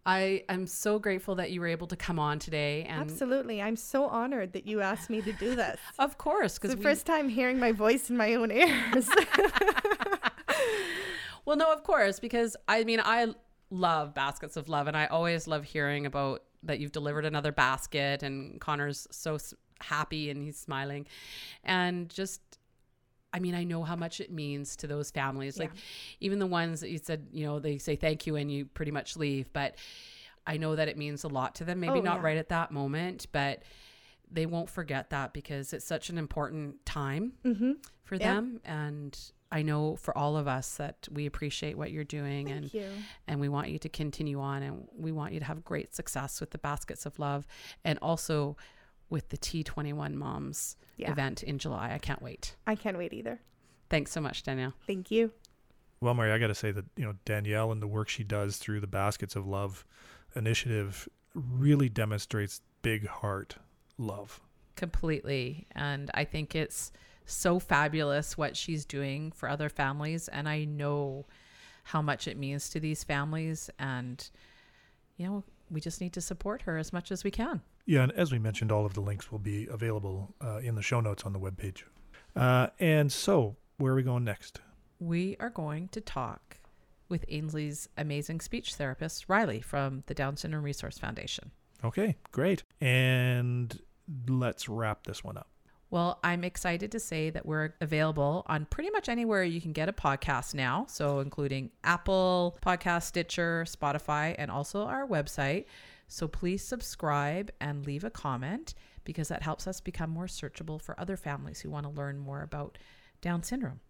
I 0.03 0.43
am 0.49 0.65
so 0.65 0.97
grateful 0.97 1.35
that 1.35 1.51
you 1.51 1.61
were 1.61 1.67
able 1.67 1.85
to 1.87 1.95
come 1.95 2.17
on 2.17 2.39
today. 2.39 2.85
And 2.89 3.01
Absolutely. 3.01 3.61
I'm 3.61 3.75
so 3.75 4.07
honored 4.07 4.53
that 4.53 4.65
you 4.65 4.81
asked 4.81 5.11
me 5.11 5.21
to 5.21 5.31
do 5.33 5.55
this. 5.55 5.79
of 5.99 6.17
course, 6.17 6.57
It's 6.57 6.73
the 6.73 6.81
first 6.81 7.05
time 7.05 7.29
hearing 7.29 7.59
my 7.59 7.71
voice 7.71 8.09
in 8.09 8.17
my 8.17 8.33
own 8.33 8.51
ears. 8.51 9.07
Well, 11.45 11.57
no, 11.57 11.71
of 11.73 11.83
course, 11.83 12.19
because 12.19 12.55
I 12.67 12.83
mean, 12.83 13.01
I 13.03 13.33
love 13.71 14.13
baskets 14.13 14.55
of 14.57 14.69
love, 14.69 14.87
and 14.87 14.95
I 14.95 15.07
always 15.07 15.47
love 15.47 15.63
hearing 15.63 16.05
about 16.05 16.43
that 16.63 16.79
you've 16.79 16.91
delivered 16.91 17.25
another 17.25 17.51
basket, 17.51 18.21
and 18.21 18.61
Connor's 18.61 19.07
so 19.09 19.39
happy 19.79 20.29
and 20.29 20.43
he's 20.43 20.57
smiling, 20.57 21.07
and 21.63 22.07
just. 22.09 22.41
I 23.33 23.39
mean, 23.39 23.55
I 23.55 23.63
know 23.63 23.83
how 23.85 23.95
much 23.95 24.19
it 24.19 24.29
means 24.29 24.75
to 24.75 24.87
those 24.87 25.09
families. 25.09 25.57
Like, 25.57 25.71
even 26.19 26.37
the 26.37 26.45
ones 26.45 26.81
that 26.81 26.89
you 26.89 26.97
said, 26.97 27.27
you 27.31 27.45
know, 27.45 27.59
they 27.59 27.77
say 27.77 27.95
thank 27.95 28.27
you 28.27 28.35
and 28.35 28.51
you 28.51 28.65
pretty 28.65 28.91
much 28.91 29.15
leave. 29.15 29.53
But 29.53 29.75
I 30.45 30.57
know 30.57 30.75
that 30.75 30.89
it 30.89 30.97
means 30.97 31.23
a 31.23 31.29
lot 31.29 31.55
to 31.55 31.63
them. 31.63 31.79
Maybe 31.79 31.99
Oh, 31.99 32.01
not 32.01 32.17
yeah. 32.17 32.25
right 32.25 32.35
at 32.35 32.49
that 32.49 32.71
moment, 32.71 33.27
but 33.31 33.63
they 34.29 34.45
won't 34.45 34.69
forget 34.69 35.11
that 35.11 35.31
because 35.31 35.71
it's 35.71 35.85
such 35.85 36.09
an 36.09 36.17
important 36.17 36.85
time 36.85 37.31
mm-hmm. 37.45 37.71
for 38.03 38.15
Yeah. 38.15 38.33
them. 38.33 38.59
And 38.65 39.17
I 39.51 39.61
know 39.63 39.95
for 39.97 40.17
all 40.17 40.37
of 40.37 40.47
us 40.47 40.75
that 40.77 41.07
we 41.11 41.25
appreciate 41.25 41.77
what 41.77 41.91
you're 41.91 42.03
doing 42.03 42.49
and 42.51 42.73
you. 42.73 42.87
and 43.27 43.39
we 43.41 43.49
want 43.49 43.69
you 43.69 43.77
to 43.79 43.89
continue 43.89 44.39
on 44.39 44.63
and 44.63 44.87
we 44.97 45.11
want 45.11 45.33
you 45.33 45.39
to 45.39 45.45
have 45.45 45.63
great 45.65 45.93
success 45.93 46.39
with 46.39 46.51
the 46.51 46.57
baskets 46.57 47.05
of 47.05 47.19
love 47.19 47.45
and 47.83 47.99
also 48.01 48.55
with 49.09 49.27
the 49.29 49.37
T21 49.37 50.13
moms 50.13 50.77
Yeah. 50.95 51.11
event 51.11 51.43
in 51.43 51.57
July. 51.59 51.91
I 51.93 51.97
can't 51.97 52.21
wait. 52.21 52.55
I 52.65 52.75
can't 52.75 52.97
wait 52.97 53.11
either. 53.13 53.41
Thanks 53.89 54.11
so 54.11 54.21
much, 54.21 54.43
Danielle. 54.43 54.73
Thank 54.87 55.11
you. 55.11 55.31
Well, 55.99 56.13
Mary, 56.13 56.31
I 56.31 56.37
got 56.39 56.47
to 56.47 56.55
say 56.55 56.71
that 56.71 56.85
you 56.95 57.03
know 57.05 57.15
Danielle 57.25 57.71
and 57.73 57.81
the 57.81 57.87
work 57.87 58.07
she 58.09 58.23
does 58.23 58.57
through 58.57 58.79
the 58.79 58.87
Baskets 58.87 59.35
of 59.35 59.45
Love 59.45 59.85
initiative 60.33 61.07
really 61.35 61.89
demonstrates 61.89 62.61
big 62.81 63.05
heart 63.07 63.57
love. 63.97 64.39
completely. 64.75 65.67
And 65.75 66.09
I 66.13 66.23
think 66.23 66.55
it's 66.55 66.91
so 67.25 67.59
fabulous 67.59 68.37
what 68.37 68.57
she's 68.57 68.85
doing 68.85 69.31
for 69.31 69.49
other 69.49 69.69
families. 69.69 70.27
And 70.27 70.47
I 70.47 70.65
know 70.65 71.25
how 71.83 72.01
much 72.01 72.27
it 72.27 72.37
means 72.37 72.69
to 72.69 72.79
these 72.79 73.03
families. 73.03 73.69
And, 73.79 74.29
you 75.17 75.27
know, 75.27 75.43
we 75.69 75.81
just 75.81 76.01
need 76.01 76.13
to 76.13 76.21
support 76.21 76.63
her 76.63 76.77
as 76.77 76.91
much 76.93 77.11
as 77.11 77.23
we 77.23 77.31
can. 77.31 77.61
Yeah, 77.85 78.03
and 78.03 78.11
as 78.11 78.31
we 78.31 78.39
mentioned, 78.39 78.71
all 78.71 78.85
of 78.85 78.93
the 78.93 79.01
links 79.01 79.31
will 79.31 79.39
be 79.39 79.67
available 79.67 80.33
uh, 80.39 80.57
in 80.57 80.75
the 80.75 80.81
show 80.81 81.01
notes 81.01 81.23
on 81.23 81.33
the 81.33 81.39
webpage. 81.39 81.83
Uh, 82.35 82.67
and 82.79 83.11
so, 83.11 83.55
where 83.77 83.93
are 83.93 83.95
we 83.95 84.03
going 84.03 84.23
next? 84.23 84.61
We 84.99 85.35
are 85.39 85.49
going 85.49 85.87
to 85.89 86.01
talk 86.01 86.57
with 87.09 87.25
Ainsley's 87.27 87.89
amazing 87.97 88.39
speech 88.39 88.75
therapist, 88.75 89.25
Riley, 89.27 89.59
from 89.61 90.03
the 90.05 90.13
Down 90.13 90.37
Syndrome 90.37 90.63
Resource 90.63 90.97
Foundation. 90.97 91.51
Okay, 91.83 92.15
great. 92.31 92.63
And 92.79 93.79
let's 94.27 94.69
wrap 94.69 95.03
this 95.03 95.23
one 95.23 95.37
up. 95.37 95.47
Well, 95.91 96.19
I'm 96.23 96.45
excited 96.45 96.93
to 96.93 97.01
say 97.01 97.31
that 97.31 97.45
we're 97.45 97.73
available 97.81 98.45
on 98.47 98.65
pretty 98.65 98.89
much 98.91 99.09
anywhere 99.09 99.43
you 99.43 99.59
can 99.59 99.73
get 99.73 99.89
a 99.89 99.93
podcast 99.93 100.53
now. 100.53 100.85
So, 100.87 101.19
including 101.19 101.69
Apple 101.83 102.57
Podcast, 102.65 103.03
Stitcher, 103.03 103.65
Spotify, 103.67 104.33
and 104.37 104.49
also 104.49 104.83
our 104.85 105.05
website. 105.05 105.65
So, 106.07 106.29
please 106.29 106.63
subscribe 106.63 107.51
and 107.59 107.85
leave 107.85 108.05
a 108.05 108.09
comment 108.09 108.73
because 109.03 109.27
that 109.27 109.43
helps 109.43 109.67
us 109.67 109.81
become 109.81 110.09
more 110.09 110.27
searchable 110.27 110.81
for 110.81 110.97
other 110.97 111.17
families 111.17 111.59
who 111.59 111.69
want 111.69 111.85
to 111.85 111.91
learn 111.91 112.17
more 112.17 112.41
about 112.41 112.77
Down 113.19 113.43
syndrome. 113.43 113.81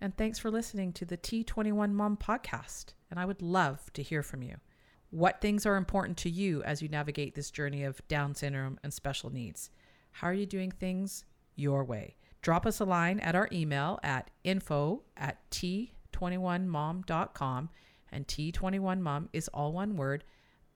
And 0.00 0.16
thanks 0.16 0.38
for 0.38 0.50
listening 0.50 0.94
to 0.94 1.04
the 1.04 1.18
T21 1.18 1.92
Mom 1.92 2.16
podcast. 2.16 2.94
And 3.10 3.20
I 3.20 3.26
would 3.26 3.42
love 3.42 3.92
to 3.92 4.02
hear 4.02 4.22
from 4.22 4.42
you. 4.42 4.56
What 5.10 5.42
things 5.42 5.66
are 5.66 5.76
important 5.76 6.16
to 6.18 6.30
you 6.30 6.62
as 6.62 6.80
you 6.80 6.88
navigate 6.88 7.34
this 7.34 7.50
journey 7.50 7.84
of 7.84 8.00
Down 8.08 8.34
syndrome 8.34 8.80
and 8.82 8.90
special 8.90 9.28
needs? 9.28 9.68
How 10.12 10.28
are 10.28 10.34
you 10.34 10.46
doing 10.46 10.70
things 10.70 11.24
your 11.56 11.84
way? 11.84 12.16
Drop 12.42 12.66
us 12.66 12.80
a 12.80 12.84
line 12.84 13.18
at 13.20 13.34
our 13.34 13.48
email 13.52 13.98
at 14.02 14.30
info 14.44 15.02
at 15.16 15.38
t21mom.com. 15.50 17.70
And 18.14 18.26
T21mom 18.26 19.28
is 19.32 19.48
all 19.48 19.72
one 19.72 19.96
word. 19.96 20.24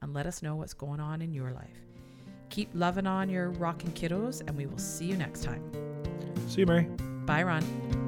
And 0.01 0.15
let 0.15 0.27
us 0.27 0.43
know 0.43 0.57
what's 0.57 0.73
going 0.75 1.01
on 1.01 1.23
in 1.23 1.35
your 1.35 1.51
life. 1.51 1.81
Keep 2.51 2.71
loving 2.75 3.07
on 3.07 3.29
your 3.29 3.51
rockin' 3.51 3.93
kiddos, 3.93 4.41
and 4.47 4.57
we 4.57 4.67
will 4.67 4.79
see 4.79 5.07
you 5.07 5.17
next 5.17 5.43
time. 5.43 5.63
See 6.49 6.61
you, 6.61 6.67
Mary. 6.67 6.89
Bye, 7.27 7.43
Ron. 7.43 8.06